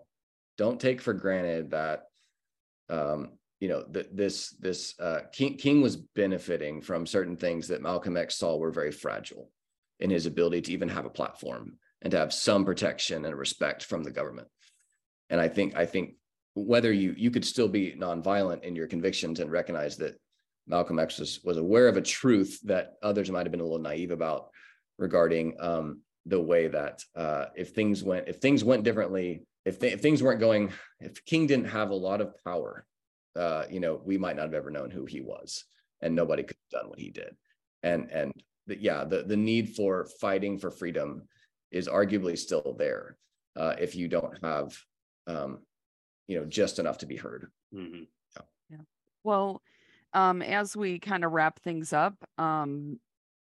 don't 0.58 0.80
take 0.80 1.02
for 1.02 1.14
granted 1.14 1.72
that 1.72 2.04
um, 2.90 3.32
you 3.60 3.68
know 3.68 3.84
that 3.92 4.16
this 4.16 4.50
this 4.60 4.98
uh, 5.00 5.22
king 5.34 5.58
king 5.58 5.82
was 5.82 5.98
benefiting 5.98 6.82
from 6.82 7.06
certain 7.06 7.36
things 7.36 7.68
that 7.68 7.82
malcolm 7.82 8.18
x 8.18 8.36
saw 8.36 8.56
were 8.56 8.72
very 8.72 8.92
fragile 8.92 9.52
in 10.00 10.10
his 10.10 10.26
ability 10.26 10.62
to 10.62 10.72
even 10.72 10.88
have 10.88 11.06
a 11.06 11.10
platform 11.10 11.78
and 12.02 12.12
to 12.12 12.18
have 12.18 12.34
some 12.34 12.64
protection 12.64 13.26
and 13.26 13.36
respect 13.36 13.84
from 13.84 14.04
the 14.04 14.12
government. 14.12 14.48
And 15.30 15.40
i 15.42 15.48
think 15.48 15.76
i 15.76 15.86
think 15.86 16.16
whether 16.56 16.92
you 16.92 17.14
you 17.18 17.30
could 17.30 17.46
still 17.46 17.68
be 17.68 17.94
nonviolent 17.94 18.64
in 18.64 18.76
your 18.76 18.88
convictions 18.88 19.40
and 19.40 19.52
recognize 19.52 19.98
that 19.98 20.20
Malcolm 20.70 21.00
X 21.00 21.20
was, 21.20 21.44
was 21.44 21.58
aware 21.58 21.88
of 21.88 21.98
a 21.98 22.02
truth 22.02 22.60
that 22.64 22.94
others 23.02 23.30
might 23.32 23.46
have 23.46 23.52
been 23.52 23.60
a 23.60 23.64
little 23.64 23.80
naive 23.80 24.12
about 24.12 24.50
regarding 24.98 25.58
um, 25.60 26.02
the 26.28 26.40
way 26.40 26.68
that 26.68 27.04
uh, 27.16 27.46
if 27.56 27.72
things 27.72 28.04
went 28.04 28.28
if 28.28 28.38
things 28.38 28.64
went 28.64 28.84
differently, 28.84 29.44
if, 29.66 29.80
th- 29.80 29.94
if, 29.94 30.02
things 30.02 30.22
weren't 30.22 30.40
going, 30.40 30.72
if 31.00 31.26
King 31.26 31.48
didn't 31.48 31.66
have 31.66 31.90
a 31.90 31.96
lot 31.96 32.22
of 32.22 32.34
power, 32.44 32.86
uh, 33.36 33.64
you 33.70 33.80
know, 33.80 34.00
we 34.06 34.18
might 34.18 34.36
not 34.36 34.44
have 34.44 34.54
ever 34.54 34.70
known 34.70 34.92
who 34.92 35.06
he 35.06 35.22
was, 35.22 35.66
and 36.02 36.16
nobody 36.16 36.44
could 36.44 36.58
have 36.72 36.82
done 36.82 36.90
what 36.90 37.00
he 37.00 37.10
did. 37.10 37.36
And 37.82 38.12
and 38.12 38.32
the, 38.68 38.80
yeah, 38.80 39.04
the 39.06 39.24
the 39.24 39.38
need 39.38 39.76
for 39.76 40.08
fighting 40.22 40.60
for 40.60 40.70
freedom 40.70 41.28
is 41.72 41.88
arguably 41.88 42.38
still 42.38 42.76
there 42.78 43.18
uh, 43.58 43.76
if 43.80 43.96
you 43.96 44.08
don't 44.08 44.38
have, 44.44 44.78
um, 45.28 45.60
you 46.28 46.40
know, 46.40 46.46
just 46.46 46.78
enough 46.78 47.00
to 47.00 47.06
be 47.08 47.16
heard. 47.16 47.48
Mm-hmm. 47.74 48.04
Yeah. 48.36 48.46
yeah. 48.70 48.84
Well 49.24 49.62
um, 50.14 50.42
as 50.42 50.76
we 50.76 51.00
kind 51.00 51.24
of 51.24 51.32
wrap 51.32 51.60
things 51.60 51.94
up, 51.94 52.16
um, 52.38 53.00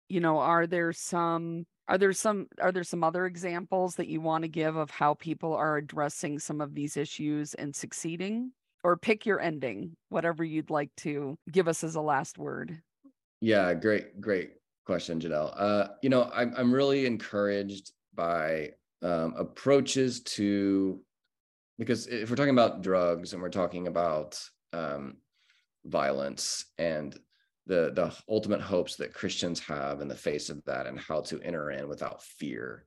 you 0.10 0.20
know, 0.20 0.40
are 0.40 0.68
there 0.68 0.94
some 0.94 1.66
are 1.88 1.98
there 1.98 2.14
some 2.14 2.48
are 2.62 2.72
there 2.72 2.84
some 2.84 3.04
other 3.04 3.26
examples 3.26 3.96
that 3.96 4.08
you 4.08 4.22
want 4.22 4.44
to 4.44 4.48
give 4.48 4.76
of 4.76 4.90
how 4.90 5.14
people 5.16 5.54
are 5.54 5.78
addressing 5.78 6.40
some 6.40 6.62
of 6.62 6.74
these 6.74 6.98
issues 6.98 7.54
and 7.56 7.76
succeeding? 7.76 8.52
Or 8.84 8.98
pick 8.98 9.28
your 9.28 9.40
ending, 9.40 9.96
whatever 10.10 10.44
you'd 10.44 10.72
like 10.72 10.90
to 10.98 11.38
give 11.52 11.68
us 11.68 11.84
as 11.84 11.94
a 11.94 12.02
last 12.02 12.40
word. 12.40 12.82
Yeah, 13.40 13.76
great, 13.76 14.20
great 14.20 14.54
question, 14.88 15.20
Janelle. 15.20 15.54
Uh, 15.56 15.90
you 16.02 16.10
know, 16.10 16.32
I'm 16.34 16.54
I'm 16.58 16.74
really 16.74 17.06
encouraged 17.06 17.92
by 18.16 18.72
um, 19.04 19.36
approaches 19.38 20.22
to 20.22 21.00
because 21.78 22.08
if 22.08 22.30
we're 22.30 22.36
talking 22.36 22.52
about 22.52 22.82
drugs 22.82 23.34
and 23.34 23.42
we're 23.42 23.50
talking 23.50 23.88
about 23.88 24.40
um, 24.74 25.18
violence 25.86 26.66
and 26.78 27.18
the 27.68 27.92
the 27.94 28.16
ultimate 28.30 28.62
hopes 28.62 28.96
that 28.96 29.14
Christians 29.14 29.60
have 29.60 30.02
in 30.02 30.08
the 30.08 30.16
face 30.16 30.50
of 30.50 30.64
that 30.66 30.88
and 30.88 31.00
how 31.00 31.22
to 31.22 31.42
enter 31.42 31.72
in 31.72 31.88
without 31.88 32.24
fear 32.24 32.86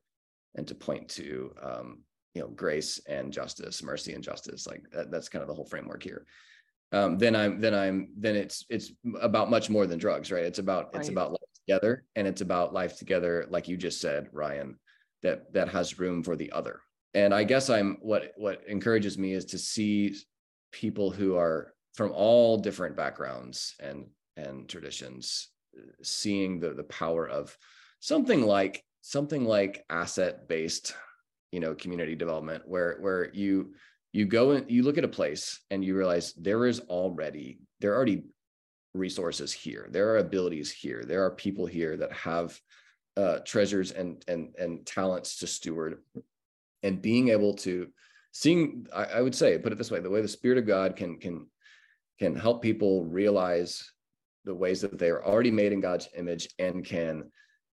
and 0.56 0.66
to 0.66 0.74
point 0.74 1.08
to 1.10 1.54
um, 1.62 2.02
you 2.34 2.42
know 2.42 2.48
grace 2.48 3.00
and 3.06 3.32
justice 3.32 3.82
mercy 3.82 4.12
and 4.12 4.24
justice 4.24 4.66
like 4.66 4.82
that, 4.92 5.10
that's 5.10 5.28
kind 5.28 5.42
of 5.42 5.48
the 5.48 5.54
whole 5.54 5.66
framework 5.66 6.02
here. 6.02 6.26
Um, 6.92 7.18
then 7.18 7.34
i'm 7.34 7.60
then 7.60 7.74
i'm 7.74 8.08
then 8.16 8.36
it's 8.36 8.66
it's 8.68 8.92
about 9.20 9.50
much 9.50 9.68
more 9.70 9.86
than 9.86 9.98
drugs 9.98 10.30
right? 10.30 10.44
It's 10.44 10.58
about 10.58 10.92
right. 10.92 11.00
it's 11.00 11.08
about 11.08 11.32
life 11.32 11.40
together 11.66 12.04
and 12.14 12.26
it's 12.26 12.40
about 12.40 12.72
life 12.72 12.96
together 12.96 13.46
like 13.48 13.68
you 13.68 13.76
just 13.76 14.00
said 14.00 14.28
ryan 14.32 14.78
that 15.22 15.52
that 15.54 15.68
has 15.70 15.98
room 15.98 16.22
for 16.22 16.36
the 16.36 16.52
other. 16.52 16.80
And 17.14 17.32
i 17.34 17.44
guess 17.44 17.70
i'm 17.70 17.98
what 18.00 18.32
what 18.36 18.62
encourages 18.68 19.18
me 19.18 19.32
is 19.32 19.44
to 19.46 19.58
see 19.58 20.14
people 20.72 21.10
who 21.10 21.36
are 21.36 21.73
from 21.94 22.12
all 22.12 22.58
different 22.58 22.96
backgrounds 22.96 23.74
and 23.80 24.06
and 24.36 24.68
traditions 24.68 25.48
seeing 26.02 26.60
the 26.60 26.70
the 26.70 26.84
power 26.84 27.28
of 27.28 27.56
something 28.00 28.42
like 28.42 28.84
something 29.00 29.44
like 29.44 29.84
asset 29.90 30.48
based 30.48 30.94
you 31.52 31.60
know 31.60 31.74
community 31.74 32.14
development 32.14 32.62
where 32.66 32.98
where 33.00 33.32
you 33.32 33.74
you 34.12 34.24
go 34.24 34.52
and 34.52 34.70
you 34.70 34.82
look 34.82 34.98
at 34.98 35.04
a 35.04 35.08
place 35.08 35.60
and 35.70 35.84
you 35.84 35.96
realize 35.96 36.32
there 36.34 36.66
is 36.66 36.80
already 36.80 37.58
there 37.80 37.92
are 37.92 37.96
already 37.96 38.22
resources 38.94 39.52
here. 39.52 39.88
There 39.90 40.10
are 40.10 40.18
abilities 40.18 40.70
here. 40.70 41.04
There 41.04 41.24
are 41.24 41.30
people 41.30 41.66
here 41.66 41.96
that 41.96 42.12
have 42.12 42.58
uh, 43.16 43.40
treasures 43.40 43.90
and 43.90 44.24
and 44.28 44.54
and 44.58 44.86
talents 44.86 45.38
to 45.38 45.46
steward. 45.46 45.98
And 46.82 47.02
being 47.02 47.28
able 47.28 47.54
to 47.54 47.88
seeing 48.32 48.86
I, 48.94 49.04
I 49.04 49.20
would 49.20 49.34
say 49.34 49.58
put 49.58 49.72
it 49.72 49.78
this 49.78 49.90
way 49.90 50.00
the 50.00 50.10
way 50.10 50.20
the 50.20 50.28
spirit 50.28 50.58
of 50.58 50.66
god 50.66 50.96
can 50.96 51.18
can 51.18 51.46
can 52.18 52.34
help 52.34 52.62
people 52.62 53.04
realize 53.04 53.90
the 54.44 54.54
ways 54.54 54.80
that 54.80 54.98
they 54.98 55.10
are 55.10 55.24
already 55.24 55.50
made 55.50 55.72
in 55.72 55.80
god's 55.80 56.08
image 56.16 56.48
and 56.58 56.84
can 56.84 57.24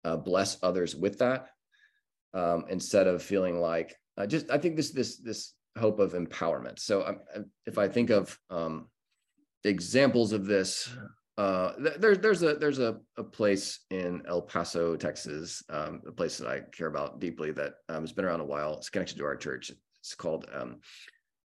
uh, 0.03 0.17
bless 0.17 0.57
others 0.63 0.95
with 0.95 1.19
that 1.19 1.49
um, 2.33 2.65
instead 2.69 3.07
of 3.07 3.21
feeling 3.21 3.59
like 3.59 3.95
uh, 4.17 4.25
just 4.25 4.49
I 4.51 4.57
think 4.57 4.75
this 4.75 4.91
this 4.91 5.17
this 5.17 5.53
hope 5.77 5.99
of 5.99 6.13
empowerment. 6.13 6.79
So 6.79 7.05
um, 7.05 7.45
if 7.65 7.77
I 7.77 7.87
think 7.87 8.09
of 8.09 8.37
um, 8.49 8.87
examples 9.63 10.33
of 10.33 10.45
this, 10.45 10.93
uh, 11.37 11.73
there's 11.97 12.19
there's 12.19 12.43
a 12.43 12.55
there's 12.55 12.79
a, 12.79 12.97
a 13.17 13.23
place 13.23 13.79
in 13.89 14.23
El 14.27 14.41
Paso, 14.41 14.95
Texas, 14.95 15.63
um, 15.69 16.01
a 16.07 16.11
place 16.11 16.37
that 16.37 16.47
I 16.47 16.61
care 16.71 16.87
about 16.87 17.19
deeply 17.19 17.51
that 17.51 17.73
um, 17.89 18.01
has 18.01 18.11
been 18.11 18.25
around 18.25 18.41
a 18.41 18.45
while. 18.45 18.77
It's 18.77 18.89
connected 18.89 19.17
to 19.17 19.25
our 19.25 19.35
church. 19.35 19.71
It's 19.99 20.15
called 20.15 20.47
um, 20.53 20.79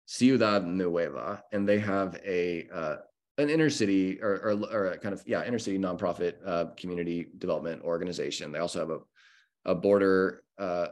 Ciudad 0.06 0.66
Nueva, 0.66 1.43
and 1.51 1.68
they 1.68 1.80
have 1.80 2.20
a 2.26 2.68
uh, 2.74 2.95
an 3.38 3.49
inner 3.49 3.70
city 3.70 4.22
or, 4.22 4.36
or, 4.36 4.51
or 4.72 4.86
a 4.91 4.97
kind 4.97 5.14
of 5.14 5.24
yeah 5.26 5.43
inner 5.45 5.60
city 5.60 5.78
nonprofit 5.78 6.36
uh, 6.45 6.66
community 6.78 7.28
development 7.38 7.82
organization. 7.84 8.51
They 8.51 8.60
also 8.60 8.80
have 8.80 8.89
a 8.89 8.99
a 9.66 9.76
border 9.76 10.43
uh, 10.58 10.88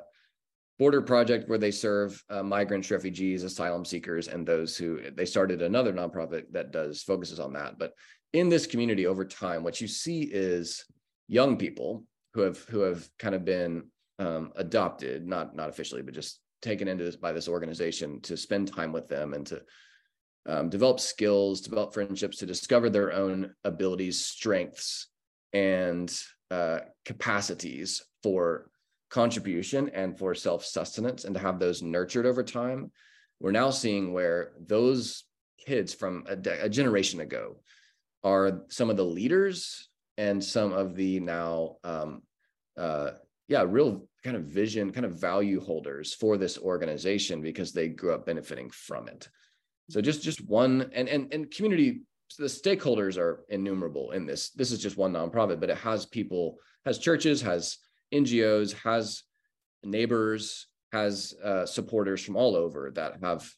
border 0.79 1.01
project 1.01 1.47
where 1.47 1.59
they 1.59 1.71
serve 1.71 2.21
uh, 2.29 2.43
migrants, 2.43 2.89
refugees, 2.91 3.43
asylum 3.43 3.85
seekers, 3.85 4.27
and 4.27 4.45
those 4.45 4.75
who 4.75 4.99
they 5.11 5.25
started 5.25 5.61
another 5.61 5.93
nonprofit 5.93 6.45
that 6.51 6.71
does 6.71 7.03
focuses 7.03 7.39
on 7.39 7.53
that. 7.53 7.77
But 7.77 7.93
in 8.33 8.49
this 8.49 8.65
community, 8.65 9.05
over 9.05 9.23
time, 9.23 9.63
what 9.63 9.79
you 9.79 9.87
see 9.87 10.23
is 10.23 10.83
young 11.27 11.57
people 11.57 12.03
who 12.33 12.41
have 12.41 12.57
who 12.63 12.79
have 12.81 13.07
kind 13.19 13.35
of 13.35 13.45
been 13.45 13.83
um, 14.19 14.51
adopted, 14.55 15.27
not 15.27 15.55
not 15.55 15.69
officially, 15.69 16.01
but 16.01 16.15
just 16.15 16.39
taken 16.63 16.87
into 16.87 17.03
this 17.03 17.15
by 17.15 17.31
this 17.31 17.47
organization 17.47 18.19
to 18.21 18.35
spend 18.35 18.73
time 18.73 18.91
with 18.91 19.07
them 19.07 19.33
and 19.33 19.45
to 19.47 19.61
um, 20.47 20.69
develop 20.69 20.99
skills, 20.99 21.61
develop 21.61 21.93
friendships, 21.93 22.37
to 22.37 22.45
discover 22.45 22.89
their 22.89 23.13
own 23.13 23.53
abilities, 23.63 24.25
strengths, 24.25 25.07
and 25.53 26.17
uh, 26.49 26.79
capacities 27.05 28.01
for 28.23 28.69
contribution 29.09 29.89
and 29.89 30.17
for 30.17 30.33
self 30.33 30.65
sustenance 30.65 31.23
and 31.23 31.35
to 31.35 31.41
have 31.41 31.59
those 31.59 31.83
nurtured 31.83 32.25
over 32.25 32.43
time. 32.43 32.91
We're 33.39 33.51
now 33.51 33.69
seeing 33.69 34.11
where 34.11 34.53
those 34.59 35.23
kids 35.65 35.93
from 35.93 36.25
a, 36.27 36.35
de- 36.35 36.63
a 36.63 36.69
generation 36.69 37.19
ago 37.19 37.57
are 38.23 38.63
some 38.69 38.89
of 38.89 38.97
the 38.97 39.05
leaders 39.05 39.89
and 40.17 40.43
some 40.43 40.73
of 40.73 40.95
the 40.95 41.19
now, 41.19 41.77
um, 41.83 42.23
uh, 42.77 43.11
yeah, 43.47 43.65
real 43.67 44.07
kind 44.23 44.37
of 44.37 44.43
vision, 44.43 44.91
kind 44.91 45.05
of 45.05 45.19
value 45.19 45.59
holders 45.59 46.13
for 46.13 46.37
this 46.37 46.57
organization 46.57 47.41
because 47.41 47.71
they 47.73 47.89
grew 47.89 48.13
up 48.13 48.25
benefiting 48.25 48.69
from 48.69 49.07
it. 49.07 49.27
So 49.89 50.01
just 50.01 50.23
just 50.23 50.47
one 50.47 50.89
and 50.93 51.09
and 51.09 51.33
and 51.33 51.51
community 51.51 52.03
the 52.37 52.45
stakeholders 52.45 53.17
are 53.17 53.45
innumerable 53.49 54.11
in 54.11 54.25
this. 54.25 54.49
This 54.51 54.71
is 54.71 54.79
just 54.79 54.97
one 54.97 55.13
nonprofit, 55.13 55.59
but 55.59 55.69
it 55.69 55.77
has 55.77 56.05
people, 56.05 56.57
has 56.85 56.97
churches, 56.97 57.41
has 57.41 57.77
NGOs, 58.13 58.73
has 58.83 59.23
neighbors, 59.83 60.67
has 60.91 61.33
uh, 61.43 61.65
supporters 61.65 62.23
from 62.23 62.35
all 62.35 62.55
over 62.55 62.91
that 62.95 63.17
have 63.21 63.49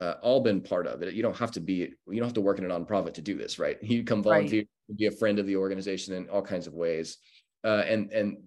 uh, 0.00 0.14
all 0.22 0.40
been 0.40 0.60
part 0.60 0.86
of 0.86 1.02
it. 1.02 1.14
You 1.14 1.22
don't 1.22 1.36
have 1.36 1.52
to 1.52 1.60
be, 1.60 1.90
you 2.08 2.16
don't 2.16 2.24
have 2.24 2.34
to 2.34 2.40
work 2.40 2.58
in 2.58 2.68
a 2.68 2.68
nonprofit 2.68 3.14
to 3.14 3.22
do 3.22 3.36
this, 3.36 3.58
right? 3.58 3.76
You 3.82 4.04
come 4.04 4.22
volunteer, 4.22 4.64
right. 4.88 4.98
be 4.98 5.06
a 5.06 5.12
friend 5.12 5.38
of 5.38 5.46
the 5.46 5.56
organization 5.56 6.14
in 6.14 6.28
all 6.28 6.42
kinds 6.42 6.66
of 6.66 6.74
ways, 6.74 7.18
uh, 7.64 7.82
and 7.86 8.10
and 8.12 8.38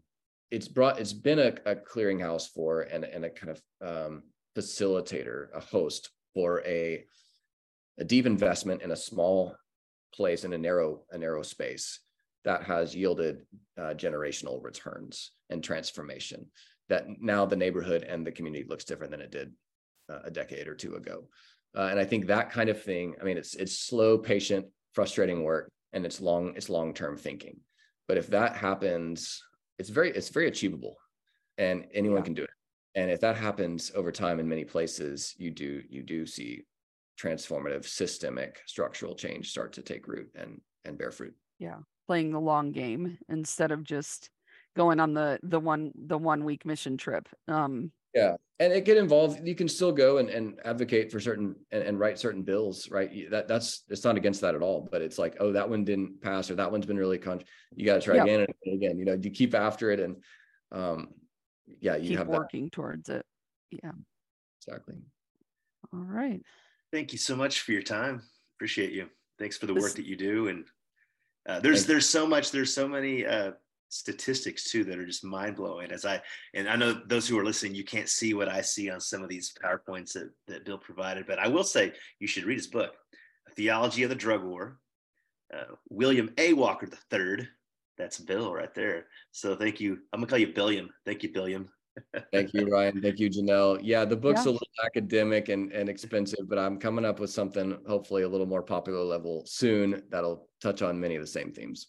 it's 0.52 0.68
brought, 0.68 1.00
it's 1.00 1.14
been 1.14 1.40
a, 1.40 1.54
a 1.66 1.76
clearinghouse 1.76 2.50
for 2.50 2.82
and 2.82 3.04
and 3.04 3.26
a 3.26 3.30
kind 3.30 3.52
of 3.52 3.62
um, 3.82 4.24
facilitator, 4.58 5.48
a 5.56 5.60
host 5.60 6.10
for 6.34 6.62
a 6.66 7.04
a 8.00 8.04
deep 8.04 8.26
investment 8.26 8.82
in 8.82 8.92
a 8.92 8.96
small 8.96 9.56
place 10.14 10.44
in 10.44 10.54
a 10.54 10.58
narrow 10.58 11.02
a 11.12 11.18
narrow 11.18 11.42
space 11.42 12.00
that 12.44 12.64
has 12.64 12.96
yielded 12.96 13.46
uh, 13.78 13.94
generational 13.94 14.64
returns 14.64 15.32
and 15.50 15.64
transformation 15.64 16.46
that 16.90 17.06
now 17.22 17.46
the 17.46 17.56
neighborhood 17.56 18.04
and 18.04 18.26
the 18.26 18.32
community 18.32 18.66
looks 18.68 18.84
different 18.84 19.12
than 19.12 19.22
it 19.22 19.32
did 19.32 19.54
uh, 20.10 20.20
a 20.26 20.32
decade 20.32 20.68
or 20.68 20.76
two 20.76 20.96
ago. 20.96 21.24
Uh, 21.78 21.88
and 21.92 22.00
i 22.00 22.04
think 22.04 22.26
that 22.26 22.52
kind 22.52 22.70
of 22.70 22.82
thing 22.82 23.16
i 23.22 23.24
mean 23.24 23.38
it's 23.38 23.56
it's 23.56 23.80
slow 23.80 24.18
patient 24.18 24.66
frustrating 24.94 25.44
work 25.44 25.70
and 25.94 26.06
it's 26.06 26.22
long 26.22 26.54
it's 26.56 26.70
long 26.70 26.94
term 26.94 27.18
thinking. 27.18 27.58
But 28.08 28.18
if 28.18 28.28
that 28.28 28.56
happens 28.56 29.42
it's 29.82 29.90
very 29.90 30.12
it's 30.12 30.30
very 30.30 30.48
achievable 30.48 30.96
and 31.58 31.88
anyone 31.92 32.20
yeah. 32.20 32.24
can 32.24 32.34
do 32.36 32.44
it. 32.44 32.52
And 32.94 33.10
if 33.10 33.20
that 33.22 33.36
happens 33.36 33.92
over 33.96 34.12
time 34.12 34.40
in 34.40 34.48
many 34.48 34.64
places 34.64 35.34
you 35.40 35.50
do 35.50 35.82
you 35.90 36.04
do 36.04 36.28
see 36.28 36.66
transformative 37.20 37.86
systemic 37.86 38.62
structural 38.68 39.16
change 39.16 39.50
start 39.50 39.74
to 39.74 39.82
take 39.82 40.08
root 40.08 40.30
and 40.36 40.62
and 40.86 41.00
bear 41.00 41.12
fruit. 41.12 41.34
Yeah. 41.58 41.78
Playing 42.06 42.32
the 42.32 42.40
long 42.40 42.72
game 42.72 43.18
instead 43.28 43.72
of 43.72 43.84
just 43.84 44.30
going 44.76 45.00
on 45.00 45.16
the 45.16 45.40
the 45.42 45.60
one 45.60 45.92
the 45.96 46.18
one 46.18 46.44
week 46.44 46.64
mission 46.64 46.96
trip. 46.96 47.28
Um 47.48 47.92
yeah 48.14 48.36
and 48.60 48.74
it 48.74 48.86
can 48.86 48.98
involve 48.98 49.46
you 49.46 49.56
can 49.56 49.68
still 49.68 49.92
go 49.92 50.18
and, 50.18 50.30
and 50.30 50.60
advocate 50.66 51.12
for 51.12 51.20
certain 51.20 51.56
and, 51.72 51.84
and 51.84 52.00
write 52.00 52.20
certain 52.20 52.44
bills 52.44 52.90
right? 52.92 53.30
That 53.32 53.48
that's 53.48 53.84
it's 53.90 54.04
not 54.04 54.18
against 54.18 54.42
that 54.42 54.56
at 54.56 54.62
all 54.62 54.88
but 54.92 55.02
it's 55.02 55.18
like 55.18 55.38
oh 55.40 55.52
that 55.54 55.70
one 55.70 55.84
didn't 55.84 56.22
pass 56.22 56.50
or 56.52 56.56
that 56.56 56.72
one's 56.72 56.86
been 56.86 56.98
really 56.98 57.18
con 57.18 57.42
you 57.76 57.86
got 57.86 57.96
to 57.96 58.02
try 58.02 58.18
again 58.18 58.42
and 58.42 58.74
again 58.74 58.98
you 58.98 59.06
know 59.06 59.18
you 59.20 59.32
keep 59.32 59.56
after 59.56 59.92
it 59.92 60.00
and 60.00 60.18
um 60.72 61.10
yeah 61.80 61.96
you 61.96 62.10
keep 62.10 62.18
have 62.18 62.28
working 62.28 62.66
that. 62.66 62.72
towards 62.74 63.10
it 63.10 63.26
yeah. 63.72 63.92
Exactly. 64.60 64.96
All 65.94 66.02
right. 66.02 66.42
Thank 66.92 67.14
you 67.14 67.18
so 67.18 67.36
much 67.36 67.62
for 67.62 67.72
your 67.72 67.82
time 67.82 68.22
appreciate 68.58 68.92
you. 68.92 69.08
Thanks 69.40 69.58
for 69.58 69.66
the 69.66 69.74
this, 69.74 69.82
work 69.82 69.94
that 69.94 70.06
you 70.06 70.16
do 70.16 70.50
and 70.50 70.66
uh, 71.50 71.60
there's 71.60 71.88
there's 71.88 72.08
so 72.08 72.28
much 72.28 72.52
there's 72.52 72.74
so 72.74 72.88
many 72.88 73.26
uh, 73.26 73.54
statistics 73.92 74.72
too 74.72 74.84
that 74.86 74.98
are 74.98 75.06
just 75.06 75.24
mind 75.24 75.58
blowing. 75.58 75.92
As 75.92 76.06
I 76.06 76.22
and 76.54 76.68
I 76.68 76.76
know 76.76 77.02
those 77.08 77.28
who 77.28 77.38
are 77.38 77.46
listening, 77.46 77.76
you 77.76 77.84
can't 77.84 78.10
see 78.10 78.34
what 78.34 78.50
I 78.50 78.62
see 78.62 78.90
on 78.90 79.00
some 79.00 79.22
of 79.22 79.30
these 79.30 79.54
powerpoints 79.64 80.14
that 80.14 80.32
that 80.48 80.66
Bill 80.66 80.78
provided, 80.78 81.28
but 81.28 81.40
I 81.40 81.48
will 81.48 81.64
say 81.64 81.94
you 82.20 82.28
should 82.28 82.46
read 82.46 82.58
his 82.58 82.68
book, 82.68 82.94
Theology 83.56 84.04
of 84.04 84.10
the 84.10 84.16
Drug 84.16 84.44
War. 84.44 84.80
Uh, 85.54 85.76
William 85.90 86.32
A. 86.38 86.54
Walker 86.54 86.88
III. 87.14 87.48
That's 87.98 88.20
Bill 88.20 88.54
right 88.54 88.74
there. 88.74 89.08
So 89.32 89.56
thank 89.56 89.82
you. 89.82 90.00
I'm 90.14 90.22
gonna 90.22 90.28
call 90.28 90.40
you 90.40 90.54
Billiam. 90.54 90.90
Thank 91.06 91.24
you, 91.24 91.32
Billiam. 91.34 91.70
Thank 92.32 92.54
you, 92.54 92.68
Ryan. 92.68 93.02
Thank 93.02 93.20
you, 93.20 93.30
Janelle. 93.30 93.80
Yeah, 93.82 94.06
the 94.06 94.16
book's 94.16 94.46
yeah. 94.46 94.52
a 94.52 94.54
little 94.54 94.68
academic 94.86 95.50
and, 95.50 95.74
and 95.74 95.90
expensive, 95.90 96.48
but 96.48 96.58
I'm 96.58 96.80
coming 96.80 97.04
up 97.04 97.20
with 97.20 97.30
something 97.30 97.78
hopefully 97.86 98.24
a 98.24 98.30
little 98.30 98.46
more 98.46 98.64
popular 98.64 99.04
level 99.04 99.44
soon 99.46 100.02
that'll 100.10 100.48
touch 100.62 100.82
on 100.82 101.00
many 101.00 101.16
of 101.16 101.22
the 101.22 101.28
same 101.28 101.52
themes. 101.52 101.88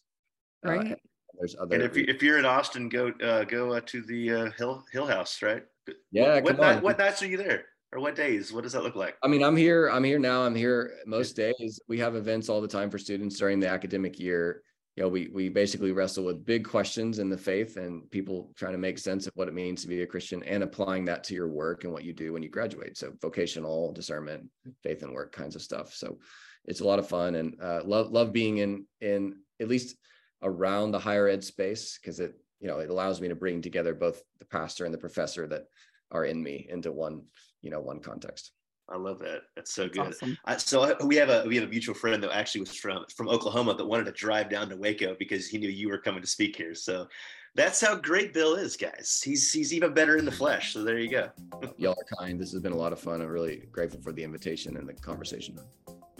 Uh, 0.67 0.71
right. 0.71 0.93
Uh, 0.93 0.97
there's 1.39 1.57
other. 1.59 1.74
And 1.74 1.85
if, 1.85 1.97
you, 1.97 2.05
if 2.09 2.22
you're 2.22 2.39
in 2.39 2.45
Austin, 2.45 2.89
go 2.89 3.12
uh, 3.22 3.45
go 3.45 3.72
uh, 3.72 3.80
to 3.87 4.03
the 4.03 4.33
uh, 4.33 4.51
Hill 4.53 4.85
Hill 4.93 5.07
House, 5.07 5.43
right? 5.43 5.62
Yeah. 6.11 6.35
What, 6.35 6.45
what, 6.45 6.61
night, 6.61 6.83
what 6.83 6.99
nights 6.99 7.22
are 7.22 7.26
you 7.26 7.37
there? 7.37 7.64
Or 7.93 8.01
what 8.01 8.14
days? 8.14 8.53
What 8.53 8.62
does 8.62 8.72
that 8.72 8.83
look 8.83 8.97
like? 8.97 9.16
I 9.22 9.28
mean, 9.28 9.43
I'm 9.43 9.57
here. 9.57 9.89
I'm 9.89 10.05
here 10.05 10.18
now. 10.18 10.43
I'm 10.43 10.55
here 10.55 10.95
most 11.05 11.37
days. 11.37 11.80
We 11.89 11.99
have 11.99 12.16
events 12.16 12.49
all 12.49 12.61
the 12.61 12.68
time 12.68 12.91
for 12.91 12.99
students 12.99 13.39
during 13.39 13.61
the 13.61 13.68
academic 13.68 14.18
year 14.18 14.62
you 14.97 15.03
know, 15.03 15.09
we 15.09 15.30
we 15.33 15.49
basically 15.49 15.93
wrestle 15.93 16.24
with 16.24 16.45
big 16.45 16.68
questions 16.68 17.18
in 17.18 17.30
the 17.30 17.37
faith 17.37 17.78
and 17.78 18.11
people 18.11 18.53
trying 18.57 18.72
to 18.72 18.78
make 18.78 18.99
sense 18.99 19.26
of 19.26 19.33
what 19.37 19.49
it 19.49 19.55
means 19.55 19.80
to 19.83 19.89
be 19.89 20.03
a 20.03 20.07
Christian 20.07 20.43
and 20.43 20.62
applying 20.62 21.07
that 21.07 21.24
to 21.24 21.35
your 21.35 21.49
work 21.49 21.85
and 21.85 21.93
what 21.93 22.05
you 22.05 22.12
do 22.12 22.35
when 22.35 22.43
you 22.43 22.51
graduate. 22.51 22.99
So 22.99 23.12
vocational 23.22 23.93
discernment, 23.93 24.51
faith 24.83 25.03
and 25.03 25.14
work 25.14 25.33
kinds 25.33 25.57
of 25.57 25.62
stuff. 25.62 25.95
So 25.95 26.18
it's 26.66 26.80
a 26.80 26.87
lot 26.87 26.99
of 26.99 27.09
fun 27.09 27.37
and 27.37 27.57
uh, 27.61 27.80
love 27.85 28.11
love 28.11 28.33
being 28.35 28.59
in 28.59 28.85
in 29.01 29.37
at 29.61 29.68
least 29.68 29.97
around 30.43 30.90
the 30.90 30.99
higher 30.99 31.28
ed 31.28 31.43
space 31.45 31.99
because 32.01 32.20
it 32.20 32.34
you 32.62 32.68
know, 32.68 32.78
it 32.78 32.88
allows 32.88 33.20
me 33.20 33.28
to 33.28 33.34
bring 33.34 33.61
together 33.61 33.93
both 33.93 34.22
the 34.38 34.45
pastor 34.45 34.84
and 34.84 34.95
the 34.95 34.99
professor 34.99 35.49
that 35.49 35.66
are 36.12 36.24
in 36.24 36.40
me 36.40 36.68
into 36.70 36.93
one, 36.93 37.22
you 37.61 37.70
know, 37.70 37.80
one 37.80 37.99
context. 37.99 38.53
I 38.88 38.97
love 38.97 39.18
that. 39.18 39.43
That's 39.57 39.74
so 39.74 39.84
That's 39.84 39.97
good. 39.97 40.07
Awesome. 40.07 40.38
I, 40.45 40.57
so 40.57 40.97
we 41.05 41.16
have 41.16 41.28
a 41.28 41.45
we 41.47 41.57
have 41.57 41.64
a 41.64 41.70
mutual 41.70 41.95
friend 41.95 42.22
that 42.22 42.30
actually 42.30 42.61
was 42.61 42.74
from 42.74 43.05
from 43.14 43.28
Oklahoma 43.28 43.74
that 43.74 43.84
wanted 43.84 44.05
to 44.07 44.12
drive 44.12 44.49
down 44.49 44.68
to 44.68 44.76
Waco 44.76 45.16
because 45.18 45.49
he 45.49 45.59
knew 45.59 45.68
you 45.68 45.88
were 45.88 45.99
coming 45.99 46.20
to 46.20 46.26
speak 46.26 46.55
here. 46.57 46.74
So 46.74 47.09
that's 47.55 47.80
how 47.80 47.97
great 47.97 48.32
Bill 48.32 48.55
is, 48.55 48.76
guys. 48.76 49.20
He's 49.24 49.51
he's 49.53 49.72
even 49.72 49.93
better 49.93 50.16
in 50.16 50.24
the 50.24 50.32
flesh. 50.32 50.72
So 50.72 50.84
there 50.84 50.99
you 50.99 51.11
go. 51.11 51.30
Y'all 51.78 51.97
are 51.99 52.16
kind. 52.16 52.40
This 52.40 52.53
has 52.53 52.61
been 52.61 52.72
a 52.72 52.76
lot 52.76 52.93
of 52.93 53.01
fun. 53.01 53.22
I'm 53.22 53.28
really 53.28 53.64
grateful 53.72 54.01
for 54.01 54.12
the 54.12 54.22
invitation 54.22 54.76
and 54.76 54.88
the 54.88 54.95
conversation. 54.95 55.59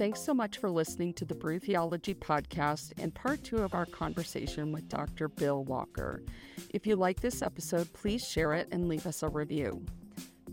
Thanks 0.03 0.20
so 0.20 0.34
much 0.34 0.59
for 0.59 0.68
listening 0.68 1.12
to 1.14 1.24
the 1.24 1.36
Brew 1.36 1.61
Theology 1.61 2.12
podcast 2.12 2.92
and 3.00 3.14
part 3.14 3.44
two 3.44 3.59
of 3.59 3.72
our 3.72 3.86
conversation 3.86 4.72
with 4.72 4.88
Dr. 4.88 5.28
Bill 5.28 5.62
Walker. 5.62 6.24
If 6.70 6.88
you 6.88 6.96
like 6.96 7.20
this 7.20 7.40
episode, 7.40 7.92
please 7.92 8.26
share 8.26 8.53
it 8.55 8.66
and 8.72 8.88
leave 8.88 9.07
us 9.07 9.22
a 9.22 9.28
review. 9.28 9.86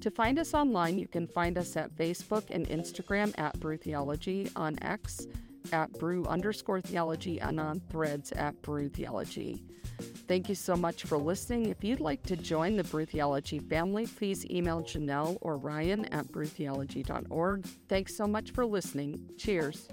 To 0.02 0.12
find 0.12 0.38
us 0.38 0.54
online, 0.54 1.00
you 1.00 1.08
can 1.08 1.26
find 1.26 1.58
us 1.58 1.76
at 1.76 1.96
Facebook 1.96 2.52
and 2.52 2.68
Instagram 2.68 3.34
at 3.40 3.60
Brew 3.60 3.78
Theology, 3.78 4.52
on 4.56 4.78
X 4.84 5.26
at 5.72 5.92
Brew 5.94 6.28
underscore 6.28 6.82
Theology, 6.82 7.42
and 7.42 7.60
on 7.60 7.80
Threads 7.90 8.32
at 8.34 8.62
Brew 8.62 8.88
Theology. 8.88 9.64
Thank 10.30 10.48
you 10.48 10.54
so 10.54 10.76
much 10.76 11.06
for 11.06 11.18
listening. 11.18 11.70
If 11.70 11.84
you'd 11.84 12.00
like 12.00 12.22
to 12.28 12.38
join 12.38 12.78
the 12.78 12.84
Brew 12.84 13.04
Theology 13.04 13.58
family, 13.58 14.06
please 14.06 14.46
email 14.46 14.84
Janelle 14.84 15.40
or 15.42 15.58
Ryan 15.58 16.06
at 16.14 16.28
brewtheology.org. 16.28 17.66
Thanks 17.88 18.16
so 18.16 18.28
much 18.28 18.52
for 18.52 18.64
listening. 18.64 19.28
Cheers. 19.40 19.88